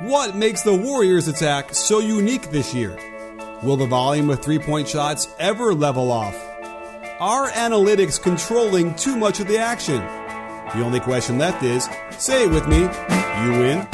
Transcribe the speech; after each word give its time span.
What 0.00 0.36
makes 0.36 0.60
the 0.60 0.74
Warriors' 0.74 1.26
attack 1.26 1.74
so 1.74 2.00
unique 2.00 2.50
this 2.50 2.74
year? 2.74 2.98
Will 3.62 3.78
the 3.78 3.86
volume 3.86 4.28
of 4.28 4.42
three 4.42 4.58
point 4.58 4.86
shots 4.86 5.34
ever 5.38 5.72
level 5.72 6.12
off? 6.12 6.36
Are 7.18 7.48
analytics 7.48 8.20
controlling 8.20 8.94
too 8.96 9.16
much 9.16 9.40
of 9.40 9.48
the 9.48 9.56
action? 9.56 9.96
The 9.96 10.82
only 10.82 11.00
question 11.00 11.38
left 11.38 11.62
is 11.62 11.88
say 12.10 12.44
it 12.44 12.50
with 12.50 12.68
me, 12.68 12.80
you 12.80 13.52
win. 13.58 13.86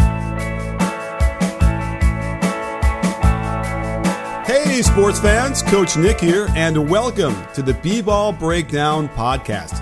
Hey, 4.45 4.83
sports 4.83 5.21
fans, 5.21 5.63
Coach 5.63 5.97
Nick 5.97 6.19
here, 6.19 6.49
and 6.57 6.91
welcome 6.91 7.37
to 7.55 7.63
the 7.63 7.75
B 7.75 8.03
Ball 8.03 8.33
Breakdown 8.33 9.09
Podcast. 9.11 9.81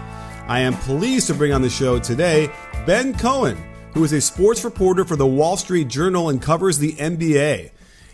I 0.48 0.60
am 0.60 0.74
pleased 0.74 1.28
to 1.28 1.34
bring 1.34 1.55
on 1.55 1.62
the 1.62 1.70
show 1.70 1.98
today 1.98 2.50
Ben 2.84 3.16
Cohen 3.16 3.56
who 3.94 4.04
is 4.04 4.12
a 4.12 4.20
sports 4.20 4.64
reporter 4.64 5.04
for 5.04 5.16
the 5.16 5.26
Wall 5.26 5.56
Street 5.56 5.88
Journal 5.88 6.28
and 6.28 6.40
covers 6.40 6.78
the 6.78 6.92
NBA. 6.92 7.70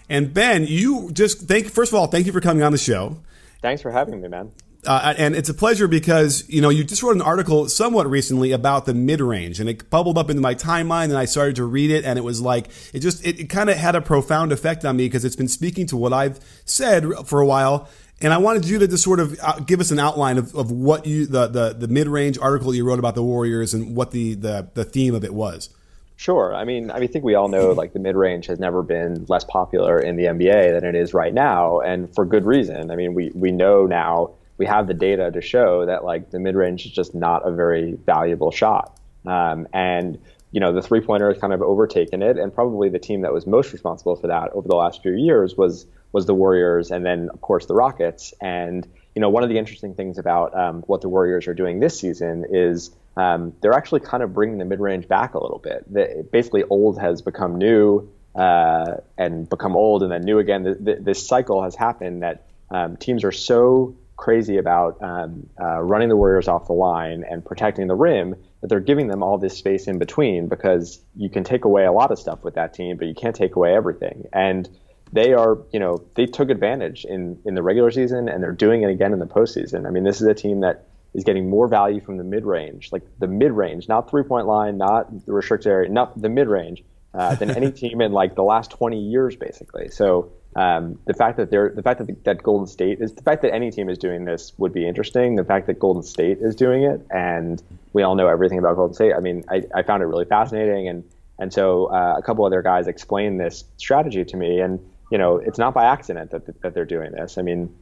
And 0.08 0.32
Ben, 0.32 0.66
you 0.66 1.10
just 1.12 1.42
thank 1.48 1.68
first 1.68 1.92
of 1.92 1.98
all, 1.98 2.06
thank 2.06 2.26
you 2.26 2.32
for 2.32 2.40
coming 2.40 2.62
on 2.62 2.72
the 2.72 2.78
show. 2.78 3.18
Thanks 3.60 3.82
for 3.82 3.90
having 3.90 4.20
me, 4.20 4.28
man. 4.28 4.52
Uh, 4.86 5.14
and 5.18 5.34
it's 5.34 5.48
a 5.48 5.54
pleasure 5.54 5.88
because 5.88 6.48
you 6.48 6.60
know 6.60 6.68
you 6.68 6.84
just 6.84 7.02
wrote 7.02 7.16
an 7.16 7.22
article 7.22 7.68
somewhat 7.68 8.08
recently 8.08 8.52
about 8.52 8.86
the 8.86 8.94
mid 8.94 9.20
range, 9.20 9.58
and 9.58 9.68
it 9.68 9.90
bubbled 9.90 10.16
up 10.16 10.30
into 10.30 10.40
my 10.40 10.54
timeline, 10.54 11.04
and 11.04 11.16
I 11.16 11.24
started 11.24 11.56
to 11.56 11.64
read 11.64 11.90
it, 11.90 12.04
and 12.04 12.18
it 12.18 12.22
was 12.22 12.40
like 12.40 12.68
it 12.92 13.00
just 13.00 13.26
it, 13.26 13.40
it 13.40 13.50
kind 13.50 13.68
of 13.68 13.76
had 13.76 13.96
a 13.96 14.00
profound 14.00 14.52
effect 14.52 14.84
on 14.84 14.96
me 14.96 15.06
because 15.06 15.24
it's 15.24 15.36
been 15.36 15.48
speaking 15.48 15.86
to 15.88 15.96
what 15.96 16.12
I've 16.12 16.38
said 16.64 17.04
for 17.24 17.40
a 17.40 17.46
while, 17.46 17.88
and 18.22 18.32
I 18.32 18.38
wanted 18.38 18.66
you 18.66 18.78
to 18.78 18.88
just 18.88 19.04
sort 19.04 19.20
of 19.20 19.38
uh, 19.42 19.60
give 19.60 19.80
us 19.80 19.90
an 19.90 19.98
outline 19.98 20.38
of, 20.38 20.54
of 20.54 20.70
what 20.70 21.06
you 21.06 21.26
the 21.26 21.46
the, 21.48 21.74
the 21.74 21.88
mid 21.88 22.08
range 22.08 22.38
article 22.38 22.74
you 22.74 22.84
wrote 22.84 22.98
about 22.98 23.14
the 23.14 23.22
Warriors 23.22 23.74
and 23.74 23.94
what 23.94 24.10
the, 24.10 24.34
the 24.34 24.68
the 24.74 24.84
theme 24.84 25.14
of 25.14 25.24
it 25.24 25.34
was. 25.34 25.70
Sure. 26.18 26.54
I 26.54 26.64
mean, 26.64 26.90
I 26.90 27.06
think 27.06 27.26
we 27.26 27.34
all 27.34 27.48
know 27.48 27.72
like 27.72 27.92
the 27.92 27.98
mid 27.98 28.16
range 28.16 28.46
has 28.46 28.58
never 28.58 28.82
been 28.82 29.26
less 29.28 29.44
popular 29.44 29.98
in 29.98 30.16
the 30.16 30.24
NBA 30.24 30.72
than 30.72 30.88
it 30.88 30.94
is 30.94 31.12
right 31.12 31.32
now, 31.32 31.80
and 31.80 32.12
for 32.14 32.24
good 32.24 32.46
reason. 32.46 32.90
I 32.90 32.96
mean, 32.96 33.12
we 33.12 33.30
we 33.34 33.52
know 33.52 33.84
now 33.84 34.30
we 34.56 34.64
have 34.64 34.86
the 34.86 34.94
data 34.94 35.30
to 35.30 35.42
show 35.42 35.84
that 35.84 36.04
like 36.04 36.30
the 36.30 36.40
mid 36.40 36.54
range 36.54 36.86
is 36.86 36.92
just 36.92 37.14
not 37.14 37.46
a 37.46 37.52
very 37.52 37.92
valuable 38.06 38.50
shot, 38.50 38.98
um, 39.26 39.68
and 39.74 40.18
you 40.52 40.60
know 40.60 40.72
the 40.72 40.80
three 40.80 41.02
pointer 41.02 41.30
has 41.30 41.38
kind 41.38 41.52
of 41.52 41.60
overtaken 41.60 42.22
it, 42.22 42.38
and 42.38 42.54
probably 42.54 42.88
the 42.88 42.98
team 42.98 43.20
that 43.20 43.34
was 43.34 43.46
most 43.46 43.74
responsible 43.74 44.16
for 44.16 44.28
that 44.28 44.50
over 44.52 44.66
the 44.66 44.74
last 44.76 45.02
few 45.02 45.12
years 45.12 45.54
was 45.54 45.84
was 46.16 46.24
the 46.24 46.34
Warriors, 46.34 46.90
and 46.90 47.04
then 47.04 47.28
of 47.28 47.42
course 47.42 47.66
the 47.66 47.74
Rockets. 47.74 48.32
And 48.40 48.88
you 49.14 49.20
know, 49.20 49.28
one 49.28 49.42
of 49.42 49.50
the 49.50 49.58
interesting 49.58 49.94
things 49.94 50.16
about 50.16 50.56
um, 50.58 50.80
what 50.86 51.02
the 51.02 51.10
Warriors 51.10 51.46
are 51.46 51.52
doing 51.52 51.78
this 51.78 52.00
season 52.00 52.46
is 52.50 52.90
um, 53.18 53.52
they're 53.60 53.74
actually 53.74 54.00
kind 54.00 54.22
of 54.22 54.32
bringing 54.32 54.56
the 54.56 54.64
mid 54.64 54.80
range 54.80 55.06
back 55.08 55.34
a 55.34 55.38
little 55.38 55.58
bit. 55.58 56.32
Basically, 56.32 56.64
old 56.70 56.98
has 56.98 57.20
become 57.20 57.58
new 57.58 58.10
uh, 58.34 58.96
and 59.18 59.46
become 59.46 59.76
old 59.76 60.02
and 60.02 60.10
then 60.10 60.22
new 60.22 60.38
again. 60.38 60.62
The, 60.62 60.74
the, 60.74 60.94
this 61.00 61.26
cycle 61.26 61.62
has 61.62 61.74
happened 61.74 62.22
that 62.22 62.46
um, 62.70 62.96
teams 62.96 63.22
are 63.22 63.32
so 63.32 63.94
crazy 64.16 64.56
about 64.56 65.02
um, 65.02 65.50
uh, 65.60 65.82
running 65.82 66.08
the 66.08 66.16
Warriors 66.16 66.48
off 66.48 66.66
the 66.66 66.72
line 66.72 67.24
and 67.28 67.44
protecting 67.44 67.88
the 67.88 67.94
rim 67.94 68.36
that 68.62 68.68
they're 68.68 68.80
giving 68.80 69.08
them 69.08 69.22
all 69.22 69.36
this 69.36 69.58
space 69.58 69.86
in 69.86 69.98
between 69.98 70.48
because 70.48 70.98
you 71.14 71.28
can 71.28 71.44
take 71.44 71.66
away 71.66 71.84
a 71.84 71.92
lot 71.92 72.10
of 72.10 72.18
stuff 72.18 72.42
with 72.42 72.54
that 72.54 72.72
team, 72.72 72.96
but 72.96 73.06
you 73.06 73.14
can't 73.14 73.36
take 73.36 73.54
away 73.56 73.74
everything. 73.74 74.24
And 74.32 74.66
they 75.12 75.32
are, 75.32 75.58
you 75.72 75.80
know, 75.80 76.02
they 76.14 76.26
took 76.26 76.50
advantage 76.50 77.04
in, 77.04 77.40
in 77.44 77.54
the 77.54 77.62
regular 77.62 77.90
season 77.90 78.28
and 78.28 78.42
they're 78.42 78.52
doing 78.52 78.82
it 78.82 78.90
again 78.90 79.12
in 79.12 79.18
the 79.18 79.26
postseason. 79.26 79.86
I 79.86 79.90
mean, 79.90 80.04
this 80.04 80.20
is 80.20 80.26
a 80.26 80.34
team 80.34 80.60
that 80.60 80.86
is 81.14 81.24
getting 81.24 81.48
more 81.48 81.68
value 81.68 82.00
from 82.00 82.18
the 82.18 82.24
mid 82.24 82.44
range, 82.44 82.90
like 82.92 83.02
the 83.18 83.26
mid 83.26 83.52
range, 83.52 83.88
not 83.88 84.10
three 84.10 84.22
point 84.22 84.46
line, 84.46 84.76
not 84.76 85.26
the 85.26 85.32
restricted 85.32 85.70
area, 85.70 85.88
not 85.88 86.20
the 86.20 86.28
mid 86.28 86.48
range, 86.48 86.82
uh, 87.14 87.34
than 87.36 87.50
any 87.50 87.72
team 87.80 88.00
in 88.00 88.12
like 88.12 88.34
the 88.34 88.42
last 88.42 88.70
20 88.70 89.00
years, 89.00 89.36
basically. 89.36 89.88
So 89.88 90.30
um, 90.56 90.98
the 91.06 91.14
fact 91.14 91.36
that 91.36 91.50
they're 91.50 91.70
the 91.70 91.82
fact 91.82 92.04
that 92.04 92.24
that 92.24 92.42
Golden 92.42 92.66
State 92.66 93.00
is 93.00 93.12
the 93.12 93.22
fact 93.22 93.42
that 93.42 93.54
any 93.54 93.70
team 93.70 93.88
is 93.88 93.98
doing 93.98 94.24
this 94.24 94.52
would 94.56 94.72
be 94.72 94.86
interesting. 94.86 95.36
The 95.36 95.44
fact 95.44 95.66
that 95.66 95.78
Golden 95.78 96.02
State 96.02 96.38
is 96.40 96.54
doing 96.54 96.82
it, 96.82 97.06
and 97.10 97.62
we 97.92 98.02
all 98.02 98.14
know 98.14 98.26
everything 98.26 98.58
about 98.58 98.76
Golden 98.76 98.94
State. 98.94 99.12
I 99.14 99.20
mean, 99.20 99.44
I, 99.50 99.64
I 99.74 99.82
found 99.82 100.02
it 100.02 100.06
really 100.06 100.24
fascinating, 100.24 100.88
and 100.88 101.04
and 101.38 101.52
so 101.52 101.86
uh, 101.86 102.14
a 102.16 102.22
couple 102.22 102.46
other 102.46 102.62
guys 102.62 102.86
explained 102.86 103.38
this 103.38 103.64
strategy 103.76 104.24
to 104.24 104.36
me, 104.36 104.60
and 104.60 104.80
you 105.10 105.18
know, 105.18 105.36
it's 105.36 105.58
not 105.58 105.74
by 105.74 105.84
accident 105.84 106.30
that 106.32 106.62
that 106.62 106.74
they're 106.74 106.84
doing 106.84 107.12
this. 107.12 107.38
I 107.38 107.42
mean 107.42 107.74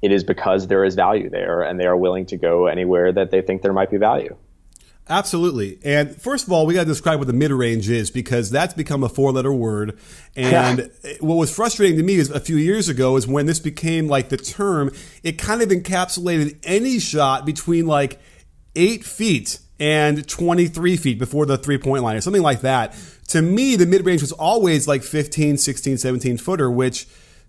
it 0.00 0.12
is 0.12 0.24
because 0.24 0.68
there 0.68 0.84
is 0.84 0.94
value 0.94 1.28
there 1.28 1.62
and 1.62 1.78
they 1.78 1.86
are 1.86 1.96
willing 1.96 2.26
to 2.26 2.36
go 2.36 2.66
anywhere 2.66 3.12
that 3.12 3.30
they 3.30 3.42
think 3.42 3.62
there 3.62 3.72
might 3.72 3.90
be 3.90 3.96
value. 3.96 4.36
Absolutely. 5.10 5.78
And 5.84 6.14
first 6.14 6.46
of 6.46 6.52
all, 6.52 6.66
we 6.66 6.74
got 6.74 6.82
to 6.82 6.86
describe 6.86 7.18
what 7.18 7.26
the 7.26 7.32
mid 7.32 7.50
range 7.50 7.88
is 7.88 8.10
because 8.10 8.50
that's 8.50 8.74
become 8.74 9.02
a 9.02 9.08
four 9.08 9.32
letter 9.32 9.52
word. 9.52 9.98
And 10.36 10.90
what 11.20 11.36
was 11.36 11.54
frustrating 11.54 11.96
to 11.96 12.02
me 12.02 12.16
is 12.16 12.30
a 12.30 12.40
few 12.40 12.56
years 12.56 12.90
ago 12.90 13.16
is 13.16 13.26
when 13.26 13.46
this 13.46 13.58
became 13.58 14.06
like 14.06 14.28
the 14.28 14.36
term, 14.36 14.92
it 15.22 15.38
kind 15.38 15.62
of 15.62 15.70
encapsulated 15.70 16.58
any 16.62 16.98
shot 16.98 17.46
between 17.46 17.86
like 17.86 18.20
eight 18.76 19.02
feet 19.02 19.60
and 19.80 20.26
23 20.26 20.96
feet 20.96 21.18
before 21.18 21.46
the 21.46 21.56
three 21.56 21.78
point 21.78 22.02
line 22.02 22.16
or 22.16 22.20
something 22.20 22.42
like 22.42 22.62
that. 22.62 22.94
To 23.28 23.42
me, 23.42 23.76
the 23.76 23.86
mid 23.86 24.04
range 24.04 24.20
was 24.20 24.32
always 24.32 24.88
like 24.88 25.02
15, 25.02 25.56
16, 25.58 25.98
17 25.98 26.38
footer, 26.38 26.70
which 26.70 27.06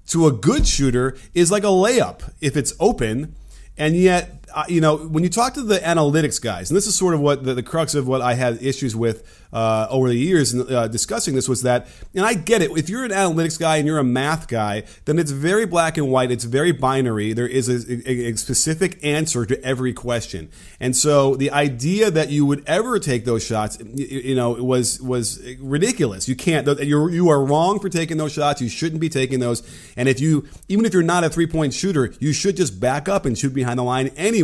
to 0.07 0.27
a 0.27 0.31
good 0.31 0.67
shooter 0.67 1.17
is 1.33 1.51
like 1.51 1.63
a 1.63 1.67
layup 1.67 2.31
if 2.41 2.57
it's 2.57 2.73
open. 2.79 3.35
And 3.77 3.95
yet, 3.95 4.38
uh, 4.53 4.63
you 4.67 4.81
know, 4.81 4.97
when 4.97 5.23
you 5.23 5.29
talk 5.29 5.53
to 5.53 5.63
the 5.63 5.79
analytics 5.79 6.41
guys, 6.41 6.69
and 6.69 6.77
this 6.77 6.87
is 6.87 6.95
sort 6.95 7.13
of 7.13 7.19
what 7.19 7.43
the, 7.43 7.53
the 7.53 7.63
crux 7.63 7.95
of 7.95 8.07
what 8.07 8.21
I 8.21 8.33
had 8.33 8.61
issues 8.63 8.95
with 8.95 9.23
uh, 9.51 9.87
over 9.89 10.09
the 10.09 10.17
years 10.17 10.53
uh, 10.53 10.87
discussing 10.87 11.35
this 11.35 11.47
was 11.47 11.63
that, 11.63 11.87
and 12.15 12.25
I 12.25 12.33
get 12.33 12.61
it. 12.61 12.71
If 12.77 12.89
you're 12.89 13.03
an 13.03 13.11
analytics 13.11 13.59
guy 13.59 13.77
and 13.77 13.87
you're 13.87 13.99
a 13.99 14.03
math 14.03 14.47
guy, 14.47 14.83
then 15.05 15.19
it's 15.19 15.31
very 15.31 15.65
black 15.65 15.97
and 15.97 16.09
white. 16.09 16.31
It's 16.31 16.43
very 16.43 16.71
binary. 16.71 17.33
There 17.33 17.47
is 17.47 17.69
a, 17.69 18.09
a, 18.09 18.31
a 18.31 18.37
specific 18.37 18.99
answer 19.03 19.45
to 19.45 19.63
every 19.63 19.93
question, 19.93 20.49
and 20.79 20.95
so 20.95 21.35
the 21.35 21.51
idea 21.51 22.11
that 22.11 22.29
you 22.29 22.45
would 22.45 22.63
ever 22.67 22.99
take 22.99 23.25
those 23.25 23.43
shots, 23.45 23.77
you, 23.79 24.05
you 24.05 24.35
know, 24.35 24.51
was 24.51 25.01
was 25.01 25.41
ridiculous. 25.59 26.27
You 26.27 26.35
can't. 26.35 26.67
You're 26.81 27.09
you 27.09 27.29
are 27.29 27.43
wrong 27.43 27.79
for 27.79 27.89
taking 27.89 28.17
those 28.17 28.33
shots. 28.33 28.61
You 28.61 28.69
shouldn't 28.69 29.01
be 29.01 29.09
taking 29.09 29.39
those. 29.39 29.63
And 29.95 30.09
if 30.09 30.19
you, 30.19 30.47
even 30.67 30.85
if 30.85 30.93
you're 30.93 31.03
not 31.03 31.23
a 31.23 31.29
three 31.29 31.47
point 31.47 31.73
shooter, 31.73 32.13
you 32.19 32.33
should 32.33 32.55
just 32.55 32.79
back 32.79 33.09
up 33.09 33.25
and 33.25 33.37
shoot 33.37 33.53
behind 33.53 33.79
the 33.79 33.83
line 33.83 34.11
anyway 34.15 34.38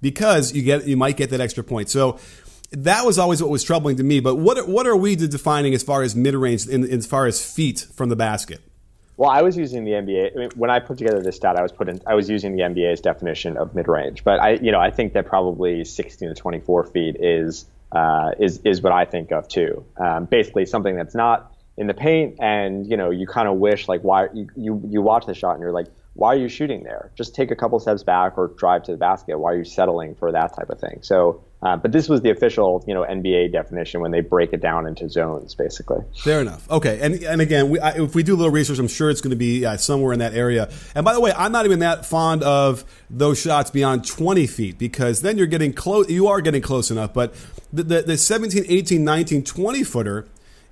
because 0.00 0.54
you 0.54 0.62
get 0.62 0.86
you 0.86 0.96
might 0.96 1.16
get 1.16 1.30
that 1.30 1.40
extra 1.40 1.64
point. 1.64 1.90
So 1.90 2.18
that 2.72 3.04
was 3.04 3.18
always 3.18 3.42
what 3.42 3.50
was 3.50 3.64
troubling 3.64 3.96
to 3.96 4.02
me. 4.02 4.20
But 4.20 4.36
what 4.36 4.68
what 4.68 4.86
are 4.86 4.96
we 4.96 5.16
defining 5.16 5.74
as 5.74 5.82
far 5.82 6.02
as 6.02 6.14
mid 6.14 6.34
range, 6.34 6.66
in, 6.66 6.84
as 6.84 7.06
far 7.06 7.26
as 7.26 7.44
feet 7.44 7.86
from 7.94 8.08
the 8.08 8.16
basket? 8.16 8.60
Well, 9.16 9.30
I 9.30 9.42
was 9.42 9.56
using 9.56 9.84
the 9.84 9.92
NBA 9.92 10.36
I 10.36 10.38
mean, 10.38 10.50
when 10.56 10.68
I 10.68 10.78
put 10.80 10.98
together 10.98 11.22
this 11.22 11.36
stat. 11.36 11.56
I 11.56 11.62
was 11.62 11.72
put 11.72 11.88
in, 11.88 12.00
I 12.06 12.14
was 12.14 12.28
using 12.28 12.54
the 12.54 12.62
NBA's 12.62 13.00
definition 13.00 13.56
of 13.56 13.74
mid 13.74 13.88
range, 13.88 14.24
but 14.24 14.40
I 14.40 14.50
you 14.54 14.72
know 14.72 14.80
I 14.80 14.90
think 14.90 15.14
that 15.14 15.26
probably 15.26 15.84
16 15.84 16.28
to 16.28 16.34
24 16.34 16.84
feet 16.84 17.16
is 17.18 17.64
uh, 17.92 18.32
is 18.38 18.60
is 18.64 18.82
what 18.82 18.92
I 18.92 19.04
think 19.06 19.32
of 19.32 19.48
too. 19.48 19.84
Um, 19.96 20.26
basically, 20.26 20.66
something 20.66 20.96
that's 20.96 21.14
not 21.14 21.52
in 21.78 21.86
the 21.86 21.94
paint, 21.94 22.36
and 22.40 22.86
you 22.86 22.96
know 22.96 23.10
you 23.10 23.26
kind 23.26 23.48
of 23.48 23.56
wish 23.56 23.88
like 23.88 24.02
why 24.02 24.28
you, 24.34 24.48
you 24.56 24.82
you 24.86 25.02
watch 25.02 25.24
the 25.24 25.34
shot 25.34 25.52
and 25.52 25.60
you're 25.60 25.72
like 25.72 25.86
why 26.16 26.34
are 26.34 26.38
you 26.38 26.48
shooting 26.48 26.82
there? 26.82 27.12
Just 27.14 27.34
take 27.34 27.50
a 27.50 27.56
couple 27.56 27.78
steps 27.78 28.02
back 28.02 28.38
or 28.38 28.48
drive 28.48 28.84
to 28.84 28.92
the 28.92 28.96
basket. 28.96 29.38
Why 29.38 29.52
are 29.52 29.58
you 29.58 29.64
settling 29.64 30.14
for 30.14 30.32
that 30.32 30.56
type 30.56 30.70
of 30.70 30.80
thing? 30.80 31.00
So, 31.02 31.44
uh, 31.62 31.76
but 31.76 31.92
this 31.92 32.08
was 32.08 32.22
the 32.22 32.30
official, 32.30 32.82
you 32.86 32.94
know, 32.94 33.02
NBA 33.02 33.52
definition 33.52 34.00
when 34.00 34.12
they 34.12 34.22
break 34.22 34.54
it 34.54 34.62
down 34.62 34.86
into 34.86 35.10
zones, 35.10 35.54
basically. 35.54 36.00
Fair 36.22 36.40
enough. 36.40 36.68
Okay, 36.70 37.00
and 37.02 37.22
and 37.22 37.42
again, 37.42 37.68
we, 37.68 37.78
I, 37.80 37.90
if 38.02 38.14
we 38.14 38.22
do 38.22 38.34
a 38.34 38.38
little 38.38 38.52
research, 38.52 38.78
I'm 38.78 38.88
sure 38.88 39.10
it's 39.10 39.20
going 39.20 39.30
to 39.30 39.36
be 39.36 39.66
uh, 39.66 39.76
somewhere 39.76 40.14
in 40.14 40.20
that 40.20 40.32
area. 40.32 40.70
And 40.94 41.04
by 41.04 41.12
the 41.12 41.20
way, 41.20 41.32
I'm 41.36 41.52
not 41.52 41.66
even 41.66 41.80
that 41.80 42.06
fond 42.06 42.42
of 42.42 42.84
those 43.10 43.38
shots 43.38 43.70
beyond 43.70 44.06
20 44.06 44.46
feet 44.46 44.78
because 44.78 45.20
then 45.20 45.36
you're 45.36 45.46
getting 45.46 45.74
close. 45.74 46.08
You 46.08 46.28
are 46.28 46.40
getting 46.40 46.62
close 46.62 46.90
enough, 46.90 47.12
but 47.12 47.34
the, 47.72 47.82
the, 47.82 48.02
the 48.02 48.16
17, 48.16 48.64
18, 48.66 49.04
19, 49.04 49.44
20 49.44 49.84
footer 49.84 50.26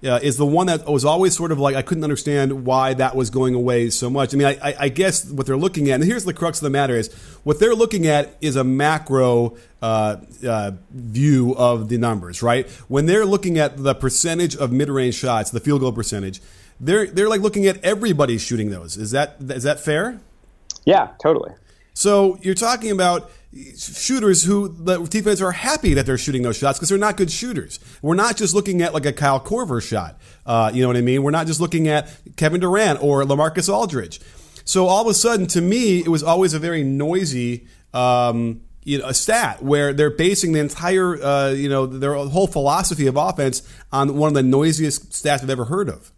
uh, 0.05 0.21
is 0.23 0.37
the 0.37 0.47
one 0.47 0.67
that 0.67 0.87
was 0.87 1.05
always 1.05 1.35
sort 1.35 1.51
of 1.51 1.59
like 1.59 1.75
I 1.75 1.83
couldn't 1.83 2.05
understand 2.05 2.67
why 2.67 2.95
that 2.95 3.17
was 3.17 3.31
going 3.31 3.55
away 3.55 3.91
so 3.91 4.11
much. 4.11 4.35
I 4.35 4.37
mean, 4.37 4.47
I, 4.47 4.75
I, 4.79 4.89
guess 4.89 5.25
what 5.31 5.47
they're 5.47 5.56
looking 5.56 5.91
at, 5.91 5.95
and 5.95 6.05
here's 6.05 6.25
the 6.25 6.35
crux 6.35 6.59
of 6.59 6.65
the 6.65 6.71
matter: 6.71 6.95
is 6.95 7.12
what 7.43 7.59
they're 7.59 7.75
looking 7.75 8.06
at 8.06 8.37
is 8.41 8.56
a 8.56 8.65
macro 8.65 9.56
uh, 9.81 10.17
uh, 10.47 10.73
view 10.91 11.55
of 11.56 11.89
the 11.89 11.99
numbers, 11.99 12.43
right? 12.43 12.69
When 12.89 13.06
they're 13.06 13.25
looking 13.25 13.59
at 13.59 13.83
the 13.83 13.95
percentage 13.95 14.56
of 14.56 14.73
mid-range 14.73 15.15
shots, 15.15 15.51
the 15.51 15.61
field 15.61 15.81
goal 15.81 15.93
percentage, 15.93 16.41
they're 16.79 17.07
they're 17.07 17.29
like 17.29 17.41
looking 17.41 17.67
at 17.67 17.83
everybody 17.83 18.39
shooting 18.39 18.71
those. 18.71 18.97
Is 18.97 19.12
that 19.12 19.37
is 19.41 19.62
that 19.62 19.81
fair? 19.81 20.21
Yeah, 20.85 21.12
totally. 21.23 21.53
So 21.95 22.39
you're 22.43 22.55
talking 22.55 22.91
about 22.91 23.31
shooters 23.77 24.45
who 24.45 24.69
the 24.69 24.99
defense 25.05 25.41
are 25.41 25.53
happy 25.53 25.95
that 25.95 26.06
they're 26.06 26.19
shooting 26.19 26.43
those 26.43 26.56
shots 26.56 26.79
because 26.79 26.89
they're 26.89 26.99
not 26.99 27.17
good 27.17 27.31
shooters. 27.31 27.81
We're 28.03 28.15
not 28.15 28.37
just 28.37 28.55
looking 28.55 28.83
at 28.83 28.95
like 28.95 29.06
a 29.06 29.12
Kyle 29.12 29.41
Korver 29.41 29.83
shot. 29.83 30.19
Uh, 30.45 30.71
you 30.75 30.83
know 30.83 30.89
what 30.89 30.97
I 30.97 31.03
mean? 31.03 31.23
We're 31.23 31.31
not 31.31 31.47
just 31.47 31.61
looking 31.61 31.89
at 31.89 32.11
Kevin 32.37 32.61
Durant 32.61 33.03
or 33.03 33.23
LaMarcus 33.23 33.73
Aldridge. 33.73 34.21
So 34.65 34.87
all 34.87 35.03
of 35.03 35.09
a 35.09 35.15
sudden, 35.15 35.47
to 35.49 35.61
me, 35.61 36.01
it 36.01 36.09
was 36.09 36.23
always 36.23 36.55
a 36.55 36.59
very 36.59 36.83
noisy. 36.83 37.67
Um, 37.93 38.62
you 38.85 38.99
know, 38.99 39.06
a 39.06 39.15
stat 39.15 39.62
where 39.62 39.95
they're 39.95 40.11
basing 40.11 40.53
the 40.53 40.61
entire, 40.61 41.17
uh, 41.23 41.50
you 41.50 41.71
know, 41.71 41.87
their 41.87 42.15
whole 42.15 42.47
philosophy 42.47 43.07
of 43.07 43.17
offense 43.17 43.62
on 43.91 44.17
one 44.17 44.29
of 44.29 44.35
the 44.35 44.43
noisiest 44.43 45.11
stats 45.11 45.43
I've 45.43 45.49
ever 45.49 45.65
heard 45.65 45.89
of. 45.89 46.12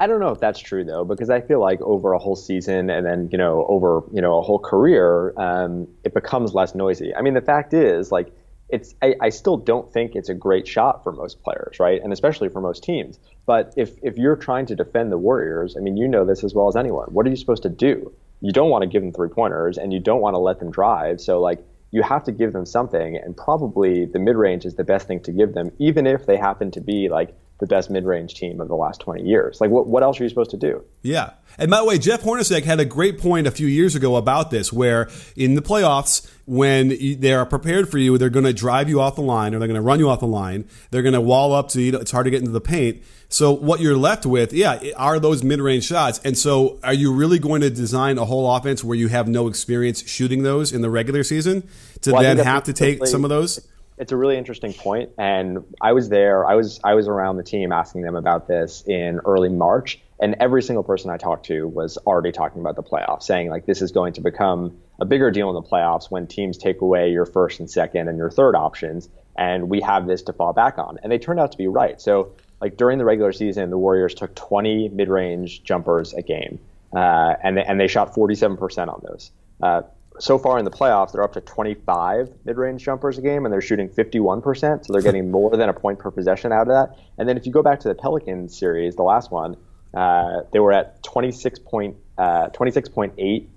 I 0.00 0.06
don't 0.06 0.20
know 0.20 0.30
if 0.30 0.40
that's 0.40 0.58
true 0.58 0.84
though, 0.84 1.04
because 1.04 1.30
I 1.30 1.40
feel 1.40 1.60
like 1.60 1.80
over 1.80 2.12
a 2.12 2.18
whole 2.18 2.36
season 2.36 2.90
and 2.90 3.06
then 3.06 3.28
you 3.30 3.38
know 3.38 3.64
over 3.68 4.02
you 4.12 4.20
know 4.20 4.38
a 4.38 4.42
whole 4.42 4.58
career, 4.58 5.32
um, 5.38 5.88
it 6.04 6.14
becomes 6.14 6.54
less 6.54 6.74
noisy. 6.74 7.14
I 7.14 7.22
mean, 7.22 7.34
the 7.34 7.40
fact 7.40 7.72
is 7.72 8.10
like 8.10 8.32
it's 8.68 8.94
I, 9.02 9.14
I, 9.20 9.28
still 9.28 9.56
don't 9.56 9.92
think 9.92 10.16
it's 10.16 10.28
a 10.28 10.34
great 10.34 10.66
shot 10.66 11.04
for 11.04 11.12
most 11.12 11.42
players, 11.42 11.78
right? 11.78 12.00
And 12.02 12.12
especially 12.12 12.48
for 12.48 12.60
most 12.60 12.82
teams. 12.82 13.18
But 13.46 13.72
if 13.76 13.92
if 14.02 14.16
you're 14.16 14.36
trying 14.36 14.66
to 14.66 14.74
defend 14.74 15.12
the 15.12 15.18
Warriors, 15.18 15.76
I 15.76 15.80
mean, 15.80 15.96
you 15.96 16.08
know 16.08 16.24
this 16.24 16.42
as 16.42 16.54
well 16.54 16.68
as 16.68 16.76
anyone. 16.76 17.08
What 17.08 17.26
are 17.26 17.30
you 17.30 17.36
supposed 17.36 17.62
to 17.64 17.68
do? 17.68 18.12
You 18.40 18.52
don't 18.52 18.70
want 18.70 18.82
to 18.82 18.88
give 18.88 19.02
them 19.02 19.12
three 19.12 19.28
pointers, 19.28 19.78
and 19.78 19.92
you 19.92 20.00
don't 20.00 20.20
want 20.20 20.34
to 20.34 20.38
let 20.38 20.58
them 20.58 20.70
drive. 20.70 21.20
So 21.20 21.40
like 21.40 21.64
you 21.90 22.02
have 22.02 22.24
to 22.24 22.32
give 22.32 22.52
them 22.52 22.66
something, 22.66 23.16
and 23.16 23.36
probably 23.36 24.06
the 24.06 24.18
mid 24.18 24.36
range 24.36 24.64
is 24.64 24.74
the 24.74 24.84
best 24.84 25.06
thing 25.06 25.20
to 25.20 25.32
give 25.32 25.54
them, 25.54 25.70
even 25.78 26.06
if 26.06 26.26
they 26.26 26.36
happen 26.36 26.70
to 26.72 26.80
be 26.80 27.08
like 27.08 27.34
the 27.60 27.66
best 27.66 27.88
mid-range 27.88 28.34
team 28.34 28.60
of 28.60 28.68
the 28.68 28.74
last 28.74 29.00
20 29.00 29.22
years. 29.22 29.60
Like, 29.60 29.70
what, 29.70 29.86
what 29.86 30.02
else 30.02 30.18
are 30.20 30.24
you 30.24 30.28
supposed 30.28 30.50
to 30.50 30.56
do? 30.56 30.84
Yeah. 31.02 31.34
And 31.56 31.70
by 31.70 31.78
the 31.78 31.84
way, 31.84 31.98
Jeff 31.98 32.22
Hornacek 32.22 32.64
had 32.64 32.80
a 32.80 32.84
great 32.84 33.18
point 33.18 33.46
a 33.46 33.50
few 33.52 33.68
years 33.68 33.94
ago 33.94 34.16
about 34.16 34.50
this, 34.50 34.72
where 34.72 35.08
in 35.36 35.54
the 35.54 35.62
playoffs, 35.62 36.28
when 36.46 36.88
they 36.88 37.32
are 37.32 37.46
prepared 37.46 37.88
for 37.88 37.98
you, 37.98 38.18
they're 38.18 38.28
going 38.28 38.44
to 38.44 38.52
drive 38.52 38.88
you 38.88 39.00
off 39.00 39.14
the 39.14 39.22
line 39.22 39.54
or 39.54 39.60
they're 39.60 39.68
going 39.68 39.76
to 39.76 39.82
run 39.82 40.00
you 40.00 40.10
off 40.10 40.20
the 40.20 40.26
line. 40.26 40.68
They're 40.90 41.02
going 41.02 41.14
to 41.14 41.20
wall 41.20 41.54
up 41.54 41.68
to 41.70 41.80
you. 41.80 41.96
It's 41.96 42.10
hard 42.10 42.24
to 42.24 42.30
get 42.30 42.40
into 42.40 42.50
the 42.50 42.60
paint. 42.60 43.02
So 43.28 43.52
what 43.52 43.80
you're 43.80 43.96
left 43.96 44.26
with, 44.26 44.52
yeah, 44.52 44.80
are 44.96 45.18
those 45.18 45.42
mid-range 45.42 45.84
shots. 45.84 46.20
And 46.24 46.36
so 46.36 46.78
are 46.82 46.92
you 46.92 47.12
really 47.12 47.38
going 47.38 47.62
to 47.62 47.70
design 47.70 48.18
a 48.18 48.24
whole 48.24 48.54
offense 48.54 48.84
where 48.84 48.96
you 48.96 49.08
have 49.08 49.28
no 49.28 49.48
experience 49.48 50.06
shooting 50.08 50.42
those 50.42 50.72
in 50.72 50.82
the 50.82 50.90
regular 50.90 51.22
season 51.22 51.68
to 52.02 52.12
well, 52.12 52.22
then 52.22 52.38
have 52.38 52.64
to 52.64 52.72
take 52.72 53.06
some 53.06 53.24
of 53.24 53.30
those? 53.30 53.66
It's 53.96 54.12
a 54.12 54.16
really 54.16 54.36
interesting 54.36 54.72
point, 54.72 55.10
and 55.18 55.64
I 55.80 55.92
was 55.92 56.08
there. 56.08 56.44
I 56.44 56.54
was 56.56 56.80
I 56.82 56.94
was 56.94 57.06
around 57.06 57.36
the 57.36 57.44
team 57.44 57.72
asking 57.72 58.02
them 58.02 58.16
about 58.16 58.48
this 58.48 58.82
in 58.86 59.20
early 59.24 59.48
March, 59.48 60.00
and 60.20 60.34
every 60.40 60.62
single 60.62 60.82
person 60.82 61.10
I 61.10 61.16
talked 61.16 61.46
to 61.46 61.68
was 61.68 61.96
already 61.98 62.32
talking 62.32 62.60
about 62.60 62.76
the 62.76 62.82
playoffs, 62.82 63.22
saying 63.22 63.50
like 63.50 63.66
this 63.66 63.82
is 63.82 63.92
going 63.92 64.14
to 64.14 64.20
become 64.20 64.78
a 65.00 65.04
bigger 65.04 65.30
deal 65.30 65.48
in 65.48 65.54
the 65.54 65.62
playoffs 65.62 66.10
when 66.10 66.26
teams 66.26 66.58
take 66.58 66.80
away 66.80 67.10
your 67.10 67.26
first 67.26 67.60
and 67.60 67.70
second 67.70 68.08
and 68.08 68.18
your 68.18 68.30
third 68.30 68.56
options, 68.56 69.08
and 69.36 69.68
we 69.68 69.80
have 69.80 70.06
this 70.06 70.22
to 70.22 70.32
fall 70.32 70.52
back 70.52 70.78
on. 70.78 70.98
And 71.02 71.12
they 71.12 71.18
turned 71.18 71.38
out 71.38 71.52
to 71.52 71.58
be 71.58 71.68
right. 71.68 72.00
So 72.00 72.32
like 72.60 72.76
during 72.76 72.98
the 72.98 73.04
regular 73.04 73.32
season, 73.32 73.70
the 73.70 73.78
Warriors 73.78 74.14
took 74.14 74.34
20 74.34 74.88
mid-range 74.88 75.62
jumpers 75.62 76.14
a 76.14 76.22
game, 76.22 76.58
uh, 76.96 77.34
and 77.42 77.56
they, 77.56 77.62
and 77.62 77.78
they 77.78 77.88
shot 77.88 78.14
47% 78.14 78.88
on 78.88 79.02
those. 79.06 79.30
Uh, 79.62 79.82
so 80.18 80.38
far 80.38 80.58
in 80.58 80.64
the 80.64 80.70
playoffs, 80.70 81.12
they're 81.12 81.22
up 81.22 81.32
to 81.32 81.40
25 81.40 82.30
mid-range 82.44 82.82
jumpers 82.82 83.18
a 83.18 83.22
game, 83.22 83.44
and 83.44 83.52
they're 83.52 83.60
shooting 83.60 83.88
51%. 83.88 84.86
So 84.86 84.92
they're 84.92 85.02
getting 85.02 85.30
more 85.30 85.56
than 85.56 85.68
a 85.68 85.72
point 85.72 85.98
per 85.98 86.10
possession 86.10 86.52
out 86.52 86.62
of 86.62 86.68
that. 86.68 86.96
And 87.18 87.28
then 87.28 87.36
if 87.36 87.46
you 87.46 87.52
go 87.52 87.62
back 87.62 87.80
to 87.80 87.88
the 87.88 87.94
Pelicans 87.94 88.56
series, 88.56 88.96
the 88.96 89.02
last 89.02 89.30
one, 89.30 89.56
uh, 89.92 90.42
they 90.52 90.60
were 90.60 90.72
at 90.72 91.02
26 91.02 91.58
point, 91.60 91.96
uh, 92.18 92.48
26.8 92.50 93.48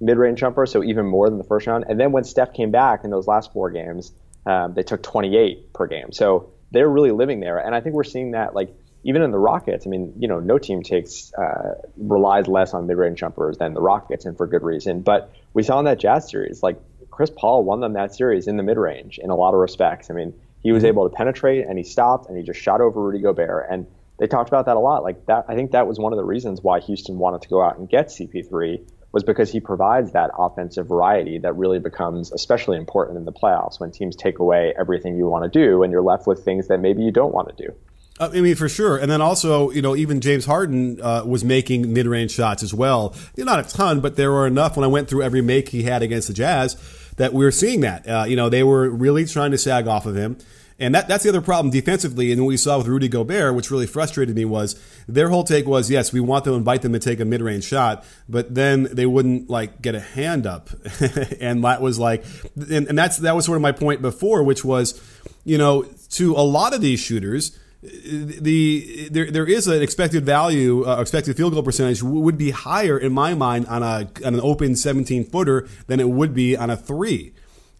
mid-range 0.00 0.40
jumpers, 0.40 0.72
so 0.72 0.82
even 0.82 1.06
more 1.06 1.28
than 1.28 1.38
the 1.38 1.44
first 1.44 1.66
round. 1.66 1.84
And 1.88 2.00
then 2.00 2.12
when 2.12 2.24
Steph 2.24 2.52
came 2.54 2.70
back 2.70 3.04
in 3.04 3.10
those 3.10 3.26
last 3.26 3.52
four 3.52 3.70
games, 3.70 4.12
um, 4.46 4.74
they 4.74 4.82
took 4.82 5.02
28 5.02 5.72
per 5.72 5.86
game. 5.86 6.12
So 6.12 6.50
they're 6.70 6.88
really 6.88 7.10
living 7.10 7.40
there, 7.40 7.58
and 7.58 7.74
I 7.74 7.80
think 7.80 7.94
we're 7.94 8.04
seeing 8.04 8.32
that 8.32 8.54
like 8.54 8.74
even 9.02 9.22
in 9.22 9.30
the 9.30 9.38
Rockets, 9.38 9.86
I 9.86 9.90
mean, 9.90 10.12
you 10.18 10.28
know, 10.28 10.40
no 10.40 10.58
team 10.58 10.82
takes 10.82 11.32
uh, 11.34 11.74
relies 11.96 12.46
less 12.46 12.74
on 12.74 12.86
mid-range 12.86 13.18
jumpers 13.18 13.58
than 13.58 13.74
the 13.74 13.80
Rockets, 13.80 14.24
and 14.26 14.36
for 14.36 14.46
good 14.46 14.62
reason. 14.62 15.00
But 15.00 15.32
we 15.54 15.62
saw 15.62 15.78
in 15.78 15.86
that 15.86 15.98
Jazz 15.98 16.28
series, 16.28 16.62
like 16.62 16.80
Chris 17.10 17.30
Paul 17.34 17.64
won 17.64 17.80
them 17.80 17.94
that 17.94 18.14
series 18.14 18.46
in 18.46 18.56
the 18.56 18.62
mid-range 18.62 19.18
in 19.22 19.30
a 19.30 19.36
lot 19.36 19.54
of 19.54 19.60
respects. 19.60 20.10
I 20.10 20.14
mean, 20.14 20.34
he 20.62 20.72
was 20.72 20.82
mm-hmm. 20.82 20.88
able 20.88 21.08
to 21.08 21.14
penetrate 21.14 21.66
and 21.66 21.78
he 21.78 21.84
stopped 21.84 22.28
and 22.28 22.36
he 22.36 22.42
just 22.42 22.60
shot 22.60 22.80
over 22.80 23.00
Rudy 23.00 23.20
Gobert. 23.20 23.66
And 23.70 23.86
they 24.18 24.26
talked 24.26 24.48
about 24.48 24.66
that 24.66 24.76
a 24.76 24.80
lot. 24.80 25.02
Like 25.02 25.26
that, 25.26 25.46
I 25.48 25.54
think 25.54 25.72
that 25.72 25.86
was 25.86 25.98
one 25.98 26.12
of 26.12 26.18
the 26.18 26.24
reasons 26.24 26.62
why 26.62 26.80
Houston 26.80 27.18
wanted 27.18 27.42
to 27.42 27.48
go 27.48 27.62
out 27.62 27.78
and 27.78 27.88
get 27.88 28.08
CP3 28.08 28.86
was 29.12 29.24
because 29.24 29.50
he 29.50 29.58
provides 29.58 30.12
that 30.12 30.30
offensive 30.38 30.86
variety 30.86 31.38
that 31.38 31.56
really 31.56 31.78
becomes 31.78 32.30
especially 32.32 32.76
important 32.76 33.18
in 33.18 33.24
the 33.24 33.32
playoffs 33.32 33.80
when 33.80 33.90
teams 33.90 34.14
take 34.14 34.38
away 34.38 34.72
everything 34.78 35.16
you 35.16 35.26
want 35.26 35.50
to 35.50 35.50
do 35.50 35.82
and 35.82 35.90
you're 35.90 36.02
left 36.02 36.26
with 36.26 36.44
things 36.44 36.68
that 36.68 36.78
maybe 36.78 37.02
you 37.02 37.10
don't 37.10 37.34
want 37.34 37.48
to 37.54 37.66
do. 37.66 37.74
Uh, 38.20 38.28
I 38.34 38.40
mean, 38.42 38.54
for 38.54 38.68
sure. 38.68 38.98
And 38.98 39.10
then 39.10 39.22
also, 39.22 39.70
you 39.70 39.80
know, 39.80 39.96
even 39.96 40.20
James 40.20 40.44
Harden 40.44 41.00
uh, 41.00 41.24
was 41.24 41.42
making 41.42 41.92
mid 41.92 42.06
range 42.06 42.32
shots 42.32 42.62
as 42.62 42.74
well. 42.74 43.14
Not 43.36 43.58
a 43.58 43.68
ton, 43.68 44.00
but 44.00 44.16
there 44.16 44.30
were 44.30 44.46
enough 44.46 44.76
when 44.76 44.84
I 44.84 44.88
went 44.88 45.08
through 45.08 45.22
every 45.22 45.40
make 45.40 45.70
he 45.70 45.84
had 45.84 46.02
against 46.02 46.28
the 46.28 46.34
Jazz 46.34 46.76
that 47.16 47.32
we 47.32 47.44
were 47.44 47.50
seeing 47.50 47.80
that. 47.80 48.06
Uh, 48.06 48.24
you 48.28 48.36
know, 48.36 48.50
they 48.50 48.62
were 48.62 48.90
really 48.90 49.24
trying 49.24 49.52
to 49.52 49.58
sag 49.58 49.86
off 49.86 50.04
of 50.04 50.14
him. 50.14 50.36
And 50.78 50.94
that, 50.94 51.08
that's 51.08 51.24
the 51.24 51.28
other 51.28 51.42
problem 51.42 51.70
defensively. 51.70 52.32
And 52.32 52.40
what 52.40 52.48
we 52.48 52.56
saw 52.56 52.78
with 52.78 52.86
Rudy 52.86 53.08
Gobert, 53.08 53.54
which 53.54 53.70
really 53.70 53.86
frustrated 53.86 54.34
me, 54.34 54.46
was 54.46 54.80
their 55.06 55.28
whole 55.28 55.44
take 55.44 55.66
was, 55.66 55.90
yes, 55.90 56.10
we 56.10 56.20
want 56.20 56.44
to 56.44 56.54
invite 56.54 56.80
them 56.80 56.94
to 56.94 56.98
take 56.98 57.20
a 57.20 57.24
mid 57.26 57.42
range 57.42 57.64
shot, 57.64 58.04
but 58.28 58.54
then 58.54 58.84
they 58.84 59.04
wouldn't 59.04 59.50
like 59.50 59.82
get 59.82 59.94
a 59.94 60.00
hand 60.00 60.46
up. 60.46 60.70
and 61.40 61.64
that 61.64 61.82
was 61.82 61.98
like, 61.98 62.24
and, 62.56 62.88
and 62.88 62.98
that's, 62.98 63.18
that 63.18 63.34
was 63.34 63.44
sort 63.44 63.56
of 63.56 63.62
my 63.62 63.72
point 63.72 64.00
before, 64.00 64.42
which 64.42 64.64
was, 64.64 64.98
you 65.44 65.58
know, 65.58 65.82
to 66.10 66.34
a 66.34 66.44
lot 66.44 66.72
of 66.74 66.80
these 66.80 67.00
shooters, 67.00 67.58
the 67.82 69.08
there 69.10 69.30
there 69.30 69.46
is 69.46 69.66
an 69.66 69.82
expected 69.82 70.26
value, 70.26 70.84
uh, 70.86 71.00
expected 71.00 71.36
field 71.36 71.54
goal 71.54 71.62
percentage 71.62 72.02
would 72.02 72.36
be 72.36 72.50
higher 72.50 72.98
in 72.98 73.12
my 73.12 73.34
mind 73.34 73.66
on 73.68 73.82
a 73.82 74.10
on 74.24 74.34
an 74.34 74.40
open 74.42 74.76
17 74.76 75.24
footer 75.24 75.66
than 75.86 75.98
it 75.98 76.10
would 76.10 76.34
be 76.34 76.56
on 76.56 76.68
a 76.68 76.76
three. 76.76 77.32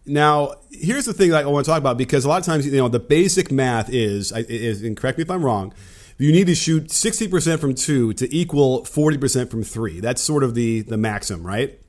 Now, 0.05 0.55
here's 0.71 1.05
the 1.05 1.13
thing 1.13 1.29
that 1.29 1.43
I 1.43 1.47
want 1.47 1.65
to 1.65 1.71
talk 1.71 1.77
about 1.77 1.97
because 1.97 2.25
a 2.25 2.29
lot 2.29 2.39
of 2.39 2.45
times 2.45 2.65
you 2.65 2.75
know 2.75 2.89
the 2.89 2.99
basic 2.99 3.51
math 3.51 3.89
is 3.91 4.31
is 4.31 4.81
and 4.81 4.97
correct 4.97 5.19
me 5.19 5.23
if 5.23 5.29
I'm 5.29 5.45
wrong. 5.45 5.73
You 6.17 6.31
need 6.31 6.47
to 6.47 6.55
shoot 6.55 6.89
60% 6.89 7.57
from 7.57 7.73
two 7.73 8.13
to 8.13 8.35
equal 8.35 8.83
40% 8.83 9.49
from 9.49 9.63
three. 9.63 9.99
That's 9.99 10.21
sort 10.21 10.43
of 10.43 10.55
the 10.55 10.81
the 10.81 10.97
maxim, 10.97 11.45
right? 11.45 11.79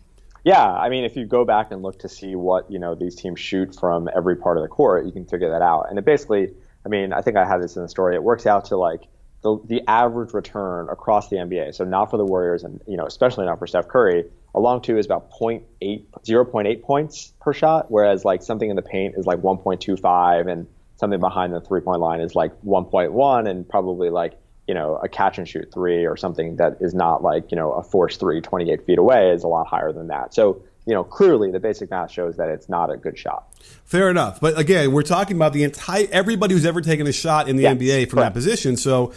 Yeah, 0.44 0.64
I 0.64 0.88
mean, 0.88 1.04
if 1.04 1.16
you 1.16 1.24
go 1.26 1.44
back 1.44 1.70
and 1.70 1.82
look 1.82 2.00
to 2.00 2.08
see 2.08 2.34
what 2.34 2.70
you 2.70 2.78
know 2.78 2.94
these 2.94 3.14
teams 3.14 3.40
shoot 3.40 3.74
from 3.74 4.10
every 4.14 4.36
part 4.36 4.58
of 4.58 4.62
the 4.62 4.68
court, 4.68 5.06
you 5.06 5.12
can 5.12 5.24
figure 5.24 5.48
that 5.48 5.62
out. 5.62 5.86
And 5.88 5.98
it 5.98 6.04
basically 6.04 6.52
I 6.84 6.88
mean, 6.88 7.12
I 7.12 7.20
think 7.20 7.36
I 7.36 7.46
had 7.46 7.62
this 7.62 7.76
in 7.76 7.82
the 7.82 7.88
story. 7.88 8.14
It 8.14 8.22
works 8.22 8.46
out 8.46 8.66
to 8.66 8.76
like 8.76 9.02
the, 9.42 9.58
the 9.64 9.82
average 9.88 10.34
return 10.34 10.88
across 10.88 11.28
the 11.28 11.36
NBA. 11.36 11.74
So 11.74 11.84
not 11.84 12.10
for 12.10 12.16
the 12.16 12.24
Warriors 12.24 12.64
and, 12.64 12.80
you 12.86 12.96
know, 12.96 13.06
especially 13.06 13.46
not 13.46 13.58
for 13.58 13.66
Steph 13.66 13.88
Curry. 13.88 14.24
A 14.54 14.60
long 14.60 14.82
two 14.82 14.98
is 14.98 15.06
about 15.06 15.30
0.8, 15.32 15.62
0.8 15.80 16.82
points 16.82 17.32
per 17.40 17.52
shot, 17.52 17.90
whereas 17.90 18.24
like 18.24 18.42
something 18.42 18.68
in 18.68 18.76
the 18.76 18.82
paint 18.82 19.14
is 19.16 19.26
like 19.26 19.38
1.25 19.38 20.50
and 20.50 20.66
something 20.96 21.20
behind 21.20 21.52
the 21.52 21.60
three 21.60 21.80
point 21.80 22.00
line 22.00 22.20
is 22.20 22.34
like 22.34 22.52
1.1 22.62 23.48
and 23.48 23.68
probably 23.68 24.10
like, 24.10 24.38
you 24.68 24.74
know, 24.74 24.96
a 24.96 25.08
catch 25.08 25.38
and 25.38 25.48
shoot 25.48 25.72
three 25.72 26.06
or 26.06 26.16
something 26.16 26.56
that 26.56 26.76
is 26.80 26.94
not 26.94 27.22
like, 27.22 27.50
you 27.50 27.56
know, 27.56 27.72
a 27.72 27.82
force 27.82 28.16
three 28.16 28.40
28 28.40 28.86
feet 28.86 28.98
away 28.98 29.30
is 29.30 29.42
a 29.42 29.48
lot 29.48 29.66
higher 29.66 29.92
than 29.92 30.08
that. 30.08 30.34
So 30.34 30.62
you 30.86 30.94
know, 30.94 31.04
clearly 31.04 31.50
the 31.50 31.60
basic 31.60 31.90
math 31.90 32.10
shows 32.10 32.36
that 32.36 32.48
it's 32.48 32.68
not 32.68 32.90
a 32.90 32.96
good 32.96 33.16
shot. 33.16 33.46
Fair 33.84 34.10
enough. 34.10 34.40
But 34.40 34.58
again, 34.58 34.92
we're 34.92 35.02
talking 35.02 35.36
about 35.36 35.52
the 35.52 35.62
entire 35.64 36.08
everybody 36.10 36.54
who's 36.54 36.66
ever 36.66 36.80
taken 36.80 37.06
a 37.06 37.12
shot 37.12 37.48
in 37.48 37.56
the 37.56 37.64
NBA 37.64 38.08
from 38.08 38.18
correct. 38.18 38.34
that 38.34 38.34
position. 38.34 38.76
So, 38.76 39.12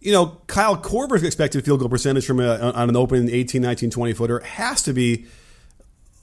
you 0.00 0.12
know, 0.12 0.40
Kyle 0.46 0.76
Korver's 0.76 1.22
expected 1.22 1.64
field 1.64 1.80
goal 1.80 1.88
percentage 1.88 2.26
from 2.26 2.40
a, 2.40 2.58
on 2.58 2.88
an 2.88 2.96
open 2.96 3.28
18, 3.28 3.60
19, 3.60 3.90
20 3.90 4.12
footer 4.12 4.40
has 4.40 4.82
to 4.82 4.92
be 4.92 5.26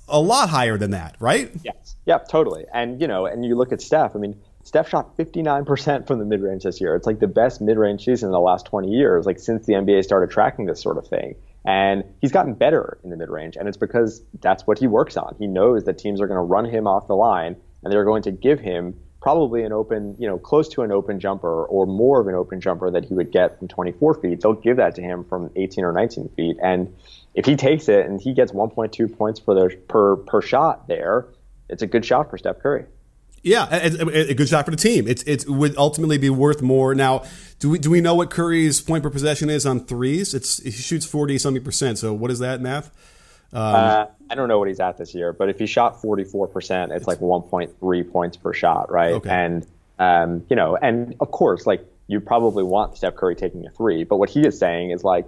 a 0.07 0.19
lot 0.19 0.49
higher 0.49 0.77
than 0.77 0.91
that, 0.91 1.15
right? 1.19 1.51
Yes. 1.63 1.95
Yep, 2.05 2.29
totally. 2.29 2.65
And, 2.73 3.01
you 3.01 3.07
know, 3.07 3.25
and 3.25 3.45
you 3.45 3.55
look 3.55 3.73
at 3.73 3.81
Steph, 3.81 4.15
I 4.15 4.19
mean, 4.19 4.39
Steph 4.63 4.89
shot 4.89 5.17
59% 5.17 6.07
from 6.07 6.19
the 6.19 6.25
mid 6.25 6.41
range 6.41 6.63
this 6.63 6.79
year. 6.79 6.95
It's 6.95 7.05
like 7.05 7.19
the 7.19 7.27
best 7.27 7.61
mid 7.61 7.77
range 7.77 8.05
season 8.05 8.27
in 8.27 8.31
the 8.31 8.39
last 8.39 8.65
20 8.65 8.89
years, 8.89 9.25
like 9.25 9.39
since 9.39 9.65
the 9.65 9.73
NBA 9.73 10.03
started 10.03 10.29
tracking 10.29 10.65
this 10.65 10.81
sort 10.81 10.97
of 10.97 11.07
thing. 11.07 11.35
And 11.67 12.05
he's 12.21 12.31
gotten 12.31 12.53
better 12.53 12.97
in 13.03 13.09
the 13.09 13.17
mid 13.17 13.29
range, 13.29 13.57
and 13.57 13.67
it's 13.67 13.75
because 13.75 14.23
that's 14.39 14.65
what 14.65 14.79
he 14.79 14.87
works 14.87 15.17
on. 15.17 15.35
He 15.37 15.47
knows 15.47 15.83
that 15.83 15.97
teams 15.97 16.21
are 16.21 16.27
going 16.27 16.37
to 16.37 16.41
run 16.41 16.63
him 16.63 16.87
off 16.87 17.07
the 17.07 17.13
line, 17.13 17.57
and 17.83 17.91
they're 17.91 18.05
going 18.05 18.23
to 18.23 18.31
give 18.31 18.61
him 18.61 18.97
probably 19.21 19.63
an 19.63 19.73
open, 19.73 20.15
you 20.17 20.27
know, 20.27 20.37
close 20.37 20.69
to 20.69 20.83
an 20.83 20.93
open 20.93 21.19
jumper 21.19 21.65
or 21.65 21.85
more 21.85 22.21
of 22.21 22.27
an 22.29 22.35
open 22.35 22.61
jumper 22.61 22.89
that 22.91 23.03
he 23.03 23.13
would 23.13 23.33
get 23.33 23.59
from 23.59 23.67
24 23.67 24.13
feet. 24.21 24.39
They'll 24.39 24.53
give 24.53 24.77
that 24.77 24.95
to 24.95 25.01
him 25.01 25.25
from 25.25 25.49
18 25.57 25.83
or 25.83 25.91
19 25.91 26.29
feet, 26.37 26.55
and 26.63 26.95
if 27.33 27.45
he 27.45 27.57
takes 27.57 27.89
it 27.89 28.05
and 28.05 28.21
he 28.21 28.33
gets 28.33 28.53
1.2 28.53 29.17
points 29.17 29.41
per 29.41 29.53
their, 29.53 29.69
per 29.69 30.15
per 30.15 30.41
shot 30.41 30.87
there, 30.87 31.27
it's 31.67 31.81
a 31.81 31.87
good 31.87 32.05
shot 32.05 32.29
for 32.29 32.37
Steph 32.37 32.59
Curry. 32.59 32.85
Yeah, 33.43 33.67
a, 33.71 34.31
a, 34.31 34.33
good 34.33 34.49
shot 34.49 34.65
for 34.65 34.71
the 34.71 34.77
team. 34.77 35.07
It's 35.07 35.23
it 35.23 35.47
would 35.47 35.77
ultimately 35.77 36.17
be 36.17 36.29
worth 36.29 36.61
more. 36.61 36.93
Now, 36.93 37.23
do 37.59 37.69
we 37.69 37.79
do 37.79 37.89
we 37.89 38.01
know 38.01 38.15
what 38.15 38.29
Curry's 38.29 38.81
point 38.81 39.03
per 39.03 39.09
possession 39.09 39.49
is 39.49 39.65
on 39.65 39.79
threes? 39.81 40.33
It's 40.33 40.61
he 40.61 40.71
shoots 40.71 41.05
forty 41.05 41.37
something 41.37 41.63
percent. 41.63 41.97
So 41.97 42.13
what 42.13 42.31
is 42.31 42.39
that 42.39 42.61
math? 42.61 42.91
Um, 43.53 43.61
uh, 43.61 44.05
I 44.29 44.35
don't 44.35 44.49
know 44.49 44.59
what 44.59 44.67
he's 44.67 44.79
at 44.79 44.97
this 44.97 45.15
year, 45.15 45.31
but 45.31 45.49
if 45.49 45.59
he 45.59 45.65
shot 45.65 46.01
forty 46.01 46.23
four 46.23 46.47
percent, 46.47 46.91
it's 46.91 47.07
like 47.07 47.21
one 47.21 47.41
point 47.43 47.79
three 47.79 48.03
points 48.03 48.37
per 48.37 48.53
shot, 48.53 48.91
right? 48.91 49.13
Okay. 49.13 49.29
And 49.29 49.65
um, 49.99 50.45
you 50.49 50.55
know, 50.55 50.75
and 50.75 51.15
of 51.19 51.31
course, 51.31 51.65
like 51.65 51.85
you 52.07 52.19
probably 52.19 52.63
want 52.63 52.97
Steph 52.97 53.15
Curry 53.15 53.35
taking 53.35 53.65
a 53.65 53.69
three, 53.69 54.03
but 54.03 54.17
what 54.17 54.29
he 54.29 54.41
is 54.41 54.59
saying 54.59 54.91
is 54.91 55.03
like, 55.03 55.25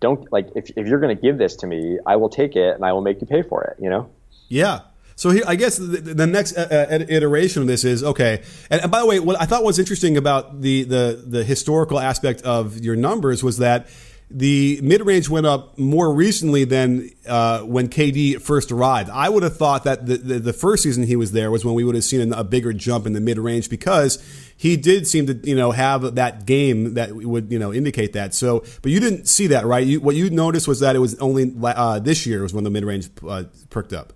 don't 0.00 0.30
like 0.32 0.48
if 0.54 0.70
if 0.70 0.86
you're 0.86 1.00
going 1.00 1.14
to 1.14 1.20
give 1.20 1.38
this 1.38 1.56
to 1.56 1.66
me, 1.66 1.98
I 2.06 2.16
will 2.16 2.28
take 2.28 2.56
it 2.56 2.74
and 2.74 2.84
I 2.84 2.92
will 2.92 3.02
make 3.02 3.20
you 3.20 3.26
pay 3.26 3.42
for 3.42 3.64
it. 3.64 3.82
You 3.82 3.90
know? 3.90 4.10
Yeah. 4.48 4.80
So 5.18 5.30
here, 5.30 5.42
I 5.48 5.56
guess 5.56 5.78
the, 5.78 5.84
the 5.84 6.28
next 6.28 6.56
uh, 6.56 6.68
uh 6.70 7.04
iteration 7.08 7.60
of 7.62 7.66
this 7.66 7.82
is 7.82 8.04
okay. 8.04 8.40
And, 8.70 8.82
and, 8.82 8.90
by 8.90 9.00
the 9.00 9.06
way, 9.06 9.18
what 9.18 9.40
I 9.40 9.46
thought 9.46 9.64
was 9.64 9.80
interesting 9.80 10.16
about 10.16 10.60
the, 10.60 10.84
the 10.84 11.24
the 11.26 11.42
historical 11.42 11.98
aspect 11.98 12.42
of 12.42 12.78
your 12.78 12.94
numbers 12.94 13.42
was 13.42 13.58
that 13.58 13.88
the 14.30 14.78
mid 14.80 15.04
range 15.04 15.28
went 15.28 15.44
up 15.44 15.76
more 15.76 16.14
recently 16.14 16.62
than 16.62 17.10
uh, 17.26 17.62
when 17.62 17.88
KD 17.88 18.40
first 18.40 18.70
arrived. 18.70 19.10
I 19.10 19.28
would 19.28 19.42
have 19.42 19.56
thought 19.56 19.82
that 19.84 20.06
the, 20.06 20.18
the, 20.18 20.38
the, 20.38 20.52
first 20.52 20.84
season 20.84 21.02
he 21.02 21.16
was 21.16 21.32
there 21.32 21.50
was 21.50 21.64
when 21.64 21.74
we 21.74 21.82
would 21.82 21.96
have 21.96 22.04
seen 22.04 22.32
a 22.32 22.44
bigger 22.44 22.72
jump 22.72 23.04
in 23.04 23.12
the 23.12 23.20
mid 23.20 23.38
range 23.38 23.68
because 23.68 24.22
he 24.56 24.76
did 24.76 25.08
seem 25.08 25.26
to 25.26 25.34
you 25.42 25.56
know 25.56 25.72
have 25.72 26.14
that 26.14 26.46
game 26.46 26.94
that 26.94 27.12
would 27.12 27.50
you 27.50 27.58
know 27.58 27.72
indicate 27.72 28.12
that. 28.12 28.34
So, 28.34 28.60
but 28.82 28.92
you 28.92 29.00
didn't 29.00 29.26
see 29.26 29.48
that, 29.48 29.66
right? 29.66 29.84
You, 29.84 30.00
what 30.00 30.14
you 30.14 30.30
noticed 30.30 30.68
was 30.68 30.78
that 30.78 30.94
it 30.94 31.00
was 31.00 31.18
only 31.18 31.52
uh, 31.60 31.98
this 31.98 32.24
year 32.24 32.42
was 32.42 32.54
when 32.54 32.62
the 32.62 32.70
mid 32.70 32.84
range 32.84 33.10
uh, 33.26 33.42
perked 33.68 33.92
up. 33.92 34.12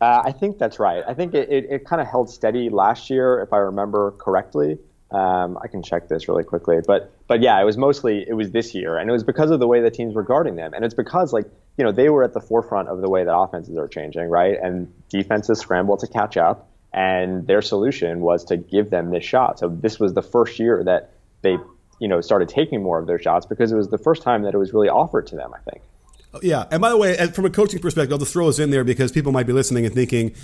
Uh, 0.00 0.22
I 0.24 0.32
think 0.32 0.58
that's 0.58 0.78
right. 0.78 1.02
I 1.06 1.14
think 1.14 1.34
it, 1.34 1.50
it, 1.50 1.66
it 1.70 1.84
kind 1.84 2.00
of 2.00 2.06
held 2.06 2.30
steady 2.30 2.70
last 2.70 3.10
year, 3.10 3.40
if 3.40 3.52
I 3.52 3.58
remember 3.58 4.12
correctly. 4.12 4.78
Um, 5.10 5.58
I 5.62 5.68
can 5.68 5.82
check 5.82 6.08
this 6.08 6.28
really 6.28 6.44
quickly, 6.44 6.76
but 6.86 7.10
but 7.26 7.40
yeah, 7.40 7.58
it 7.60 7.64
was 7.64 7.78
mostly 7.78 8.26
it 8.28 8.34
was 8.34 8.50
this 8.50 8.74
year, 8.74 8.98
and 8.98 9.08
it 9.08 9.12
was 9.12 9.24
because 9.24 9.50
of 9.50 9.58
the 9.58 9.66
way 9.66 9.80
the 9.80 9.90
teams 9.90 10.14
were 10.14 10.22
guarding 10.22 10.56
them, 10.56 10.74
and 10.74 10.84
it's 10.84 10.94
because 10.94 11.32
like 11.32 11.46
you 11.78 11.84
know 11.84 11.92
they 11.92 12.10
were 12.10 12.24
at 12.24 12.34
the 12.34 12.42
forefront 12.42 12.88
of 12.88 13.00
the 13.00 13.08
way 13.08 13.24
that 13.24 13.34
offenses 13.34 13.74
are 13.78 13.88
changing, 13.88 14.28
right? 14.28 14.58
And 14.62 14.92
defenses 15.08 15.60
scramble 15.60 15.96
to 15.96 16.06
catch 16.06 16.36
up, 16.36 16.68
and 16.92 17.46
their 17.46 17.62
solution 17.62 18.20
was 18.20 18.44
to 18.46 18.58
give 18.58 18.90
them 18.90 19.10
this 19.10 19.24
shot. 19.24 19.58
So 19.58 19.70
this 19.70 19.98
was 19.98 20.12
the 20.12 20.22
first 20.22 20.58
year 20.58 20.84
that 20.84 21.14
they 21.40 21.56
you 22.00 22.08
know 22.08 22.20
started 22.20 22.50
taking 22.50 22.82
more 22.82 22.98
of 22.98 23.06
their 23.06 23.18
shots 23.18 23.46
because 23.46 23.72
it 23.72 23.76
was 23.76 23.88
the 23.88 23.98
first 23.98 24.22
time 24.22 24.42
that 24.42 24.52
it 24.52 24.58
was 24.58 24.74
really 24.74 24.90
offered 24.90 25.26
to 25.28 25.36
them. 25.36 25.52
I 25.54 25.70
think. 25.70 25.82
Yeah, 26.42 26.66
and 26.70 26.80
by 26.80 26.90
the 26.90 26.96
way, 26.96 27.16
from 27.28 27.46
a 27.46 27.50
coaching 27.50 27.80
perspective, 27.80 28.12
I'll 28.12 28.18
just 28.18 28.32
throw 28.32 28.46
this 28.46 28.58
in 28.58 28.70
there 28.70 28.84
because 28.84 29.12
people 29.12 29.32
might 29.32 29.46
be 29.46 29.52
listening 29.52 29.86
and 29.86 29.94
thinking 29.94 30.34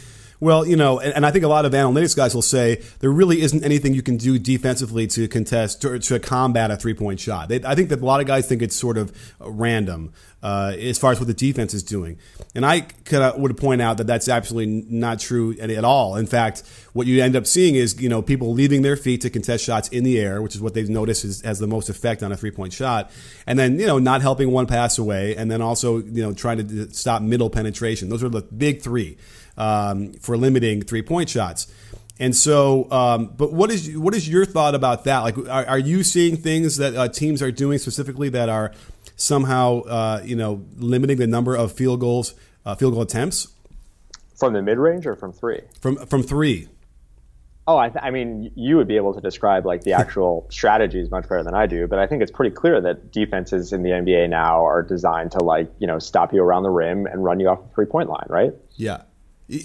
well, 0.40 0.66
you 0.66 0.76
know, 0.76 0.98
and, 1.00 1.14
and, 1.14 1.26
I 1.26 1.30
think 1.30 1.44
a 1.44 1.48
lot 1.48 1.64
of 1.64 1.72
analytics 1.72 2.16
guys 2.16 2.34
will 2.34 2.42
say 2.42 2.82
there 3.00 3.10
really 3.10 3.40
isn't 3.40 3.64
anything 3.64 3.94
you 3.94 4.02
can 4.02 4.16
do 4.16 4.38
defensively 4.38 5.06
to 5.08 5.28
contest 5.28 5.82
to, 5.82 5.98
to 5.98 6.18
combat 6.18 6.70
a 6.70 6.76
three 6.76 6.94
point 6.94 7.20
shot. 7.20 7.48
They, 7.48 7.64
I 7.64 7.74
think 7.74 7.88
that 7.90 8.00
a 8.00 8.04
lot 8.04 8.20
of 8.20 8.26
guys 8.26 8.48
think 8.48 8.62
it's 8.62 8.76
sort 8.76 8.98
of 8.98 9.12
random 9.40 10.12
uh, 10.42 10.76
as 10.78 10.98
far 10.98 11.12
as 11.12 11.18
what 11.18 11.26
the 11.26 11.34
defense 11.34 11.72
is 11.72 11.82
doing, 11.82 12.18
and 12.54 12.66
I 12.66 12.80
could 12.80 13.22
uh, 13.22 13.32
would 13.38 13.56
point 13.56 13.80
out 13.80 13.96
that 13.96 14.06
that's 14.06 14.28
absolutely 14.28 14.84
not 14.88 15.18
true 15.18 15.56
at, 15.58 15.70
at, 15.70 15.84
all. 15.84 16.16
In 16.16 16.26
fact, 16.26 16.62
what 16.92 17.06
you 17.06 17.22
end 17.22 17.34
up 17.34 17.46
seeing 17.46 17.76
is 17.76 17.98
you 17.98 18.10
know 18.10 18.20
people 18.20 18.52
leaving 18.52 18.82
their 18.82 18.96
feet 18.96 19.22
to 19.22 19.30
contest 19.30 19.64
shots 19.64 19.88
in 19.88 20.04
the 20.04 20.20
air, 20.20 20.42
which 20.42 20.54
is 20.54 20.60
what 20.60 20.74
they've 20.74 20.88
noticed 20.88 21.24
is, 21.24 21.40
has 21.40 21.58
the 21.60 21.66
most 21.66 21.88
effect 21.88 22.22
on 22.22 22.30
a 22.30 22.36
three 22.36 22.50
point 22.50 22.74
shot, 22.74 23.10
and 23.46 23.58
then 23.58 23.78
you 23.78 23.86
know 23.86 23.98
not 23.98 24.20
helping 24.20 24.50
one 24.50 24.66
pass 24.66 24.98
away, 24.98 25.34
and 25.34 25.50
then 25.50 25.62
also 25.62 25.98
you 25.98 26.22
know 26.22 26.34
trying 26.34 26.58
to 26.58 26.92
stop 26.92 27.22
middle 27.22 27.48
penetration. 27.48 28.10
Those 28.10 28.22
are 28.22 28.28
the 28.28 28.42
big 28.42 28.82
three 28.82 29.16
um, 29.56 30.12
for 30.14 30.36
limiting 30.36 30.82
three 30.82 31.02
point 31.02 31.28
shots. 31.28 31.72
And 32.18 32.34
so, 32.34 32.90
um, 32.92 33.32
but 33.36 33.52
what 33.52 33.70
is 33.70 33.96
what 33.98 34.14
is 34.14 34.28
your 34.28 34.44
thought 34.44 34.74
about 34.74 35.04
that? 35.04 35.20
Like, 35.20 35.36
are, 35.36 35.66
are 35.66 35.78
you 35.78 36.04
seeing 36.04 36.36
things 36.36 36.76
that 36.76 36.94
uh, 36.94 37.08
teams 37.08 37.42
are 37.42 37.50
doing 37.50 37.78
specifically 37.78 38.28
that 38.28 38.48
are 38.48 38.72
somehow, 39.16 39.80
uh, 39.82 40.22
you 40.24 40.36
know, 40.36 40.64
limiting 40.76 41.16
the 41.16 41.26
number 41.26 41.56
of 41.56 41.72
field 41.72 42.00
goals, 42.00 42.34
uh, 42.64 42.76
field 42.76 42.94
goal 42.94 43.02
attempts 43.02 43.48
from 44.36 44.52
the 44.52 44.62
mid 44.62 44.78
range 44.78 45.06
or 45.06 45.16
from 45.16 45.32
three? 45.32 45.62
From 45.80 45.96
from 46.06 46.22
three. 46.22 46.68
Oh, 47.66 47.78
I, 47.78 47.88
th- 47.88 48.04
I, 48.04 48.10
mean, 48.10 48.52
you 48.56 48.76
would 48.76 48.88
be 48.88 48.96
able 48.96 49.14
to 49.14 49.22
describe 49.22 49.64
like 49.64 49.84
the 49.84 49.94
actual 49.94 50.46
strategies 50.50 51.10
much 51.10 51.22
better 51.22 51.42
than 51.42 51.54
I 51.54 51.66
do, 51.66 51.86
but 51.86 51.98
I 51.98 52.06
think 52.06 52.22
it's 52.22 52.30
pretty 52.30 52.54
clear 52.54 52.78
that 52.78 53.10
defenses 53.10 53.72
in 53.72 53.82
the 53.82 53.88
NBA 53.88 54.28
now 54.28 54.66
are 54.66 54.82
designed 54.82 55.32
to 55.32 55.38
like 55.42 55.72
you 55.78 55.86
know 55.86 55.98
stop 55.98 56.34
you 56.34 56.42
around 56.42 56.64
the 56.64 56.70
rim 56.70 57.06
and 57.06 57.24
run 57.24 57.40
you 57.40 57.48
off 57.48 57.62
the 57.62 57.74
three 57.74 57.86
point 57.86 58.10
line, 58.10 58.26
right? 58.28 58.52
Yeah. 58.76 59.02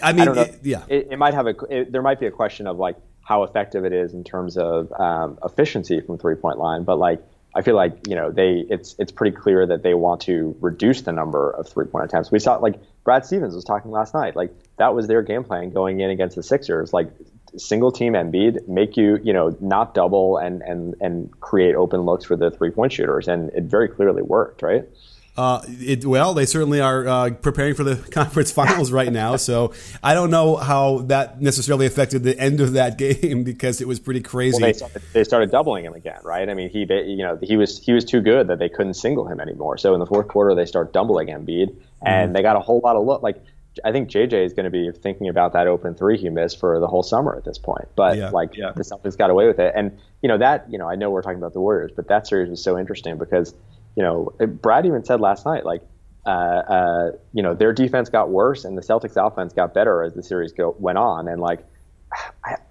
I 0.03 0.13
mean, 0.13 0.27
I 0.27 0.41
it, 0.41 0.59
yeah, 0.63 0.83
it, 0.88 1.07
it, 1.12 1.17
might 1.17 1.33
have 1.33 1.48
a. 1.48 1.55
It, 1.69 1.91
there 1.91 2.01
might 2.01 2.19
be 2.19 2.25
a 2.25 2.31
question 2.31 2.67
of 2.67 2.77
like 2.77 2.98
how 3.21 3.43
effective 3.43 3.86
it 3.86 3.93
is 3.93 4.13
in 4.13 4.24
terms 4.24 4.57
of 4.57 4.91
um, 5.00 5.39
efficiency 5.43 6.01
from 6.01 6.17
three 6.17 6.36
point 6.36 6.57
line, 6.57 6.83
but 6.83 6.98
like 6.98 7.24
I 7.55 7.62
feel 7.62 7.75
like 7.75 8.07
you 8.07 8.15
know 8.15 8.31
they 8.31 8.65
it's 8.69 8.95
it's 9.00 9.12
pretty 9.12 9.36
clear 9.36 9.65
that 9.65 9.81
they 9.81 9.93
want 9.93 10.21
to 10.21 10.55
reduce 10.59 11.01
the 11.01 11.12
number 11.12 11.51
of 11.51 11.67
three 11.67 11.86
point 11.86 12.05
attempts. 12.05 12.31
We 12.31 12.39
saw 12.39 12.55
like 12.57 12.79
Brad 13.03 13.25
Stevens 13.25 13.55
was 13.55 13.63
talking 13.63 13.91
last 13.91 14.13
night, 14.13 14.36
like 14.36 14.51
that 14.77 14.93
was 14.93 15.07
their 15.07 15.21
game 15.21 15.43
plan 15.43 15.69
going 15.71 16.00
in 16.00 16.09
against 16.09 16.36
the 16.36 16.43
Sixers, 16.43 16.93
like 16.93 17.12
single 17.57 17.91
team 17.91 18.13
Embiid, 18.13 18.67
make 18.67 18.98
you 18.98 19.19
you 19.24 19.33
know 19.33 19.55
not 19.59 19.93
double 19.93 20.38
and 20.38 20.62
and 20.62 20.95
and 21.01 21.39
create 21.39 21.75
open 21.75 22.01
looks 22.01 22.25
for 22.25 22.36
the 22.36 22.51
three 22.51 22.69
point 22.69 22.91
shooters, 22.91 23.27
and 23.27 23.50
it 23.51 23.63
very 23.63 23.88
clearly 23.88 24.21
worked, 24.21 24.62
right? 24.62 24.86
Uh, 25.39 25.62
it, 25.67 26.05
well, 26.05 26.34
they 26.34 26.46
certainly 26.46 26.81
are 26.81 27.08
uh, 27.08 27.29
preparing 27.29 27.74
for 27.74 27.86
the 27.86 27.96
conference 28.12 28.51
finals 28.51 28.91
right 28.91 29.10
now, 29.10 29.38
so 29.38 29.72
I 30.03 30.13
don't 30.13 30.31
know 30.31 30.58
how 30.58 30.98
that 31.03 31.41
necessarily 31.41 31.86
affected 31.86 32.24
the 32.24 32.38
end 32.38 32.60
of 32.60 32.74
that 32.74 32.98
game 32.98 33.46
because 33.46 33.79
it 33.79 33.88
was 33.88 34.01
pretty 34.01 34.19
crazy. 34.19 34.62
Well, 34.62 34.69
they, 34.69 34.74
started, 34.74 35.01
they 35.13 35.24
started 35.24 35.50
doubling 35.50 35.86
him 35.86 35.93
again, 35.93 36.19
right? 36.24 36.50
I 36.50 36.53
mean, 36.55 36.69
he 36.69 36.79
you 36.79 37.24
know 37.24 37.39
he 37.41 37.55
was 37.55 37.79
he 37.79 37.93
was 37.93 38.03
too 38.03 38.19
good 38.19 38.48
that 38.48 38.60
they 38.60 38.67
couldn't 38.67 38.96
single 38.96 39.29
him 39.29 39.39
anymore. 39.39 39.77
So 39.77 39.93
in 39.93 40.01
the 40.01 40.05
fourth 40.05 40.27
quarter, 40.27 40.53
they 40.55 40.65
start 40.65 40.91
doubling 40.91 41.29
Embiid, 41.29 41.74
and 42.01 42.31
mm. 42.31 42.34
they 42.34 42.41
got 42.41 42.58
a 42.58 42.60
whole 42.60 42.81
lot 42.84 42.98
of 42.98 43.05
look. 43.05 43.24
Like 43.24 43.41
I 43.86 43.93
think 43.93 44.10
JJ 44.10 44.46
is 44.46 44.51
going 44.51 44.65
to 44.65 44.69
be 44.69 44.91
thinking 44.91 45.29
about 45.29 45.53
that 45.53 45.67
open 45.67 45.96
three 45.96 46.17
he 46.17 46.27
missed 46.27 46.60
for 46.60 46.81
the 46.81 46.88
whole 46.88 47.01
summer 47.01 47.34
at 47.38 47.46
this 47.46 47.58
point. 47.58 47.88
But 47.96 48.17
yeah, 48.17 48.31
like 48.31 48.58
yeah. 48.58 48.74
the 48.75 48.84
Celtics 48.84 49.17
got 49.17 49.29
away 49.29 49.48
with 49.48 49.60
it, 49.60 49.72
and 49.74 49.98
you 50.22 50.27
know 50.27 50.38
that 50.38 50.69
you 50.69 50.77
know 50.77 50.89
I 50.89 50.96
know 50.96 51.10
we're 51.10 51.22
talking 51.22 51.38
about 51.38 51.53
the 51.53 51.62
Warriors, 51.62 51.93
but 51.96 52.10
that 52.10 52.27
series 52.27 52.50
was 52.50 52.62
so 52.62 52.77
interesting 52.77 53.17
because 53.17 53.53
you 53.96 54.03
know, 54.03 54.34
Brad 54.39 54.86
even 54.86 55.03
said 55.03 55.19
last 55.19 55.46
night, 55.46 55.65
like, 55.65 55.81
uh, 56.25 56.29
uh, 56.29 57.12
you 57.34 57.43
know, 57.43 57.53
their 57.53 57.74
defense 57.74 58.10
got 58.10 58.29
worse 58.29 58.65
and 58.65 58.77
the 58.77 58.81
Celtics 58.81 59.15
offense 59.15 59.53
got 59.53 59.74
better 59.74 60.03
as 60.03 60.13
the 60.13 60.24
series 60.24 60.51
go, 60.51 60.75
went 60.79 60.98
on. 60.98 61.27
And 61.27 61.41
like, 61.41 61.65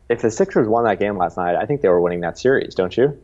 if 0.09 0.23
the 0.23 0.31
Sixers 0.31 0.69
won 0.69 0.85
that 0.85 0.99
game 0.99 1.17
last 1.17 1.37
night, 1.37 1.57
I 1.57 1.67
think 1.67 1.81
they 1.81 1.89
were 1.89 2.01
winning 2.01 2.21
that 2.21 2.39
series, 2.39 2.75
don't 2.75 2.97
you? 2.97 3.21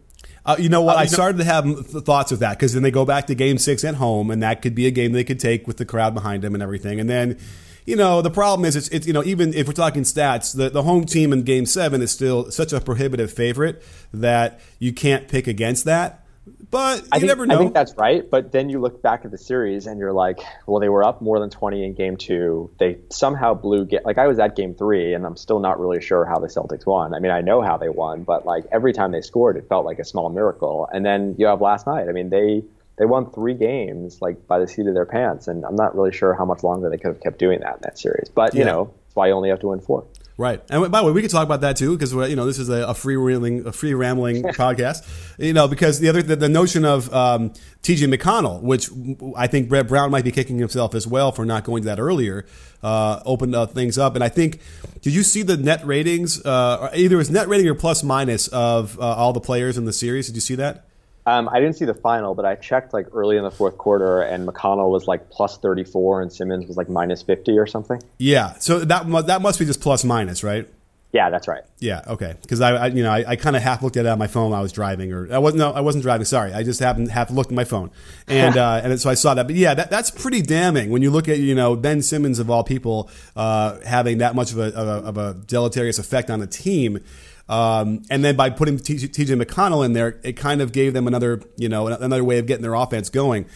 Uh, 0.46 0.56
you 0.58 0.68
know 0.68 0.82
what? 0.82 0.96
Uh, 0.96 1.00
I 1.00 1.06
started 1.06 1.38
to 1.38 1.44
have 1.44 1.86
thoughts 1.86 2.30
of 2.32 2.40
that 2.40 2.58
because 2.58 2.74
then 2.74 2.82
they 2.82 2.90
go 2.90 3.04
back 3.04 3.26
to 3.28 3.34
Game 3.34 3.56
Six 3.58 3.84
at 3.84 3.94
home, 3.94 4.30
and 4.30 4.42
that 4.42 4.60
could 4.60 4.74
be 4.74 4.86
a 4.86 4.90
game 4.90 5.12
they 5.12 5.24
could 5.24 5.40
take 5.40 5.66
with 5.66 5.78
the 5.78 5.86
crowd 5.86 6.14
behind 6.14 6.42
them 6.42 6.54
and 6.54 6.62
everything. 6.62 7.00
And 7.00 7.08
then, 7.08 7.38
you 7.86 7.96
know, 7.96 8.20
the 8.20 8.30
problem 8.30 8.66
is 8.66 8.76
it's, 8.76 8.88
it's 8.88 9.06
you 9.06 9.12
know 9.12 9.24
even 9.24 9.54
if 9.54 9.66
we're 9.66 9.72
talking 9.72 10.02
stats, 10.02 10.54
the 10.54 10.68
the 10.68 10.82
home 10.82 11.06
team 11.06 11.32
in 11.32 11.42
Game 11.42 11.64
Seven 11.64 12.02
is 12.02 12.10
still 12.10 12.50
such 12.50 12.72
a 12.72 12.80
prohibitive 12.80 13.32
favorite 13.32 13.82
that 14.12 14.60
you 14.78 14.92
can't 14.92 15.28
pick 15.28 15.46
against 15.46 15.86
that. 15.86 16.24
But 16.46 17.02
you 17.02 17.08
I 17.12 17.18
think, 17.18 17.28
never 17.28 17.46
know. 17.46 17.54
I 17.54 17.58
think 17.58 17.72
that's 17.72 17.94
right. 17.96 18.28
But 18.28 18.52
then 18.52 18.68
you 18.68 18.80
look 18.80 19.00
back 19.00 19.24
at 19.24 19.30
the 19.30 19.38
series 19.38 19.86
and 19.86 19.98
you're 19.98 20.12
like, 20.12 20.40
well, 20.66 20.80
they 20.80 20.88
were 20.88 21.04
up 21.04 21.22
more 21.22 21.40
than 21.40 21.48
20 21.48 21.84
in 21.84 21.94
game 21.94 22.16
two. 22.16 22.70
They 22.78 22.98
somehow 23.10 23.54
blew. 23.54 23.86
Get, 23.86 24.04
like 24.04 24.18
I 24.18 24.26
was 24.26 24.38
at 24.38 24.56
game 24.56 24.74
three, 24.74 25.14
and 25.14 25.24
I'm 25.24 25.36
still 25.36 25.60
not 25.60 25.80
really 25.80 26.02
sure 26.02 26.24
how 26.24 26.38
the 26.38 26.48
Celtics 26.48 26.84
won. 26.84 27.14
I 27.14 27.18
mean, 27.20 27.30
I 27.30 27.40
know 27.40 27.62
how 27.62 27.76
they 27.76 27.88
won, 27.88 28.24
but 28.24 28.44
like 28.44 28.64
every 28.72 28.92
time 28.92 29.12
they 29.12 29.22
scored, 29.22 29.56
it 29.56 29.68
felt 29.68 29.86
like 29.86 29.98
a 29.98 30.04
small 30.04 30.28
miracle. 30.28 30.88
And 30.92 31.04
then 31.04 31.36
you 31.38 31.46
have 31.46 31.60
last 31.60 31.86
night. 31.86 32.08
I 32.08 32.12
mean, 32.12 32.28
they 32.28 32.62
they 32.96 33.06
won 33.06 33.30
three 33.30 33.54
games 33.54 34.20
like 34.20 34.46
by 34.46 34.58
the 34.58 34.68
seat 34.68 34.86
of 34.86 34.94
their 34.94 35.06
pants, 35.06 35.48
and 35.48 35.64
I'm 35.64 35.76
not 35.76 35.96
really 35.96 36.12
sure 36.12 36.34
how 36.34 36.44
much 36.44 36.62
longer 36.62 36.90
they 36.90 36.98
could 36.98 37.08
have 37.08 37.20
kept 37.20 37.38
doing 37.38 37.60
that 37.60 37.76
in 37.76 37.80
that 37.82 37.98
series. 37.98 38.28
But 38.28 38.54
you 38.54 38.64
know, 38.64 38.92
that's 39.06 39.16
why 39.16 39.28
you 39.28 39.32
only 39.32 39.48
have 39.48 39.60
to 39.60 39.68
win 39.68 39.80
four. 39.80 40.04
Right, 40.36 40.60
and 40.68 40.90
by 40.90 41.00
the 41.00 41.06
way, 41.06 41.12
we 41.12 41.22
could 41.22 41.30
talk 41.30 41.44
about 41.44 41.60
that 41.60 41.76
too 41.76 41.96
because 41.96 42.12
you 42.12 42.34
know 42.34 42.44
this 42.44 42.58
is 42.58 42.68
a, 42.68 42.88
a 42.88 42.94
free 42.94 43.14
rambling, 43.14 43.68
a 43.68 43.72
free 43.72 43.94
rambling 43.94 44.42
podcast. 44.42 45.06
You 45.38 45.52
know, 45.52 45.68
because 45.68 46.00
the 46.00 46.08
other 46.08 46.22
the, 46.22 46.34
the 46.34 46.48
notion 46.48 46.84
of 46.84 47.12
um, 47.14 47.52
T.J. 47.82 48.06
McConnell, 48.06 48.60
which 48.60 48.90
I 49.36 49.46
think 49.46 49.68
Brett 49.68 49.86
Brown 49.86 50.10
might 50.10 50.24
be 50.24 50.32
kicking 50.32 50.58
himself 50.58 50.96
as 50.96 51.06
well 51.06 51.30
for 51.30 51.44
not 51.44 51.62
going 51.62 51.84
to 51.84 51.88
that 51.90 52.00
earlier, 52.00 52.46
uh, 52.82 53.20
opened 53.24 53.54
uh, 53.54 53.66
things 53.66 53.96
up. 53.96 54.16
And 54.16 54.24
I 54.24 54.28
think, 54.28 54.58
did 55.02 55.14
you 55.14 55.22
see 55.22 55.42
the 55.42 55.56
net 55.56 55.86
ratings? 55.86 56.44
Uh, 56.44 56.90
either 56.96 57.16
was 57.16 57.30
net 57.30 57.46
rating 57.46 57.68
or 57.68 57.74
plus 57.74 58.02
minus 58.02 58.48
of 58.48 58.98
uh, 58.98 59.02
all 59.02 59.32
the 59.32 59.40
players 59.40 59.78
in 59.78 59.84
the 59.84 59.92
series? 59.92 60.26
Did 60.26 60.34
you 60.34 60.40
see 60.40 60.56
that? 60.56 60.84
Um, 61.26 61.49
I 61.49 61.59
didn't 61.59 61.76
see 61.76 61.87
the 61.87 61.95
final, 61.95 62.35
but 62.35 62.45
I 62.45 62.54
checked 62.54 62.93
like 62.93 63.07
early 63.12 63.37
in 63.37 63.45
the 63.45 63.50
fourth 63.50 63.78
quarter, 63.78 64.21
and 64.21 64.47
McConnell 64.47 64.90
was 64.90 65.07
like 65.07 65.31
plus 65.31 65.57
34, 65.59 66.23
and 66.23 66.33
Simmons 66.33 66.66
was 66.66 66.76
like 66.76 66.88
minus 66.88 67.23
50 67.23 67.59
or 67.59 67.66
something. 67.66 68.02
Yeah, 68.19 68.54
so 68.59 68.81
that 68.81 69.26
that 69.26 69.40
must 69.40 69.59
be 69.59 69.64
just 69.64 69.81
plus 69.81 70.04
minus, 70.04 70.45
right? 70.45 70.69
Yeah, 71.14 71.31
that's 71.31 71.47
right. 71.47 71.62
Yeah, 71.78 72.02
okay. 72.09 72.35
Because 72.43 72.61
I, 72.61 72.73
I, 72.73 72.87
you 72.88 73.04
know, 73.04 73.12
I, 73.12 73.25
I 73.25 73.37
kind 73.37 73.54
of 73.54 73.62
half 73.62 73.85
looked 73.85 73.97
at 73.97 74.04
it 74.04 74.09
on 74.09 74.19
my 74.19 74.26
phone 74.26 74.50
while 74.50 74.59
I 74.59 74.62
was 74.62 74.73
driving, 74.73 75.12
or 75.12 75.33
I 75.33 75.38
wasn't. 75.38 75.61
No, 75.61 75.71
I 75.71 75.81
wasn't 75.81 76.02
driving. 76.02 76.25
Sorry, 76.25 76.52
I 76.52 76.64
just 76.64 76.81
happened 76.81 77.09
half 77.09 77.31
looked 77.31 77.52
at 77.52 77.54
my 77.54 77.62
phone, 77.62 77.93
and 78.26 78.57
uh, 78.57 78.81
and 78.83 79.00
so 79.00 79.09
I 79.09 79.14
saw 79.14 79.33
that. 79.35 79.47
But 79.47 79.54
yeah, 79.54 79.75
that, 79.75 79.90
that's 79.90 80.11
pretty 80.11 80.43
damning 80.43 80.90
when 80.90 81.02
you 81.02 81.12
look 81.12 81.28
at 81.28 81.38
you 81.38 81.54
know 81.54 81.76
Ben 81.76 82.02
Simmons 82.02 82.40
of 82.40 82.50
all 82.50 82.64
people 82.64 83.09
uh, 83.37 83.78
having 83.87 84.19
that 84.19 84.35
much 84.35 84.50
of 84.50 84.59
a, 84.59 84.75
of 84.75 84.88
a, 84.88 85.07
of 85.07 85.16
a 85.16 85.35
deleterious 85.47 86.00
effect 86.00 86.31
on 86.31 86.40
the 86.40 86.49
team. 86.49 86.99
Um, 87.48 88.02
and 88.10 88.24
then 88.24 88.36
by 88.36 88.50
putting 88.50 88.78
TJ 88.78 89.42
McConnell 89.42 89.84
in 89.84 89.92
there, 89.92 90.18
it 90.22 90.34
kind 90.34 90.62
of 90.62 90.72
gave 90.72 90.94
them 90.94 91.06
another, 91.06 91.42
you 91.56 91.68
know, 91.68 91.86
another 91.88 92.24
way 92.24 92.38
of 92.38 92.46
getting 92.46 92.62
their 92.62 92.74
offense 92.74 93.10
going. 93.10 93.46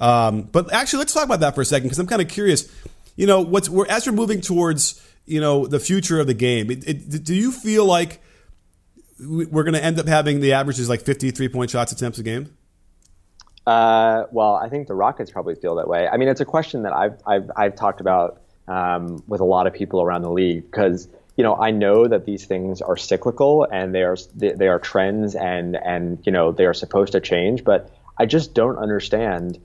Um, 0.00 0.42
but 0.42 0.72
actually, 0.72 1.00
let's 1.00 1.12
talk 1.12 1.24
about 1.24 1.40
that 1.40 1.54
for 1.54 1.60
a 1.60 1.64
second 1.64 1.88
because 1.88 1.98
I'm 1.98 2.06
kind 2.06 2.22
of 2.22 2.28
curious. 2.28 2.72
You 3.16 3.26
know, 3.26 3.42
what's 3.42 3.68
we're, 3.68 3.86
as 3.86 4.06
we're 4.06 4.12
moving 4.12 4.40
towards, 4.40 5.00
you 5.26 5.40
know, 5.40 5.66
the 5.66 5.78
future 5.78 6.18
of 6.18 6.26
the 6.26 6.34
game. 6.34 6.70
It, 6.70 6.88
it, 6.88 7.24
do 7.24 7.34
you 7.34 7.52
feel 7.52 7.84
like 7.84 8.20
we're 9.20 9.62
going 9.62 9.74
to 9.74 9.84
end 9.84 9.98
up 10.00 10.06
having 10.06 10.40
the 10.40 10.54
averages 10.54 10.88
like 10.88 11.02
53 11.02 11.48
point 11.48 11.70
shots 11.70 11.92
attempts 11.92 12.18
a 12.18 12.22
game? 12.22 12.56
Uh, 13.66 14.24
well, 14.30 14.54
I 14.56 14.68
think 14.68 14.88
the 14.88 14.94
Rockets 14.94 15.30
probably 15.30 15.54
feel 15.54 15.76
that 15.76 15.88
way. 15.88 16.08
I 16.08 16.16
mean, 16.16 16.28
it's 16.28 16.40
a 16.40 16.44
question 16.44 16.82
that 16.82 16.92
I've 16.92 17.20
I've, 17.26 17.50
I've 17.56 17.76
talked 17.76 18.00
about 18.00 18.40
um, 18.68 19.22
with 19.26 19.40
a 19.40 19.44
lot 19.44 19.66
of 19.66 19.72
people 19.72 20.02
around 20.02 20.22
the 20.22 20.30
league 20.30 20.64
because 20.70 21.08
you 21.36 21.42
know, 21.42 21.56
I 21.56 21.70
know 21.70 22.06
that 22.06 22.24
these 22.24 22.44
things 22.44 22.80
are 22.80 22.96
cyclical 22.96 23.66
and 23.70 23.94
they 23.94 24.02
are 24.02 24.16
they 24.34 24.68
are 24.68 24.78
trends 24.78 25.34
and 25.34 25.76
and 25.76 26.18
you 26.24 26.32
know 26.32 26.52
they 26.52 26.66
are 26.66 26.74
supposed 26.74 27.12
to 27.12 27.20
change, 27.20 27.64
but 27.64 27.90
I 28.16 28.26
just 28.26 28.54
don't 28.54 28.78
understand 28.78 29.58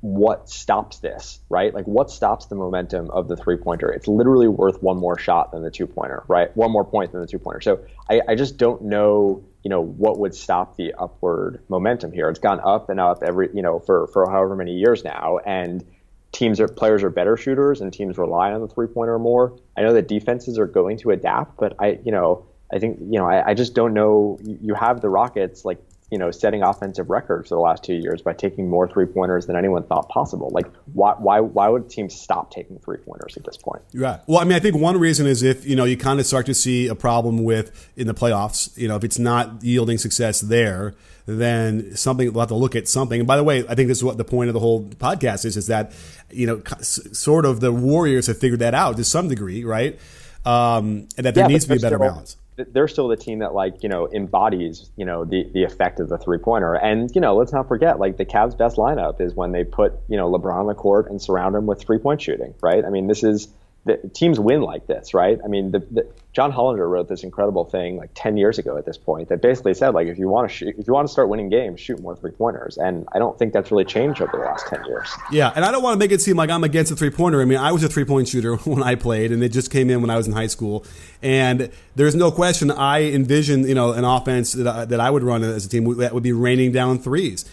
what 0.00 0.48
stops 0.48 0.98
this, 1.00 1.40
right? 1.50 1.74
Like 1.74 1.86
what 1.86 2.10
stops 2.10 2.46
the 2.46 2.54
momentum 2.54 3.10
of 3.10 3.28
the 3.28 3.36
three 3.36 3.58
pointer? 3.58 3.90
It's 3.90 4.08
literally 4.08 4.48
worth 4.48 4.82
one 4.82 4.96
more 4.96 5.18
shot 5.18 5.52
than 5.52 5.62
the 5.62 5.70
two 5.70 5.86
pointer, 5.86 6.24
right? 6.26 6.54
One 6.56 6.70
more 6.70 6.84
point 6.84 7.12
than 7.12 7.20
the 7.20 7.26
two 7.26 7.38
pointer. 7.38 7.60
So 7.60 7.80
I, 8.10 8.22
I 8.26 8.34
just 8.34 8.56
don't 8.56 8.84
know, 8.84 9.44
you 9.62 9.68
know, 9.68 9.82
what 9.82 10.18
would 10.18 10.34
stop 10.34 10.76
the 10.76 10.94
upward 10.94 11.62
momentum 11.68 12.12
here. 12.12 12.30
It's 12.30 12.38
gone 12.38 12.60
up 12.64 12.88
and 12.88 12.98
up 12.98 13.22
every, 13.22 13.50
you 13.52 13.60
know, 13.60 13.78
for, 13.78 14.06
for 14.06 14.30
however 14.30 14.56
many 14.56 14.78
years 14.78 15.04
now. 15.04 15.38
And 15.44 15.84
teams 16.32 16.60
are 16.60 16.68
players 16.68 17.02
are 17.02 17.10
better 17.10 17.36
shooters 17.36 17.80
and 17.80 17.92
teams 17.92 18.16
rely 18.18 18.52
on 18.52 18.60
the 18.60 18.68
three 18.68 18.86
pointer 18.86 19.18
more. 19.18 19.58
I 19.76 19.82
know 19.82 19.92
that 19.94 20.08
defenses 20.08 20.58
are 20.58 20.66
going 20.66 20.98
to 20.98 21.10
adapt, 21.10 21.56
but 21.58 21.74
I, 21.78 21.98
you 22.04 22.12
know, 22.12 22.46
I 22.72 22.78
think, 22.78 22.98
you 23.00 23.18
know, 23.18 23.26
I, 23.26 23.50
I 23.50 23.54
just 23.54 23.74
don't 23.74 23.94
know. 23.94 24.38
You 24.42 24.74
have 24.74 25.00
the 25.00 25.08
Rockets 25.08 25.64
like 25.64 25.78
you 26.10 26.18
know, 26.18 26.30
setting 26.32 26.62
offensive 26.62 27.08
records 27.08 27.48
for 27.48 27.54
the 27.54 27.60
last 27.60 27.84
two 27.84 27.94
years 27.94 28.20
by 28.20 28.32
taking 28.32 28.68
more 28.68 28.88
three 28.88 29.06
pointers 29.06 29.46
than 29.46 29.54
anyone 29.54 29.84
thought 29.84 30.08
possible. 30.08 30.50
Like, 30.52 30.66
why, 30.92 31.14
why, 31.16 31.38
why 31.38 31.68
would 31.68 31.88
teams 31.88 32.20
stop 32.20 32.50
taking 32.50 32.80
three 32.80 32.96
pointers 32.96 33.36
at 33.36 33.44
this 33.44 33.56
point? 33.56 33.82
Right. 33.94 34.20
Well, 34.26 34.40
I 34.40 34.44
mean, 34.44 34.54
I 34.54 34.58
think 34.58 34.76
one 34.76 34.98
reason 34.98 35.26
is 35.28 35.44
if 35.44 35.64
you 35.64 35.76
know 35.76 35.84
you 35.84 35.96
kind 35.96 36.18
of 36.18 36.26
start 36.26 36.46
to 36.46 36.54
see 36.54 36.88
a 36.88 36.96
problem 36.96 37.44
with 37.44 37.90
in 37.96 38.08
the 38.08 38.14
playoffs. 38.14 38.76
You 38.76 38.88
know, 38.88 38.96
if 38.96 39.04
it's 39.04 39.18
not 39.18 39.62
yielding 39.62 39.98
success 39.98 40.40
there, 40.40 40.94
then 41.26 41.94
something 41.96 42.32
we'll 42.32 42.40
have 42.40 42.48
to 42.48 42.56
look 42.56 42.74
at 42.74 42.88
something. 42.88 43.20
And 43.20 43.26
by 43.28 43.36
the 43.36 43.44
way, 43.44 43.64
I 43.68 43.76
think 43.76 43.86
this 43.86 43.98
is 43.98 44.04
what 44.04 44.16
the 44.16 44.24
point 44.24 44.48
of 44.48 44.54
the 44.54 44.60
whole 44.60 44.84
podcast 44.84 45.44
is: 45.44 45.56
is 45.56 45.68
that 45.68 45.92
you 46.30 46.46
know, 46.46 46.60
sort 46.80 47.44
of 47.44 47.60
the 47.60 47.70
Warriors 47.70 48.26
have 48.26 48.38
figured 48.38 48.60
that 48.60 48.74
out 48.74 48.96
to 48.96 49.04
some 49.04 49.28
degree, 49.28 49.64
right? 49.64 49.98
Um, 50.44 51.06
and 51.16 51.26
that 51.26 51.34
there 51.34 51.44
yeah, 51.44 51.48
needs 51.48 51.64
to 51.66 51.70
be 51.70 51.76
a 51.76 51.80
better 51.80 51.96
still, 51.96 52.08
balance 52.08 52.36
they're 52.70 52.88
still 52.88 53.08
the 53.08 53.16
team 53.16 53.40
that 53.40 53.54
like 53.54 53.82
you 53.82 53.88
know 53.88 54.08
embodies 54.12 54.90
you 54.96 55.04
know 55.04 55.24
the 55.24 55.48
the 55.52 55.64
effect 55.64 56.00
of 56.00 56.08
the 56.08 56.18
three 56.18 56.38
pointer. 56.38 56.74
And 56.74 57.10
you 57.14 57.20
know, 57.20 57.36
let's 57.36 57.52
not 57.52 57.68
forget 57.68 57.98
like 57.98 58.16
the 58.16 58.24
Cavs' 58.24 58.56
best 58.56 58.76
lineup 58.76 59.20
is 59.20 59.34
when 59.34 59.52
they 59.52 59.64
put 59.64 59.94
you 60.08 60.16
know 60.16 60.30
LeBron 60.30 60.60
on 60.60 60.66
the 60.66 60.74
court 60.74 61.10
and 61.10 61.20
surround 61.20 61.54
him 61.54 61.66
with 61.66 61.80
three 61.80 61.98
point 61.98 62.22
shooting. 62.22 62.54
Right? 62.62 62.84
I 62.84 62.90
mean, 62.90 63.06
this 63.06 63.22
is 63.24 63.48
the 63.84 63.96
teams 64.12 64.38
win 64.38 64.60
like 64.60 64.86
this, 64.86 65.14
right? 65.14 65.38
I 65.42 65.48
mean, 65.48 65.70
the, 65.70 65.78
the, 65.78 66.06
John 66.32 66.52
Hollinger 66.52 66.88
wrote 66.88 67.08
this 67.08 67.24
incredible 67.24 67.64
thing 67.64 67.96
like 67.96 68.10
10 68.14 68.36
years 68.36 68.58
ago 68.58 68.76
at 68.76 68.84
this 68.84 68.98
point 68.98 69.30
that 69.30 69.40
basically 69.40 69.74
said 69.74 69.94
like 69.94 70.06
if 70.06 70.18
you 70.18 70.28
want 70.28 70.48
to 70.48 70.54
shoot, 70.54 70.74
if 70.78 70.86
you 70.86 70.92
want 70.92 71.08
to 71.08 71.12
start 71.12 71.28
winning 71.28 71.48
games, 71.48 71.80
shoot 71.80 71.98
more 72.00 72.14
three 72.14 72.30
pointers. 72.30 72.76
And 72.76 73.06
I 73.12 73.18
don't 73.18 73.38
think 73.38 73.52
that's 73.52 73.70
really 73.70 73.86
changed 73.86 74.20
over 74.20 74.32
the 74.32 74.44
last 74.44 74.66
10 74.68 74.84
years. 74.84 75.10
Yeah, 75.32 75.50
and 75.56 75.64
I 75.64 75.72
don't 75.72 75.82
want 75.82 75.94
to 75.94 75.98
make 75.98 76.12
it 76.12 76.20
seem 76.20 76.36
like 76.36 76.50
I'm 76.50 76.62
against 76.62 76.90
the 76.90 76.96
three 76.96 77.10
pointer. 77.10 77.40
I 77.40 77.46
mean, 77.46 77.58
I 77.58 77.72
was 77.72 77.82
a 77.82 77.88
three 77.88 78.04
point 78.04 78.28
shooter 78.28 78.56
when 78.64 78.82
I 78.82 78.94
played, 78.94 79.32
and 79.32 79.42
it 79.42 79.48
just 79.48 79.70
came 79.70 79.90
in 79.90 80.02
when 80.02 80.10
I 80.10 80.16
was 80.16 80.26
in 80.26 80.32
high 80.32 80.46
school. 80.46 80.84
And 81.22 81.70
there's 81.96 82.14
no 82.14 82.30
question 82.30 82.70
I 82.70 83.10
envisioned 83.12 83.66
you 83.66 83.74
know 83.74 83.92
an 83.92 84.04
offense 84.04 84.52
that 84.52 84.66
I, 84.66 84.84
that 84.84 85.00
I 85.00 85.10
would 85.10 85.22
run 85.22 85.42
as 85.42 85.66
a 85.66 85.68
team 85.68 85.96
that 85.98 86.14
would 86.14 86.22
be 86.22 86.32
raining 86.32 86.72
down 86.72 86.98
threes. 86.98 87.44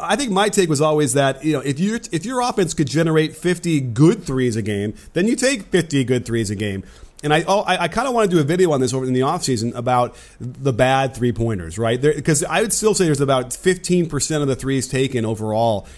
I 0.00 0.16
think 0.16 0.30
my 0.30 0.48
take 0.48 0.68
was 0.68 0.80
always 0.80 1.14
that 1.14 1.44
you 1.44 1.52
know 1.52 1.60
if 1.60 1.78
you 1.78 1.98
if 2.12 2.24
your 2.24 2.40
offense 2.40 2.74
could 2.74 2.88
generate 2.88 3.36
50 3.36 3.80
good 3.80 4.24
threes 4.24 4.56
a 4.56 4.62
game, 4.62 4.94
then 5.12 5.26
you 5.26 5.36
take 5.36 5.62
50 5.62 6.04
good 6.04 6.26
threes 6.26 6.50
a 6.50 6.56
game. 6.56 6.84
And 7.22 7.34
I, 7.34 7.44
oh, 7.48 7.62
I, 7.62 7.84
I 7.84 7.88
kind 7.88 8.06
of 8.06 8.14
want 8.14 8.30
to 8.30 8.36
do 8.36 8.40
a 8.40 8.44
video 8.44 8.70
on 8.70 8.80
this 8.80 8.94
over 8.94 9.04
in 9.04 9.12
the 9.12 9.20
offseason 9.20 9.74
about 9.74 10.14
the 10.40 10.72
bad 10.72 11.16
three 11.16 11.32
pointers, 11.32 11.76
right? 11.76 12.00
Because 12.00 12.44
I 12.44 12.60
would 12.60 12.72
still 12.72 12.94
say 12.94 13.06
there's 13.06 13.20
about 13.20 13.50
15% 13.50 14.40
of 14.40 14.46
the 14.46 14.54
threes 14.54 14.86
taken 14.86 15.24
overall 15.24 15.88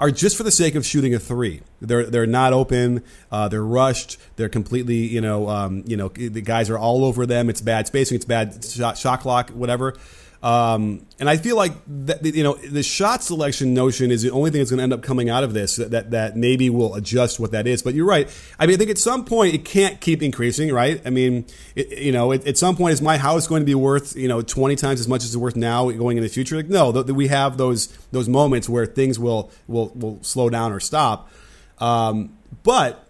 are 0.00 0.10
just 0.10 0.36
for 0.36 0.42
the 0.42 0.50
sake 0.50 0.74
of 0.74 0.86
shooting 0.86 1.14
a 1.14 1.18
three. 1.18 1.60
They're 1.82 2.06
they're 2.06 2.26
not 2.26 2.54
open. 2.54 3.04
Uh, 3.30 3.48
they're 3.48 3.64
rushed. 3.64 4.16
They're 4.36 4.48
completely 4.48 4.96
you 4.96 5.20
know 5.20 5.48
um, 5.48 5.84
you 5.86 5.96
know 5.96 6.08
the 6.08 6.40
guys 6.40 6.70
are 6.70 6.78
all 6.78 7.04
over 7.04 7.26
them. 7.26 7.50
It's 7.50 7.60
bad 7.60 7.86
spacing. 7.86 8.16
It's 8.16 8.24
bad 8.24 8.64
shot, 8.64 8.96
shot 8.96 9.20
clock. 9.20 9.50
Whatever. 9.50 9.96
Um, 10.42 11.06
and 11.18 11.28
I 11.28 11.36
feel 11.36 11.54
like 11.54 11.72
that, 11.86 12.24
you 12.24 12.42
know 12.42 12.54
the 12.54 12.82
shot 12.82 13.22
selection 13.22 13.74
notion 13.74 14.10
is 14.10 14.22
the 14.22 14.30
only 14.30 14.50
thing 14.50 14.60
that's 14.60 14.70
going 14.70 14.78
to 14.78 14.84
end 14.84 14.94
up 14.94 15.02
coming 15.02 15.28
out 15.28 15.44
of 15.44 15.52
this 15.52 15.76
that, 15.76 15.90
that, 15.90 16.10
that 16.12 16.36
maybe 16.36 16.70
will 16.70 16.94
adjust 16.94 17.38
what 17.38 17.52
that 17.52 17.66
is. 17.66 17.82
But 17.82 17.92
you're 17.92 18.06
right. 18.06 18.26
I 18.58 18.64
mean, 18.64 18.76
I 18.76 18.78
think 18.78 18.88
at 18.88 18.96
some 18.96 19.26
point 19.26 19.54
it 19.54 19.66
can't 19.66 20.00
keep 20.00 20.22
increasing, 20.22 20.72
right? 20.72 21.02
I 21.04 21.10
mean, 21.10 21.44
it, 21.74 21.98
you 21.98 22.12
know, 22.12 22.32
at, 22.32 22.46
at, 22.46 22.56
some 22.56 22.74
point 22.74 22.94
is 22.94 23.02
my 23.02 23.18
house 23.18 23.46
going 23.46 23.60
to 23.60 23.66
be 23.66 23.74
worth 23.74 24.16
you 24.16 24.28
know 24.28 24.40
20 24.40 24.76
times 24.76 25.00
as 25.00 25.08
much 25.08 25.24
as 25.24 25.30
it's 25.30 25.36
worth 25.36 25.56
now 25.56 25.90
going 25.90 26.16
in 26.16 26.22
the 26.22 26.30
future? 26.30 26.56
Like, 26.56 26.68
no, 26.68 26.90
th- 26.90 27.06
we 27.06 27.28
have 27.28 27.58
those 27.58 27.88
those 28.10 28.28
moments 28.28 28.66
where 28.66 28.86
things 28.86 29.18
will 29.18 29.50
will 29.68 29.88
will 29.94 30.22
slow 30.22 30.48
down 30.48 30.72
or 30.72 30.80
stop. 30.80 31.30
Um, 31.76 32.38
but 32.62 33.06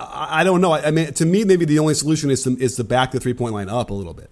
I, 0.00 0.40
I 0.40 0.44
don't 0.44 0.60
know. 0.60 0.72
I, 0.72 0.88
I 0.88 0.90
mean, 0.90 1.12
to 1.14 1.24
me, 1.24 1.44
maybe 1.44 1.64
the 1.64 1.78
only 1.78 1.94
solution 1.94 2.28
is 2.28 2.42
to, 2.42 2.56
is 2.58 2.74
to 2.74 2.82
back 2.82 3.12
the 3.12 3.20
three 3.20 3.34
point 3.34 3.54
line 3.54 3.68
up 3.68 3.90
a 3.90 3.94
little 3.94 4.14
bit. 4.14 4.30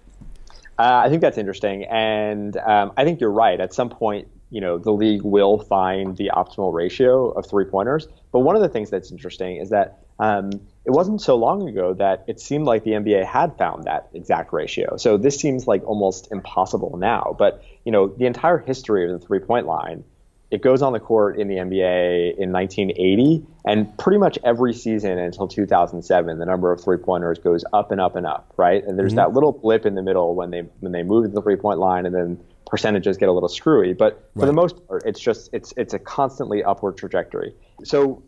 Uh, 0.81 1.03
I 1.05 1.09
think 1.09 1.21
that's 1.21 1.37
interesting, 1.37 1.83
and 1.83 2.57
um, 2.57 2.91
I 2.97 3.03
think 3.03 3.21
you're 3.21 3.31
right. 3.31 3.59
At 3.61 3.71
some 3.71 3.87
point, 3.87 4.29
you 4.49 4.59
know, 4.59 4.79
the 4.79 4.89
league 4.89 5.21
will 5.21 5.59
find 5.59 6.17
the 6.17 6.31
optimal 6.33 6.73
ratio 6.73 7.29
of 7.29 7.45
three 7.45 7.65
pointers. 7.65 8.07
But 8.31 8.39
one 8.39 8.55
of 8.55 8.63
the 8.63 8.67
things 8.67 8.89
that's 8.89 9.11
interesting 9.11 9.57
is 9.57 9.69
that 9.69 9.99
um, 10.17 10.49
it 10.83 10.89
wasn't 10.89 11.21
so 11.21 11.35
long 11.35 11.69
ago 11.69 11.93
that 11.93 12.23
it 12.25 12.39
seemed 12.39 12.65
like 12.65 12.83
the 12.83 12.93
NBA 12.93 13.23
had 13.23 13.55
found 13.59 13.83
that 13.83 14.09
exact 14.15 14.53
ratio. 14.53 14.97
So 14.97 15.17
this 15.17 15.39
seems 15.39 15.67
like 15.67 15.83
almost 15.85 16.29
impossible 16.31 16.97
now. 16.97 17.35
But 17.37 17.63
you 17.85 17.91
know, 17.91 18.07
the 18.07 18.25
entire 18.25 18.57
history 18.57 19.05
of 19.05 19.19
the 19.19 19.23
three 19.23 19.39
point 19.39 19.67
line 19.67 20.03
it 20.51 20.61
goes 20.61 20.81
on 20.81 20.91
the 20.91 20.99
court 20.99 21.39
in 21.39 21.47
the 21.47 21.55
NBA 21.55 22.37
in 22.37 22.51
1980, 22.51 23.45
and 23.65 23.97
pretty 23.97 24.19
much 24.19 24.37
every 24.43 24.73
season 24.73 25.17
until 25.17 25.47
2007, 25.47 26.37
the 26.37 26.45
number 26.45 26.73
of 26.73 26.83
three 26.83 26.97
pointers 26.97 27.39
goes 27.39 27.63
up 27.71 27.91
and 27.91 28.01
up 28.01 28.17
and 28.17 28.27
up, 28.27 28.53
right? 28.57 28.83
And 28.83 28.99
there's 28.99 29.11
mm-hmm. 29.11 29.17
that 29.17 29.33
little 29.33 29.53
blip 29.53 29.85
in 29.85 29.95
the 29.95 30.01
middle 30.01 30.35
when 30.35 30.51
they 30.51 30.63
when 30.81 30.91
they 30.91 31.03
move 31.03 31.23
to 31.23 31.29
the 31.29 31.41
three 31.41 31.55
point 31.55 31.79
line, 31.79 32.05
and 32.05 32.13
then 32.13 32.43
percentages 32.67 33.17
get 33.17 33.29
a 33.29 33.31
little 33.31 33.47
screwy. 33.47 33.93
But 33.93 34.29
for 34.33 34.41
right. 34.41 34.47
the 34.47 34.53
most 34.53 34.85
part, 34.87 35.03
it's 35.05 35.21
just 35.21 35.49
it's 35.53 35.73
it's 35.77 35.93
a 35.93 35.99
constantly 35.99 36.63
upward 36.65 36.97
trajectory. 36.97 37.55
So 37.85 38.21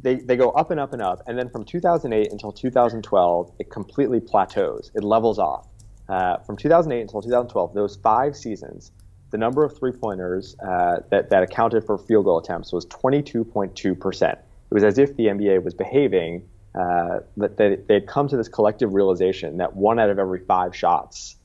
they 0.00 0.16
they 0.16 0.36
go 0.36 0.50
up 0.50 0.72
and 0.72 0.80
up 0.80 0.92
and 0.92 1.00
up, 1.00 1.22
and 1.28 1.38
then 1.38 1.48
from 1.48 1.64
2008 1.64 2.32
until 2.32 2.50
2012, 2.50 3.52
it 3.60 3.70
completely 3.70 4.18
plateaus. 4.18 4.90
It 4.94 5.04
levels 5.04 5.38
off. 5.38 5.68
Uh, 6.08 6.38
from 6.38 6.56
2008 6.56 7.02
until 7.02 7.20
2012, 7.20 7.74
those 7.74 7.96
five 7.96 8.34
seasons 8.34 8.92
the 9.30 9.38
number 9.38 9.64
of 9.64 9.76
three 9.76 9.92
pointers 9.92 10.56
uh, 10.60 11.00
that, 11.10 11.30
that 11.30 11.42
accounted 11.42 11.84
for 11.84 11.98
field 11.98 12.24
goal 12.24 12.38
attempts 12.38 12.72
was 12.72 12.86
22.2%. 12.86 14.32
It 14.32 14.40
was 14.70 14.84
as 14.84 14.98
if 14.98 15.16
the 15.16 15.26
NBA 15.26 15.62
was 15.62 15.74
behaving, 15.74 16.48
uh, 16.74 17.20
that 17.38 17.56
they, 17.56 17.76
they 17.88 17.94
had 17.94 18.06
come 18.06 18.28
to 18.28 18.36
this 18.36 18.48
collective 18.48 18.94
realization 18.94 19.56
that 19.58 19.74
one 19.74 19.98
out 19.98 20.10
of 20.10 20.18
every 20.18 20.40
five 20.40 20.76
shots, 20.76 21.36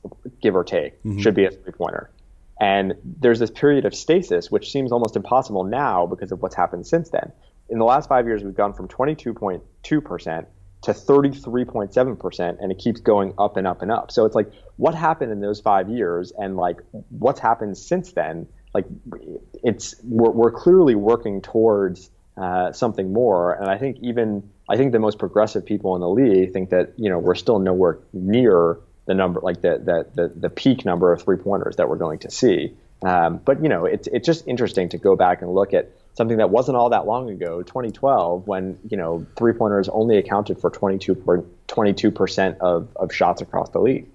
give 0.42 0.54
or 0.54 0.64
take, 0.64 0.98
mm-hmm. 1.02 1.20
should 1.20 1.34
be 1.34 1.44
a 1.44 1.50
three 1.50 1.72
pointer. 1.72 2.10
And 2.60 2.94
there's 3.04 3.38
this 3.38 3.50
period 3.50 3.84
of 3.84 3.94
stasis, 3.94 4.50
which 4.50 4.70
seems 4.70 4.92
almost 4.92 5.16
impossible 5.16 5.64
now 5.64 6.06
because 6.06 6.30
of 6.30 6.40
what's 6.40 6.54
happened 6.54 6.86
since 6.86 7.10
then. 7.10 7.32
In 7.68 7.78
the 7.78 7.84
last 7.84 8.08
five 8.08 8.26
years, 8.26 8.44
we've 8.44 8.54
gone 8.54 8.74
from 8.74 8.86
22.2% 8.88 10.46
to 10.84 10.92
33.7% 10.92 12.56
and 12.60 12.72
it 12.72 12.78
keeps 12.78 13.00
going 13.00 13.34
up 13.38 13.56
and 13.56 13.66
up 13.66 13.82
and 13.82 13.90
up. 13.90 14.10
So 14.10 14.24
it's 14.24 14.34
like 14.34 14.50
what 14.76 14.94
happened 14.94 15.32
in 15.32 15.40
those 15.40 15.60
5 15.60 15.88
years 15.88 16.32
and 16.36 16.56
like 16.56 16.80
what's 17.10 17.40
happened 17.40 17.76
since 17.76 18.12
then? 18.12 18.46
Like 18.72 18.86
it's 19.62 19.94
we're, 20.02 20.30
we're 20.30 20.52
clearly 20.52 20.94
working 20.94 21.40
towards 21.42 22.10
uh, 22.36 22.72
something 22.72 23.12
more 23.12 23.54
and 23.54 23.70
I 23.70 23.78
think 23.78 23.98
even 24.02 24.50
I 24.68 24.76
think 24.76 24.92
the 24.92 24.98
most 24.98 25.18
progressive 25.18 25.66
people 25.66 25.94
in 25.94 26.00
the 26.00 26.08
league 26.08 26.52
think 26.52 26.70
that, 26.70 26.94
you 26.96 27.10
know, 27.10 27.18
we're 27.18 27.34
still 27.34 27.58
nowhere 27.58 27.98
near 28.12 28.78
the 29.06 29.14
number 29.14 29.40
like 29.40 29.60
the 29.60 29.78
the 29.78 30.06
the, 30.14 30.32
the 30.34 30.50
peak 30.50 30.84
number 30.84 31.12
of 31.12 31.22
three 31.22 31.36
pointers 31.36 31.76
that 31.76 31.88
we're 31.88 31.96
going 31.96 32.20
to 32.20 32.30
see. 32.30 32.74
Um, 33.02 33.40
but 33.44 33.62
you 33.62 33.68
know, 33.68 33.84
it's 33.84 34.08
it's 34.08 34.26
just 34.26 34.48
interesting 34.48 34.88
to 34.90 34.98
go 34.98 35.16
back 35.16 35.42
and 35.42 35.54
look 35.54 35.74
at 35.74 35.92
something 36.14 36.38
that 36.38 36.50
wasn't 36.50 36.76
all 36.76 36.90
that 36.90 37.06
long 37.06 37.30
ago, 37.30 37.62
2012, 37.62 38.46
when 38.46 38.78
you 38.88 38.96
know 38.96 39.26
three 39.36 39.52
pointers 39.52 39.88
only 39.88 40.16
accounted 40.16 40.60
for 40.60 40.70
22 40.70 42.10
percent 42.10 42.58
of, 42.60 42.88
of 42.96 43.12
shots 43.12 43.42
across 43.42 43.70
the 43.70 43.80
league. 43.80 44.06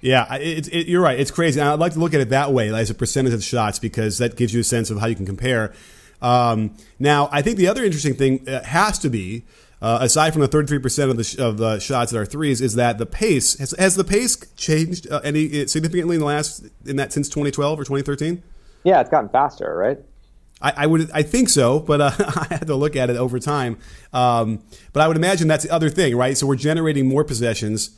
Yeah, 0.00 0.34
it, 0.36 0.68
it, 0.68 0.86
you're 0.86 1.02
right. 1.02 1.18
It's 1.18 1.30
crazy. 1.30 1.58
And 1.58 1.68
I'd 1.68 1.78
like 1.78 1.94
to 1.94 1.98
look 1.98 2.14
at 2.14 2.20
it 2.20 2.28
that 2.28 2.52
way, 2.52 2.72
as 2.72 2.90
a 2.90 2.94
percentage 2.94 3.32
of 3.32 3.42
shots, 3.42 3.78
because 3.78 4.18
that 4.18 4.36
gives 4.36 4.54
you 4.54 4.60
a 4.60 4.64
sense 4.64 4.90
of 4.90 5.00
how 5.00 5.06
you 5.06 5.16
can 5.16 5.26
compare. 5.26 5.72
Um, 6.22 6.76
now, 6.98 7.28
I 7.32 7.42
think 7.42 7.56
the 7.56 7.68
other 7.68 7.84
interesting 7.84 8.14
thing 8.14 8.48
uh, 8.48 8.62
has 8.62 8.98
to 9.00 9.10
be, 9.10 9.44
uh, 9.82 9.98
aside 10.00 10.32
from 10.32 10.42
the 10.42 10.48
33% 10.48 11.10
of 11.10 11.16
the, 11.16 11.24
sh- 11.24 11.38
of 11.38 11.58
the 11.58 11.78
shots 11.78 12.12
that 12.12 12.18
are 12.18 12.26
threes, 12.26 12.60
is 12.60 12.74
that 12.74 12.98
the 12.98 13.06
pace 13.06 13.58
has, 13.58 13.72
has 13.72 13.96
the 13.96 14.04
pace 14.04 14.36
changed 14.56 15.10
uh, 15.10 15.20
any 15.24 15.66
significantly 15.66 16.16
in 16.16 16.20
the 16.20 16.26
last 16.26 16.64
in 16.84 16.96
that 16.96 17.12
since 17.12 17.28
2012 17.28 17.80
or 17.80 17.84
2013? 17.84 18.42
Yeah, 18.84 19.00
it's 19.00 19.10
gotten 19.10 19.28
faster, 19.28 19.74
right? 19.76 19.98
I, 20.60 20.72
I, 20.76 20.86
would, 20.86 21.10
I 21.12 21.22
think 21.22 21.48
so, 21.48 21.80
but 21.80 22.00
uh, 22.00 22.10
I 22.18 22.46
had 22.50 22.66
to 22.66 22.74
look 22.74 22.96
at 22.96 23.10
it 23.10 23.16
over 23.16 23.38
time. 23.38 23.78
Um, 24.12 24.62
but 24.92 25.02
I 25.02 25.08
would 25.08 25.16
imagine 25.16 25.48
that's 25.48 25.64
the 25.64 25.70
other 25.70 25.90
thing, 25.90 26.16
right? 26.16 26.36
So 26.36 26.46
we're 26.46 26.56
generating 26.56 27.06
more 27.06 27.24
possessions, 27.24 27.90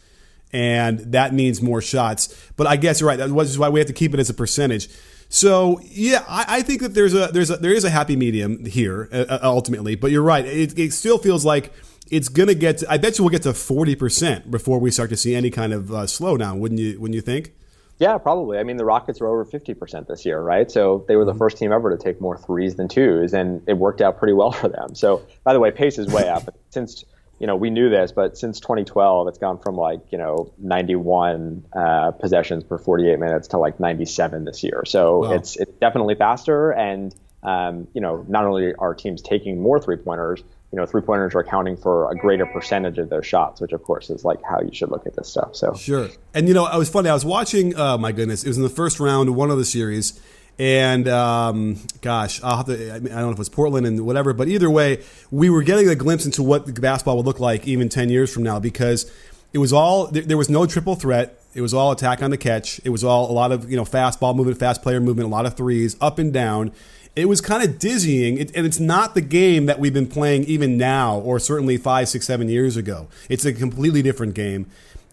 and 0.52 0.98
that 1.12 1.32
means 1.32 1.62
more 1.62 1.80
shots. 1.80 2.34
But 2.56 2.66
I 2.66 2.76
guess 2.76 3.00
you're 3.00 3.08
right. 3.08 3.18
That 3.18 3.30
is 3.30 3.58
why 3.58 3.68
we 3.68 3.80
have 3.80 3.86
to 3.86 3.92
keep 3.92 4.14
it 4.14 4.20
as 4.20 4.28
a 4.28 4.34
percentage. 4.34 4.88
So 5.28 5.80
yeah, 5.84 6.24
I, 6.28 6.44
I 6.48 6.62
think 6.62 6.80
that 6.80 6.94
there's 6.94 7.14
a 7.14 7.28
there's 7.28 7.50
a 7.50 7.58
there 7.58 7.72
is 7.72 7.84
a 7.84 7.90
happy 7.90 8.16
medium 8.16 8.64
here 8.64 9.08
uh, 9.12 9.26
uh 9.28 9.40
ultimately. 9.42 9.94
But 9.94 10.10
you're 10.10 10.22
right. 10.22 10.44
It, 10.44 10.78
it 10.78 10.92
still 10.92 11.18
feels 11.18 11.44
like 11.44 11.72
it's 12.10 12.30
gonna 12.30 12.54
get. 12.54 12.78
To, 12.78 12.90
I 12.90 12.96
bet 12.96 13.18
you 13.18 13.24
we'll 13.24 13.30
get 13.30 13.42
to 13.42 13.52
forty 13.52 13.94
percent 13.94 14.50
before 14.50 14.78
we 14.78 14.90
start 14.90 15.10
to 15.10 15.16
see 15.16 15.34
any 15.34 15.50
kind 15.50 15.74
of 15.74 15.92
uh, 15.92 15.96
slowdown. 16.04 16.58
Wouldn't 16.58 16.80
you? 16.80 16.98
Wouldn't 16.98 17.14
you 17.14 17.20
think? 17.20 17.52
Yeah, 17.98 18.16
probably. 18.18 18.58
I 18.58 18.62
mean, 18.62 18.76
the 18.76 18.84
Rockets 18.84 19.20
were 19.20 19.26
over 19.26 19.44
50% 19.44 20.06
this 20.06 20.24
year, 20.24 20.40
right? 20.40 20.70
So 20.70 21.04
they 21.08 21.16
were 21.16 21.24
the 21.24 21.32
mm-hmm. 21.32 21.38
first 21.38 21.58
team 21.58 21.72
ever 21.72 21.90
to 21.90 22.02
take 22.02 22.20
more 22.20 22.38
threes 22.38 22.76
than 22.76 22.88
twos, 22.88 23.34
and 23.34 23.62
it 23.66 23.74
worked 23.74 24.00
out 24.00 24.18
pretty 24.18 24.34
well 24.34 24.52
for 24.60 24.68
them. 24.68 24.94
So, 24.94 25.22
by 25.44 25.52
the 25.52 25.60
way, 25.60 25.70
pace 25.70 25.98
is 25.98 26.06
way 26.06 26.28
up. 26.28 26.54
Since 26.70 27.04
you 27.38 27.46
know, 27.46 27.56
we 27.56 27.70
knew 27.70 27.88
this, 27.88 28.10
but 28.12 28.36
since 28.36 28.58
2012, 28.60 29.28
it's 29.28 29.38
gone 29.38 29.58
from 29.58 29.76
like, 29.76 30.00
you 30.10 30.18
know, 30.18 30.52
91 30.58 31.64
uh, 31.72 32.10
possessions 32.12 32.64
per 32.64 32.78
48 32.78 33.18
minutes 33.18 33.48
to 33.48 33.58
like 33.58 33.78
97 33.78 34.44
this 34.44 34.64
year. 34.64 34.82
So 34.84 35.20
wow. 35.20 35.32
it's, 35.32 35.56
it's 35.56 35.72
definitely 35.74 36.16
faster. 36.16 36.72
And, 36.72 37.14
um, 37.44 37.86
you 37.94 38.00
know, 38.00 38.24
not 38.28 38.44
only 38.44 38.74
are 38.74 38.94
teams 38.94 39.22
taking 39.22 39.60
more 39.60 39.78
three 39.80 39.96
pointers, 39.96 40.42
you 40.72 40.76
know, 40.76 40.84
three 40.84 41.00
pointers 41.00 41.34
are 41.34 41.40
accounting 41.40 41.76
for 41.76 42.10
a 42.10 42.16
greater 42.16 42.46
percentage 42.46 42.98
of 42.98 43.08
their 43.08 43.22
shots, 43.22 43.60
which 43.60 43.72
of 43.72 43.82
course 43.82 44.10
is 44.10 44.24
like 44.24 44.42
how 44.42 44.60
you 44.60 44.72
should 44.72 44.90
look 44.90 45.06
at 45.06 45.16
this 45.16 45.28
stuff. 45.28 45.56
So 45.56 45.74
sure. 45.74 46.08
And, 46.34 46.46
you 46.46 46.54
know, 46.54 46.64
I 46.64 46.76
was 46.76 46.88
funny. 46.88 47.08
I 47.08 47.14
was 47.14 47.24
watching, 47.24 47.74
oh 47.76 47.96
my 47.96 48.12
goodness, 48.12 48.44
it 48.44 48.48
was 48.48 48.58
in 48.58 48.62
the 48.62 48.68
first 48.68 49.00
round, 49.00 49.28
of 49.28 49.34
one 49.34 49.50
of 49.50 49.56
the 49.56 49.64
series 49.64 50.20
and 50.58 51.06
um, 51.08 51.76
gosh, 52.00 52.42
I'll 52.42 52.56
have 52.58 52.66
to, 52.66 52.94
I, 52.94 52.98
don't 52.98 53.04
know 53.04 53.28
if 53.28 53.34
it 53.34 53.38
was 53.38 53.48
Portland 53.48 53.86
and 53.86 54.04
whatever, 54.04 54.32
but 54.32 54.48
either 54.48 54.68
way, 54.68 55.04
we 55.30 55.50
were 55.50 55.62
getting 55.62 55.88
a 55.88 55.94
glimpse 55.94 56.26
into 56.26 56.42
what 56.42 56.66
the 56.66 56.72
basketball 56.80 57.16
would 57.16 57.26
look 57.26 57.38
like 57.38 57.68
even 57.68 57.88
10 57.88 58.08
years 58.10 58.32
from 58.32 58.42
now 58.42 58.58
because 58.58 59.10
it 59.52 59.58
was 59.58 59.72
all, 59.72 60.08
there, 60.08 60.22
there 60.22 60.36
was 60.36 60.48
no 60.48 60.66
triple 60.66 60.96
threat. 60.96 61.40
It 61.54 61.60
was 61.60 61.72
all 61.72 61.92
attack 61.92 62.22
on 62.22 62.30
the 62.30 62.36
catch. 62.36 62.80
It 62.84 62.90
was 62.90 63.04
all 63.04 63.30
a 63.30 63.32
lot 63.32 63.52
of, 63.52 63.70
you 63.70 63.76
know, 63.76 63.84
fast 63.84 64.18
ball 64.18 64.34
movement, 64.34 64.58
fast 64.58 64.82
player 64.82 65.00
movement, 65.00 65.28
a 65.28 65.30
lot 65.30 65.46
of 65.46 65.56
threes, 65.56 65.96
up 66.00 66.18
and 66.18 66.32
down. 66.32 66.72
It 67.18 67.28
was 67.28 67.40
kind 67.40 67.64
of 67.64 67.80
dizzying, 67.80 68.38
it, 68.38 68.54
and 68.54 68.64
it's 68.64 68.78
not 68.78 69.14
the 69.16 69.20
game 69.20 69.66
that 69.66 69.80
we've 69.80 69.92
been 69.92 70.06
playing 70.06 70.44
even 70.44 70.76
now, 70.76 71.18
or 71.18 71.40
certainly 71.40 71.76
five, 71.76 72.08
six, 72.08 72.26
seven 72.26 72.48
years 72.48 72.76
ago. 72.76 73.08
It's 73.28 73.44
a 73.44 73.52
completely 73.52 74.02
different 74.02 74.34
game. 74.34 74.66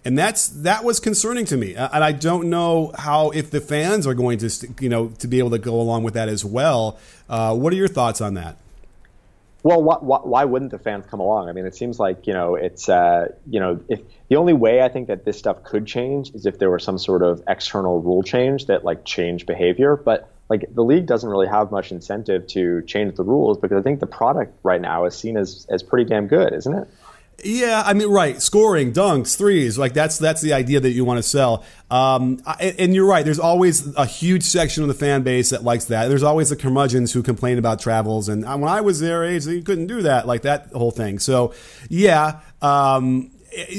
And 0.06 0.16
that's 0.16 0.50
that 0.50 0.84
was 0.84 1.00
concerning 1.00 1.46
to 1.46 1.58
me. 1.58 1.74
And 1.74 2.04
i 2.04 2.12
don't 2.12 2.48
know 2.48 2.94
how 2.96 3.32
if 3.32 3.50
the 3.50 3.60
fans 3.60 4.06
are 4.06 4.14
going 4.14 4.38
to 4.38 4.68
you 4.80 4.88
know 4.88 5.08
to 5.18 5.28
be 5.28 5.40
able 5.40 5.50
to 5.50 5.58
go 5.58 5.82
along 5.82 6.04
with 6.04 6.14
that 6.14 6.30
as 6.30 6.46
well. 6.46 7.00
Uh, 7.28 7.56
what 7.56 7.74
are 7.74 7.76
your 7.76 7.88
thoughts 7.88 8.22
on 8.22 8.36
that? 8.36 8.58
Well 9.64 9.82
wh- 9.82 10.00
wh- 10.02 10.28
why 10.28 10.46
wouldn't 10.46 10.70
the 10.70 10.78
fans 10.78 11.06
come 11.10 11.22
along? 11.22 11.50
I 11.50 11.54
mean 11.54 11.66
it 11.66 11.76
seems 11.76 11.98
like 11.98 12.28
you 12.28 12.34
know 12.34 12.54
it's 12.54 12.88
uh, 12.88 13.30
you 13.50 13.60
know 13.60 13.80
if 13.90 14.00
the 14.30 14.36
only 14.36 14.54
way 14.54 14.84
i 14.84 14.90
think 14.90 15.08
that 15.08 15.26
this 15.26 15.40
stuff 15.40 15.64
could 15.64 15.88
change 15.88 16.36
is 16.36 16.46
if 16.46 16.60
there 16.60 16.70
were 16.70 16.78
some 16.78 17.00
sort 17.00 17.24
of 17.24 17.42
external 17.48 18.00
rule 18.00 18.22
change 18.22 18.68
that 18.68 18.86
like 18.86 19.06
change 19.06 19.48
behavior. 19.48 19.96
But 19.96 20.30
like 20.50 20.66
the 20.74 20.84
league 20.84 21.06
doesn't 21.06 21.30
really 21.30 21.48
have 21.48 21.72
much 21.72 21.92
incentive 21.92 22.46
to 22.48 22.82
change 22.84 23.16
the 23.16 23.24
rules 23.24 23.58
because 23.58 23.78
i 23.78 23.82
think 23.82 24.00
the 24.00 24.08
product 24.08 24.58
right 24.64 24.82
now 24.82 25.06
is 25.06 25.16
seen 25.16 25.38
as 25.38 25.66
as 25.70 25.84
pretty 25.84 26.08
damn 26.08 26.28
good 26.28 26.54
isn't 26.54 26.74
it 26.74 26.88
yeah, 27.44 27.84
I 27.86 27.94
mean, 27.94 28.10
right, 28.10 28.42
scoring, 28.42 28.94
dunks, 28.94 29.38
threes, 29.38 29.78
like 29.78 29.94
that's 29.94 30.18
that's 30.18 30.42
the 30.42 30.54
idea 30.54 30.80
that 30.80 30.92
you 30.92 31.04
want 31.04 31.18
to 31.18 31.24
sell. 31.24 31.64
Um, 31.92 32.42
and 32.60 32.96
you're 32.96 33.06
right. 33.06 33.26
There's 33.26 33.40
always 33.40 33.94
a 33.96 34.06
huge 34.06 34.44
section 34.44 34.84
of 34.84 34.88
the 34.88 34.96
fan 34.96 35.24
base 35.24 35.50
that 35.50 35.64
likes 35.64 35.86
that. 35.86 36.08
There's 36.08 36.24
always 36.24 36.50
the 36.50 36.56
curmudgeons 36.56 37.12
who 37.12 37.22
complain 37.22 37.58
about 37.58 37.80
travels, 37.80 38.30
and 38.30 38.44
when 38.46 38.70
I 38.70 38.82
was 38.82 39.00
their 39.00 39.26
age, 39.26 39.46
you 39.46 39.62
couldn't 39.62 39.88
do 39.88 40.04
that, 40.04 40.28
like 40.28 40.44
that 40.44 40.72
whole 40.72 40.92
thing. 40.92 41.20
So, 41.20 41.54
yeah, 41.90 42.40
um, 42.62 43.32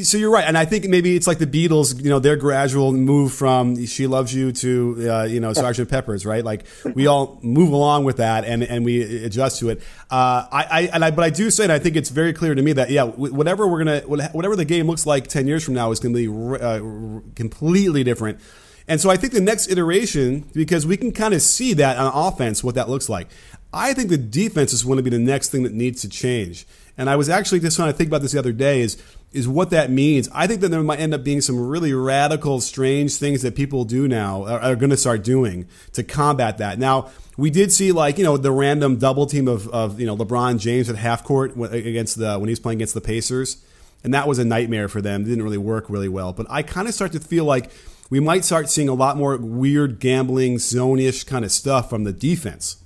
so 0.03 0.19
you're 0.19 0.31
right, 0.31 0.45
and 0.45 0.57
I 0.57 0.65
think 0.65 0.87
maybe 0.87 1.17
it's 1.17 1.27
like 1.27 1.39
the 1.39 1.47
Beatles, 1.47 2.03
you 2.03 2.11
know, 2.11 2.19
their 2.19 2.37
gradual 2.37 2.93
move 2.93 3.33
from 3.33 3.85
"She 3.87 4.07
Loves 4.07 4.35
You" 4.35 4.53
to 4.53 5.11
uh, 5.11 5.23
you 5.25 5.41
know 5.41 5.53
Sergeant 5.53 5.91
Pepper's, 5.91 6.25
right? 6.25 6.45
Like 6.45 6.65
we 6.95 7.07
all 7.07 7.39
move 7.43 7.73
along 7.73 8.05
with 8.05 8.19
that, 8.19 8.45
and 8.45 8.63
and 8.63 8.85
we 8.85 9.25
adjust 9.25 9.61
to 9.61 9.71
it. 9.71 9.83
Uh, 10.11 10.47
I, 10.51 10.67
I 10.71 10.81
and 10.93 11.05
I, 11.05 11.11
but 11.11 11.25
I 11.25 11.31
do 11.31 11.51
say, 11.51 11.65
and 11.65 11.73
I 11.73 11.79
think 11.79 11.97
it's 11.97 12.11
very 12.11 12.33
clear 12.33 12.55
to 12.55 12.63
me 12.63 12.73
that 12.75 12.91
yeah, 12.91 13.05
whatever 13.05 13.67
we're 13.67 13.85
gonna, 13.85 14.01
whatever 14.01 14.57
the 14.57 14.65
game 14.65 14.87
looks 14.87 15.07
like 15.07 15.27
ten 15.27 15.47
years 15.47 15.65
from 15.65 15.75
now 15.75 15.91
is 15.91 16.01
going 16.01 16.15
to 16.15 16.55
be 16.57 16.63
uh, 16.63 17.21
completely 17.35 18.05
different. 18.05 18.41
And 18.89 19.01
so 19.01 19.11
I 19.11 19.17
think 19.17 19.33
the 19.33 19.41
next 19.41 19.69
iteration, 19.69 20.49
because 20.53 20.87
we 20.87 20.97
can 20.97 21.11
kind 21.11 21.35
of 21.35 21.43
see 21.43 21.73
that 21.75 21.99
on 21.99 22.13
offense, 22.15 22.63
what 22.63 22.77
that 22.77 22.89
looks 22.89 23.09
like. 23.09 23.29
I 23.73 23.93
think 23.95 24.11
the 24.11 24.19
defense 24.19 24.73
is 24.73 24.85
going 24.85 24.97
to 24.99 25.03
be 25.03 25.11
the 25.11 25.19
next 25.19 25.51
thing 25.51 25.65
that 25.65 25.73
needs 25.73 26.03
to 26.03 26.09
change. 26.09 26.67
And 26.97 27.11
I 27.11 27.17
was 27.17 27.29
actually 27.29 27.61
just 27.61 27.77
trying 27.77 27.93
to 27.93 27.97
think 27.97 28.09
about 28.09 28.23
this 28.23 28.33
the 28.33 28.39
other 28.39 28.53
day 28.53 28.81
is 28.81 29.03
is 29.37 29.47
what 29.47 29.71
that 29.71 29.91
means. 29.91 30.29
I 30.33 30.47
think 30.47 30.61
that 30.63 30.71
there 30.71 30.83
might 30.83 30.99
end 30.99 31.15
up 31.15 31.23
being 31.23 31.41
some 31.41 31.69
really 31.69 31.93
radical, 31.93 32.61
strange 32.61 33.17
things 33.17 33.43
that 33.43 33.55
people 33.55 33.85
do 33.85 34.09
now 34.09 34.45
uh, 34.45 34.53
are, 34.53 34.61
are 34.61 34.77
going 34.77 34.91
to 34.91 34.97
start 34.97 35.23
doing 35.23 35.69
to 35.93 36.03
combat 36.03 36.59
that. 36.59 36.79
Now, 36.79 37.11
we 37.37 37.51
did 37.51 37.71
see 37.71 37.93
like 37.93 38.19
you 38.19 38.25
know 38.25 38.37
the 38.37 38.51
random 38.51 38.97
double 38.97 39.27
team 39.27 39.47
of, 39.47 39.69
of 39.69 40.01
you 40.01 40.07
know 40.07 40.17
LeBron 40.17 40.59
James 40.59 40.89
at 40.89 40.97
half 40.97 41.23
court 41.23 41.57
against 41.57 42.19
the 42.19 42.39
when 42.39 42.49
he 42.49 42.53
was 42.53 42.61
playing 42.61 42.79
against 42.79 42.95
the 42.95 43.01
Pacers, 43.01 43.63
and 44.03 44.15
that 44.15 44.27
was 44.27 44.39
a 44.39 44.45
nightmare 44.45 44.89
for 44.89 45.03
them. 45.03 45.23
It 45.23 45.27
didn't 45.27 45.45
really 45.45 45.59
work 45.59 45.91
really 45.91 46.09
well. 46.09 46.33
But 46.33 46.47
I 46.49 46.63
kind 46.63 46.89
of 46.89 46.95
start 46.95 47.13
to 47.13 47.21
feel 47.21 47.45
like 47.45 47.71
we 48.09 48.21
might 48.21 48.45
start 48.45 48.71
seeing 48.71 48.89
a 48.89 48.95
lot 48.95 49.17
more 49.17 49.37
weird 49.37 49.99
gambling 49.99 50.59
zone-ish 50.59 51.25
kind 51.25 51.45
of 51.45 51.53
stuff 51.53 51.91
from 51.91 52.05
the 52.05 52.13
defense. 52.13 52.77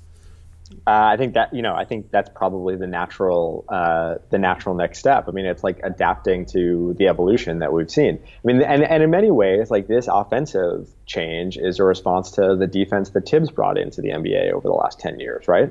Uh, 0.86 1.12
I 1.12 1.16
think 1.16 1.34
that 1.34 1.52
you 1.52 1.62
know, 1.62 1.74
I 1.74 1.84
think 1.84 2.10
that's 2.10 2.30
probably 2.30 2.76
the 2.76 2.86
natural, 2.86 3.64
uh, 3.68 4.16
the 4.30 4.38
natural 4.38 4.74
next 4.74 4.98
step. 4.98 5.28
I 5.28 5.32
mean, 5.32 5.44
it's 5.44 5.62
like 5.62 5.80
adapting 5.82 6.46
to 6.46 6.94
the 6.98 7.08
evolution 7.08 7.58
that 7.58 7.72
we've 7.72 7.90
seen. 7.90 8.18
I 8.22 8.46
mean, 8.46 8.62
and 8.62 8.82
and 8.82 9.02
in 9.02 9.10
many 9.10 9.30
ways, 9.30 9.70
like 9.70 9.88
this 9.88 10.08
offensive 10.10 10.88
change 11.06 11.58
is 11.58 11.78
a 11.78 11.84
response 11.84 12.32
to 12.32 12.56
the 12.56 12.66
defense 12.66 13.10
that 13.10 13.28
Thibs 13.28 13.50
brought 13.50 13.78
into 13.78 14.00
the 14.00 14.08
NBA 14.10 14.52
over 14.52 14.66
the 14.66 14.74
last 14.74 15.00
ten 15.00 15.20
years, 15.20 15.48
right? 15.48 15.70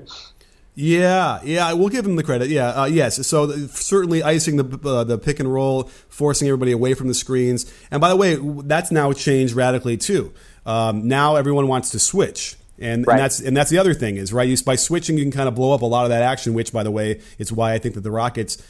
Yeah, 0.75 1.41
yeah, 1.43 1.73
we'll 1.73 1.89
give 1.89 2.05
him 2.05 2.15
the 2.15 2.23
credit. 2.23 2.49
Yeah, 2.49 2.69
uh, 2.69 2.85
yes. 2.85 3.27
So 3.27 3.49
certainly 3.67 4.23
icing 4.23 4.57
the 4.57 4.89
uh, 4.89 5.03
the 5.03 5.17
pick 5.17 5.39
and 5.39 5.51
roll, 5.51 5.83
forcing 6.07 6.47
everybody 6.47 6.71
away 6.71 6.93
from 6.93 7.07
the 7.07 7.13
screens. 7.13 7.71
And 7.91 7.99
by 7.99 8.09
the 8.09 8.15
way, 8.15 8.37
that's 8.63 8.91
now 8.91 9.11
changed 9.11 9.55
radically 9.55 9.97
too. 9.97 10.33
Um, 10.65 11.07
now 11.07 11.35
everyone 11.35 11.67
wants 11.67 11.89
to 11.91 11.99
switch. 11.99 12.55
And, 12.81 13.05
right. 13.05 13.13
and, 13.13 13.23
that's 13.23 13.39
and 13.39 13.57
that's 13.57 13.69
the 13.69 13.77
other 13.77 13.93
thing 13.93 14.17
is 14.17 14.31
right. 14.31 14.47
You, 14.47 14.57
by 14.63 14.75
switching, 14.75 15.17
you 15.17 15.23
can 15.23 15.31
kind 15.31 15.47
of 15.47 15.55
blow 15.55 15.73
up 15.73 15.81
a 15.81 15.85
lot 15.85 16.05
of 16.05 16.09
that 16.09 16.23
action. 16.23 16.53
Which, 16.53 16.71
by 16.71 16.83
the 16.83 16.91
way, 16.91 17.21
it's 17.37 17.51
why 17.51 17.73
I 17.73 17.79
think 17.79 17.95
that 17.95 18.01
the 18.01 18.11
Rockets 18.11 18.61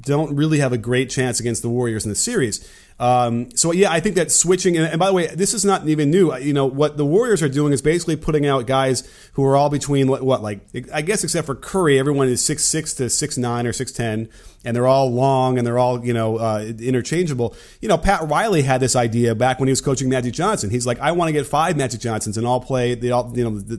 don't 0.00 0.34
really 0.36 0.58
have 0.58 0.72
a 0.72 0.78
great 0.78 1.10
chance 1.10 1.40
against 1.40 1.62
the 1.62 1.68
Warriors 1.68 2.04
in 2.04 2.10
the 2.10 2.16
series. 2.16 2.68
Um, 3.00 3.54
so 3.54 3.70
yeah, 3.72 3.92
I 3.92 4.00
think 4.00 4.16
that 4.16 4.32
switching, 4.32 4.76
and, 4.76 4.86
and, 4.86 4.98
by 4.98 5.06
the 5.06 5.12
way, 5.12 5.28
this 5.28 5.54
is 5.54 5.64
not 5.64 5.86
even 5.86 6.10
new. 6.10 6.36
You 6.36 6.52
know 6.52 6.66
what 6.66 6.96
the 6.96 7.06
Warriors 7.06 7.42
are 7.42 7.48
doing 7.48 7.72
is 7.72 7.80
basically 7.80 8.16
putting 8.16 8.44
out 8.44 8.66
guys 8.66 9.08
who 9.34 9.44
are 9.44 9.54
all 9.54 9.70
between 9.70 10.08
what, 10.08 10.22
what 10.22 10.42
like 10.42 10.60
I 10.92 11.02
guess 11.02 11.22
except 11.22 11.46
for 11.46 11.54
Curry, 11.54 11.98
everyone 11.98 12.28
is 12.28 12.44
six 12.44 12.64
six 12.64 12.94
to 12.94 13.08
six 13.08 13.38
nine 13.38 13.68
or 13.68 13.72
six 13.72 13.92
ten, 13.92 14.28
and 14.64 14.74
they're 14.74 14.88
all 14.88 15.12
long 15.12 15.58
and 15.58 15.66
they're 15.66 15.78
all 15.78 16.04
you 16.04 16.12
know 16.12 16.38
uh, 16.38 16.72
interchangeable. 16.80 17.54
You 17.80 17.88
know, 17.88 17.98
Pat 17.98 18.28
Riley 18.28 18.62
had 18.62 18.80
this 18.80 18.96
idea 18.96 19.36
back 19.36 19.60
when 19.60 19.68
he 19.68 19.72
was 19.72 19.80
coaching 19.80 20.08
Magic 20.08 20.34
Johnson. 20.34 20.68
He's 20.68 20.86
like, 20.86 20.98
I 20.98 21.12
want 21.12 21.28
to 21.28 21.32
get 21.32 21.46
five 21.46 21.76
Magic 21.76 22.00
Johnsons 22.00 22.36
and 22.36 22.46
all 22.46 22.60
play 22.60 22.96
the 22.96 23.12
all 23.12 23.32
you 23.36 23.44
know 23.44 23.58
the, 23.60 23.76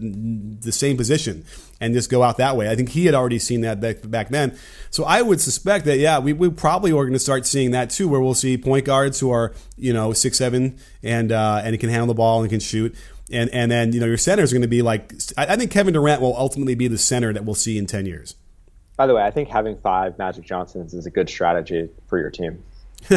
the 0.61 0.71
same 0.71 0.95
position 0.95 1.43
and 1.81 1.93
just 1.93 2.09
go 2.09 2.23
out 2.23 2.37
that 2.37 2.57
way. 2.57 2.69
I 2.69 2.75
think 2.75 2.89
he 2.89 3.05
had 3.05 3.15
already 3.15 3.39
seen 3.39 3.61
that 3.61 3.79
back, 3.79 3.97
back 4.09 4.29
then. 4.29 4.57
So 4.89 5.05
I 5.05 5.21
would 5.21 5.39
suspect 5.39 5.85
that 5.85 5.97
yeah, 5.97 6.19
we, 6.19 6.33
we 6.33 6.49
probably 6.49 6.91
are 6.91 7.03
going 7.03 7.13
to 7.13 7.19
start 7.19 7.45
seeing 7.45 7.71
that 7.71 7.89
too, 7.89 8.07
where 8.07 8.19
we'll 8.19 8.33
see 8.33 8.57
point 8.57 8.85
guards 8.85 9.08
who 9.17 9.31
are 9.31 9.53
you 9.77 9.93
know 9.93 10.13
six 10.13 10.37
seven 10.37 10.77
and 11.01 11.31
uh, 11.31 11.61
and 11.63 11.79
can 11.79 11.89
handle 11.89 12.07
the 12.07 12.13
ball 12.13 12.41
and 12.41 12.49
can 12.49 12.59
shoot. 12.59 12.93
And, 13.31 13.49
and 13.51 13.71
then 13.71 13.93
you 13.93 13.99
know 13.99 14.07
your 14.07 14.17
center 14.17 14.43
is 14.43 14.51
going 14.51 14.63
to 14.63 14.67
be 14.67 14.81
like 14.81 15.13
I, 15.37 15.53
I 15.53 15.55
think 15.55 15.71
Kevin 15.71 15.93
Durant 15.93 16.21
will 16.21 16.35
ultimately 16.35 16.75
be 16.75 16.87
the 16.87 16.97
center 16.97 17.31
that 17.33 17.45
we'll 17.45 17.55
see 17.55 17.77
in 17.77 17.85
ten 17.85 18.05
years. 18.05 18.35
By 18.97 19.07
the 19.07 19.15
way, 19.15 19.23
I 19.23 19.31
think 19.31 19.47
having 19.47 19.77
five 19.77 20.17
Magic 20.17 20.43
Johnsons 20.43 20.93
is 20.93 21.05
a 21.05 21.09
good 21.09 21.29
strategy 21.29 21.89
for 22.07 22.19
your 22.19 22.29
team. 22.29 22.63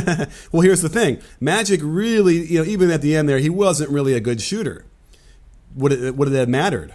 well, 0.53 0.63
here's 0.63 0.81
the 0.81 0.89
thing: 0.89 1.21
Magic 1.41 1.81
really, 1.83 2.47
you 2.47 2.59
know, 2.59 2.65
even 2.65 2.91
at 2.91 3.03
the 3.03 3.17
end 3.17 3.29
there, 3.29 3.39
he 3.39 3.51
wasn't 3.51 3.91
really 3.91 4.15
a 4.15 4.21
good 4.21 4.41
shooter. 4.41 4.85
Would 5.75 5.93
it 5.93 6.17
would 6.17 6.29
it 6.29 6.37
have 6.37 6.49
mattered? 6.49 6.95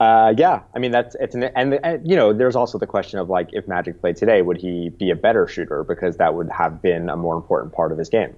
Uh, 0.00 0.34
yeah, 0.36 0.60
I 0.74 0.80
mean 0.80 0.90
that's 0.90 1.14
it's 1.20 1.34
an 1.34 1.44
and, 1.44 1.74
and, 1.84 2.08
you 2.08 2.16
know 2.16 2.32
there's 2.32 2.56
also 2.56 2.78
the 2.78 2.86
question 2.86 3.20
of 3.20 3.30
like 3.30 3.50
if 3.52 3.68
Magic 3.68 4.00
played 4.00 4.16
today, 4.16 4.42
would 4.42 4.56
he 4.56 4.88
be 4.88 5.10
a 5.10 5.16
better 5.16 5.46
shooter 5.46 5.84
because 5.84 6.16
that 6.16 6.34
would 6.34 6.50
have 6.50 6.82
been 6.82 7.08
a 7.08 7.16
more 7.16 7.36
important 7.36 7.72
part 7.72 7.92
of 7.92 7.98
his 7.98 8.08
game. 8.08 8.34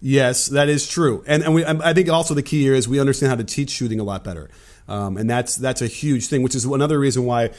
Yes, 0.00 0.46
that 0.46 0.68
is 0.68 0.86
true, 0.86 1.24
and 1.26 1.42
and 1.42 1.54
we, 1.54 1.64
I 1.64 1.92
think 1.92 2.08
also 2.08 2.32
the 2.32 2.44
key 2.44 2.62
here 2.62 2.74
is 2.74 2.86
we 2.86 3.00
understand 3.00 3.30
how 3.30 3.36
to 3.36 3.44
teach 3.44 3.70
shooting 3.70 3.98
a 3.98 4.04
lot 4.04 4.22
better. 4.22 4.50
Um, 4.88 5.18
and 5.18 5.28
that's 5.28 5.56
that's 5.56 5.82
a 5.82 5.86
huge 5.86 6.28
thing, 6.28 6.42
which 6.42 6.54
is 6.54 6.64
another 6.64 6.98
reason 6.98 7.24
why 7.24 7.50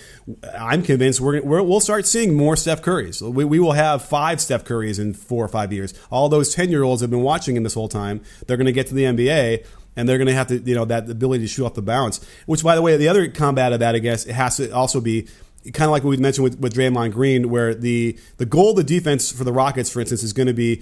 I'm 0.58 0.82
convinced 0.82 1.22
we're, 1.22 1.42
we 1.42 1.62
will 1.62 1.80
start 1.80 2.08
seeing 2.08 2.34
more 2.34 2.56
Steph 2.56 2.82
Currys. 2.82 3.22
We, 3.22 3.46
we 3.46 3.60
will 3.60 3.74
have 3.74 4.02
five 4.02 4.42
Steph 4.42 4.66
Currys 4.66 5.00
in 5.00 5.14
four 5.14 5.46
or 5.46 5.48
five 5.48 5.72
years. 5.72 5.94
All 6.10 6.28
those 6.28 6.56
ten 6.56 6.72
year 6.72 6.82
olds 6.82 7.02
have 7.02 7.12
been 7.12 7.22
watching 7.22 7.56
him 7.56 7.64
this 7.64 7.76
whole 7.76 7.90
time. 7.90 8.22
They're 8.48 8.58
going 8.58 8.66
to 8.66 8.72
get 8.72 8.88
to 8.88 8.96
the 8.96 9.04
NBA, 9.04 9.64
and 9.96 10.08
they're 10.08 10.18
going 10.18 10.28
to 10.28 10.34
have 10.34 10.48
to 10.48 10.60
you 10.60 10.76
know 10.76 10.86
that 10.86 11.10
ability 11.10 11.44
to 11.44 11.48
shoot 11.48 11.66
off 11.66 11.74
the 11.74 11.82
bounce. 11.82 12.26
Which, 12.46 12.64
by 12.64 12.76
the 12.76 12.82
way, 12.82 12.98
the 12.98 13.08
other 13.08 13.28
combat 13.30 13.74
of 13.74 13.80
that, 13.80 13.96
I 13.96 14.00
guess, 14.00 14.26
it 14.26 14.34
has 14.34 14.58
to 14.58 14.72
also 14.72 15.02
be 15.02 15.28
kind 15.74 15.88
of 15.88 15.92
like 15.92 16.04
what 16.04 16.12
we 16.12 16.18
mentioned 16.18 16.44
with, 16.44 16.60
with 16.60 16.74
Draymond 16.74 17.12
Green, 17.12 17.50
where 17.50 17.76
the, 17.76 18.18
the 18.38 18.46
goal 18.46 18.72
of 18.72 18.78
the 18.78 18.84
defense 18.84 19.32
for 19.32 19.44
the 19.44 19.52
Rockets, 19.52 19.90
for 19.90 20.00
instance, 20.00 20.24
is 20.24 20.34
going 20.34 20.48
to 20.48 20.54
be 20.54 20.78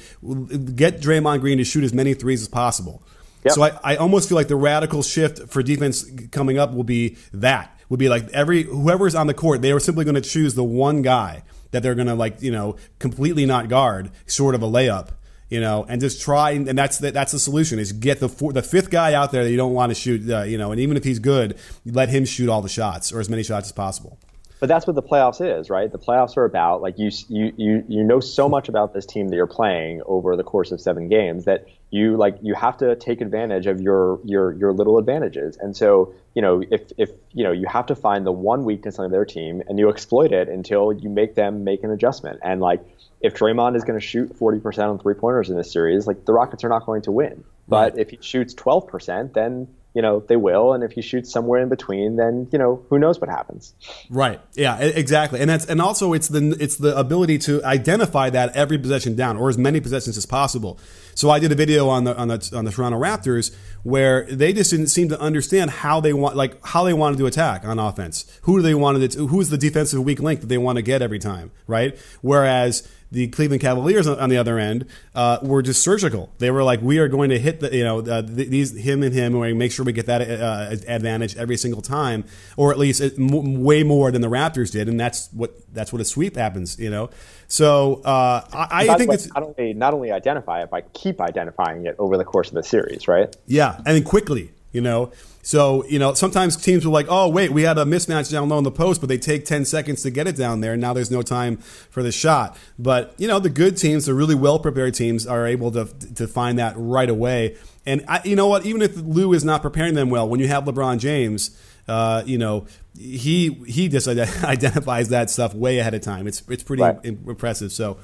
get 0.76 1.02
Draymond 1.02 1.41
Green 1.41 1.58
to 1.58 1.63
shoot 1.63 1.84
as 1.84 1.93
many 1.93 2.13
threes 2.13 2.41
as 2.41 2.48
possible. 2.48 3.02
Yep. 3.43 3.54
So 3.54 3.63
I, 3.63 3.80
I 3.84 3.96
almost 3.96 4.30
feel 4.30 4.36
like 4.36 4.48
the 4.48 4.56
radical 4.56 5.04
shift 5.04 5.50
for 5.50 5.63
defense 5.63 6.06
coming 6.32 6.58
up 6.58 6.74
will 6.74 6.84
be 6.84 7.17
that 7.34 7.78
would 7.89 8.00
be 8.00 8.10
like 8.10 8.28
every 8.30 8.63
whoever's 8.63 9.15
on 9.15 9.28
the 9.28 9.34
court, 9.34 9.62
they 9.62 9.72
are 9.72 9.80
simply 9.80 10.04
going 10.04 10.15
to 10.15 10.22
choose 10.22 10.56
the 10.56 10.63
one 10.63 11.02
guy 11.02 11.43
that 11.72 11.84
they're 11.84 11.96
going 11.96 12.08
to 12.08 12.15
like 12.15 12.41
you 12.41 12.52
know 12.52 12.76
completely 13.00 13.46
not 13.46 13.70
guard, 13.70 14.12
sort 14.26 14.56
of 14.56 14.62
a 14.62 14.67
layup, 14.67 15.10
you 15.50 15.62
know, 15.62 15.86
and 15.88 16.02
just 16.02 16.22
try, 16.22 16.52
and 16.52 16.78
that's 16.78 16.98
the, 16.98 17.12
that's 17.12 17.32
the 17.32 17.40
solution 17.40 17.80
is 17.80 17.94
get 17.94 18.20
the 18.20 18.30
four, 18.30 18.52
the 18.52 18.62
fifth 18.62 18.90
guy 18.90 19.14
out 19.14 19.32
there 19.32 19.44
that 19.44 19.50
you 19.50 19.58
don't 19.58 19.74
want 19.74 19.92
to 19.92 19.96
shoot, 19.96 20.30
uh, 20.30 20.44
you 20.44 20.58
know, 20.58 20.72
and 20.72 20.82
even 20.82 20.98
if 20.98 21.04
he's 21.04 21.20
good, 21.20 21.58
let 21.86 22.10
him 22.10 22.26
shoot 22.26 22.50
all 22.50 22.62
the 22.62 22.70
shots 22.70 23.14
or 23.14 23.20
as 23.20 23.30
many 23.30 23.44
shots 23.44 23.68
as 23.68 23.72
possible. 23.72 24.18
But 24.60 24.68
that's 24.68 24.88
what 24.88 24.96
the 24.96 25.04
playoffs 25.04 25.40
is, 25.40 25.70
right? 25.70 25.92
The 25.92 26.00
playoffs 26.00 26.36
are 26.36 26.46
about 26.46 26.82
like 26.82 26.98
you 26.98 27.12
you 27.30 27.54
you 27.58 27.84
you 27.88 28.04
know 28.04 28.20
so 28.20 28.50
much 28.50 28.70
about 28.70 28.94
this 28.94 29.06
team 29.06 29.28
that 29.28 29.36
you're 29.36 29.46
playing 29.46 30.02
over 30.06 30.36
the 30.36 30.44
course 30.44 30.72
of 30.72 30.82
seven 30.82 31.08
games 31.10 31.46
that 31.46 31.68
you 31.89 32.17
like 32.17 32.38
you 32.41 32.54
have 32.54 32.78
to 32.78 32.95
take 32.95 33.21
advantage 33.21 33.65
of 33.65 33.82
your 33.82 34.19
your 34.23 34.54
your 34.54 34.73
little 34.73 34.97
advantages. 34.97 35.58
And 35.58 35.76
so 35.76 36.13
you 36.34 36.41
know 36.41 36.62
if 36.69 36.91
if 36.97 37.12
you 37.34 37.43
know 37.43 37.52
you 37.52 37.67
have 37.67 37.86
to 37.88 37.95
find 37.95 38.26
the 38.26 38.32
one 38.32 38.65
weakness 38.65 39.00
on 39.00 39.12
their 39.12 39.26
team 39.26 39.62
and 39.67 39.80
you 39.80 39.89
exploit 39.89 40.32
it 40.32 40.50
until 40.50 40.91
you 40.91 41.10
make 41.10 41.36
them 41.36 41.63
make 41.63 41.84
an 41.84 41.91
adjustment. 41.91 42.39
And 42.43 42.60
like 42.60 42.82
if 43.21 43.34
Draymond 43.34 43.76
is 43.76 43.84
going 43.84 44.00
to 44.00 44.06
shoot 44.06 44.38
40% 44.38 44.89
on 44.89 45.00
three 45.00 45.15
pointers 45.15 45.50
in 45.50 45.58
this 45.58 45.71
series, 45.71 46.06
like 46.06 46.26
the 46.26 46.34
Rockets 46.34 46.63
are 46.63 46.69
not 46.69 46.86
going 46.86 47.02
to 47.04 47.12
win. 47.12 47.43
But 47.67 47.93
right. 47.93 48.02
if 48.02 48.12
he 48.12 48.19
shoots 48.21 48.54
12%, 48.54 49.34
then 49.34 49.67
you 49.93 50.02
know 50.02 50.19
they 50.28 50.36
will 50.36 50.73
and 50.73 50.84
if 50.84 50.95
you 50.95 51.02
shoot 51.02 51.28
somewhere 51.28 51.62
in 51.62 51.69
between 51.69 52.15
then 52.17 52.47
you 52.52 52.60
know 52.60 52.86
who 52.89 53.00
knows 53.00 53.19
what 53.19 53.30
happens. 53.30 53.73
Right. 54.10 54.39
Yeah 54.54 54.78
exactly. 54.78 55.39
And 55.39 55.50
that's 55.50 55.65
and 55.65 55.82
also 55.82 56.13
it's 56.13 56.28
the 56.28 56.56
it's 56.60 56.78
the 56.78 56.97
ability 56.97 57.39
to 57.39 57.63
identify 57.63 58.30
that 58.30 58.56
every 58.56 58.78
possession 58.78 59.15
down 59.15 59.38
or 59.38 59.50
as 59.50 59.58
many 59.58 59.80
possessions 59.80 60.17
as 60.17 60.26
possible. 60.26 60.80
So 61.15 61.32
i 61.32 61.39
did 61.39 61.52
a 61.52 61.56
video 61.56 61.89
on 61.89 62.04
the 62.04 62.15
on 62.15 62.28
the 62.28 62.52
on 62.56 62.65
the 62.65 62.71
toronto 62.71 63.00
raptors 63.00 63.56
where 63.84 64.26
they 64.26 64.54
just 64.54 64.71
didn't 64.71 64.88
seem 64.88 65.10
to 65.10 65.19
understand 65.19 65.71
how 65.71 66.00
they 66.00 66.13
want 66.13 66.36
like 66.36 66.63
how 66.65 66.84
they 66.84 66.93
wanted 66.93 67.17
to 67.17 67.26
attack 67.26 67.65
on 67.65 67.80
offense. 67.80 68.26
Who 68.43 68.58
do 68.58 68.62
they 68.62 68.76
wanted 68.76 69.12
to 69.12 69.28
who's 69.28 69.50
the 69.50 69.58
defensive 69.58 70.04
weak 70.04 70.19
link 70.19 70.41
that 70.41 70.47
they 70.47 70.58
want 70.58 70.78
to 70.78 70.82
get 70.82 71.02
every 71.02 71.19
time 71.19 71.52
right? 71.67 71.97
Whereas 72.21 72.88
the 73.12 73.28
Cleveland 73.28 73.62
Cavaliers 73.62 74.08
on 74.08 74.30
the 74.30 74.38
other 74.38 74.60
end 74.60 74.86
uh, 75.15 75.39
were 75.41 75.62
just 75.62 75.82
surgical. 75.82 76.34
They 76.39 76.52
were 76.52 76.63
like, 76.63 76.82
we 76.82 77.00
are 77.00 77.08
going 77.08 77.30
to 77.30 77.39
hit 77.39 77.60
the, 77.60 77.76
you 77.76 77.84
know, 77.84 78.00
uh, 78.00 78.22
these 78.26 78.76
him 78.76 79.04
and 79.04 79.13
him, 79.13 79.41
and 79.41 79.58
make 79.58 79.72
sure 79.72 79.86
we 79.86 79.93
get 79.93 80.08
that 80.08 80.22
uh, 80.22 80.76
advantage 80.88 81.38
every 81.38 81.58
single 81.58 81.82
time, 81.82 82.26
or 82.58 82.72
at 82.72 82.78
least 82.78 83.02
way 83.17 83.84
more 83.84 84.12
than 84.12 84.22
the 84.22 84.30
Raptors 84.30 84.72
did, 84.72 84.89
and 84.89 85.00
that's 85.00 85.30
what 85.32 85.54
that's 85.74 85.93
what 85.93 86.02
a 86.02 86.06
sweep 86.06 86.36
happens, 86.36 86.78
you 86.80 86.89
know. 86.89 87.10
So 87.48 88.02
uh, 88.04 88.46
I, 88.52 88.89
I 88.89 88.98
think 88.98 89.13
it's 89.13 89.34
not 89.34 89.43
only 89.43 89.74
not 89.74 89.93
only 89.93 90.12
identify 90.12 90.63
it, 90.63 90.70
but 90.70 90.91
keep 90.93 91.22
identifying 91.22 91.86
it 91.86 91.96
over 91.98 92.17
the 92.17 92.26
course 92.26 92.50
of 92.50 92.56
the 92.56 92.63
series, 92.63 93.08
right? 93.08 93.34
Yeah, 93.46 93.78
and 93.78 93.88
then 93.88 94.04
quickly, 94.04 94.52
you 94.78 94.82
know. 94.82 95.12
So, 95.42 95.86
you 95.86 95.98
know, 95.98 96.13
sometimes 96.13 96.56
teams 96.56 96.86
will 96.86 96.94
like, 96.94 97.08
oh, 97.10 97.30
wait, 97.30 97.52
we 97.52 97.63
had 97.63 97.80
a 97.80 97.86
mismatch 97.86 98.32
down 98.32 98.48
low 98.50 98.60
in 98.60 98.63
the 98.63 98.72
post, 98.72 99.02
but 99.02 99.08
they 99.08 99.18
take 99.18 99.44
10 99.44 99.66
seconds 99.66 100.04
to 100.04 100.12
get 100.12 100.28
it 100.28 100.36
down 100.36 100.62
there. 100.62 100.74
And 100.74 100.82
now 100.82 100.94
there's 100.94 101.10
no 101.10 101.22
time 101.22 101.58
for 101.58 102.04
the 102.04 102.12
shot. 102.12 102.56
But, 102.78 103.16
you 103.18 103.28
know, 103.28 103.40
the 103.40 103.50
good 103.50 103.76
teams, 103.76 104.06
the 104.06 104.13
really 104.13 104.36
well 104.36 104.60
prepared 104.60 104.94
teams, 104.94 105.26
are 105.26 105.48
able 105.48 105.72
to, 105.72 105.86
to 106.16 106.28
find 106.28 106.60
that 106.60 106.74
right 106.76 107.10
away. 107.10 107.56
And 107.88 108.04
I, 108.08 108.22
you 108.24 108.36
know 108.36 108.48
what? 108.48 108.66
Even 108.66 108.82
if 108.84 108.98
Lue 108.98 109.34
is 109.34 109.44
not 109.44 109.63
preparing 109.63 109.96
them 109.96 110.10
well, 110.10 110.30
when 110.30 110.40
you 110.40 110.48
have 110.50 110.66
LeBron 110.66 111.00
James, 111.00 111.58
uh, 111.88 112.22
you 112.26 112.38
know, 112.38 112.68
he 112.96 113.50
he 113.66 113.88
just 113.88 114.08
identifies 114.44 115.10
that 115.10 115.30
stuff 115.30 115.56
way 115.56 115.80
ahead 115.80 115.94
of 115.94 116.02
time. 116.02 116.28
It's 116.28 116.44
it's 116.50 116.63
pretty 116.63 116.84
right. 116.84 117.00
impressive. 117.04 117.72
So, 117.72 117.98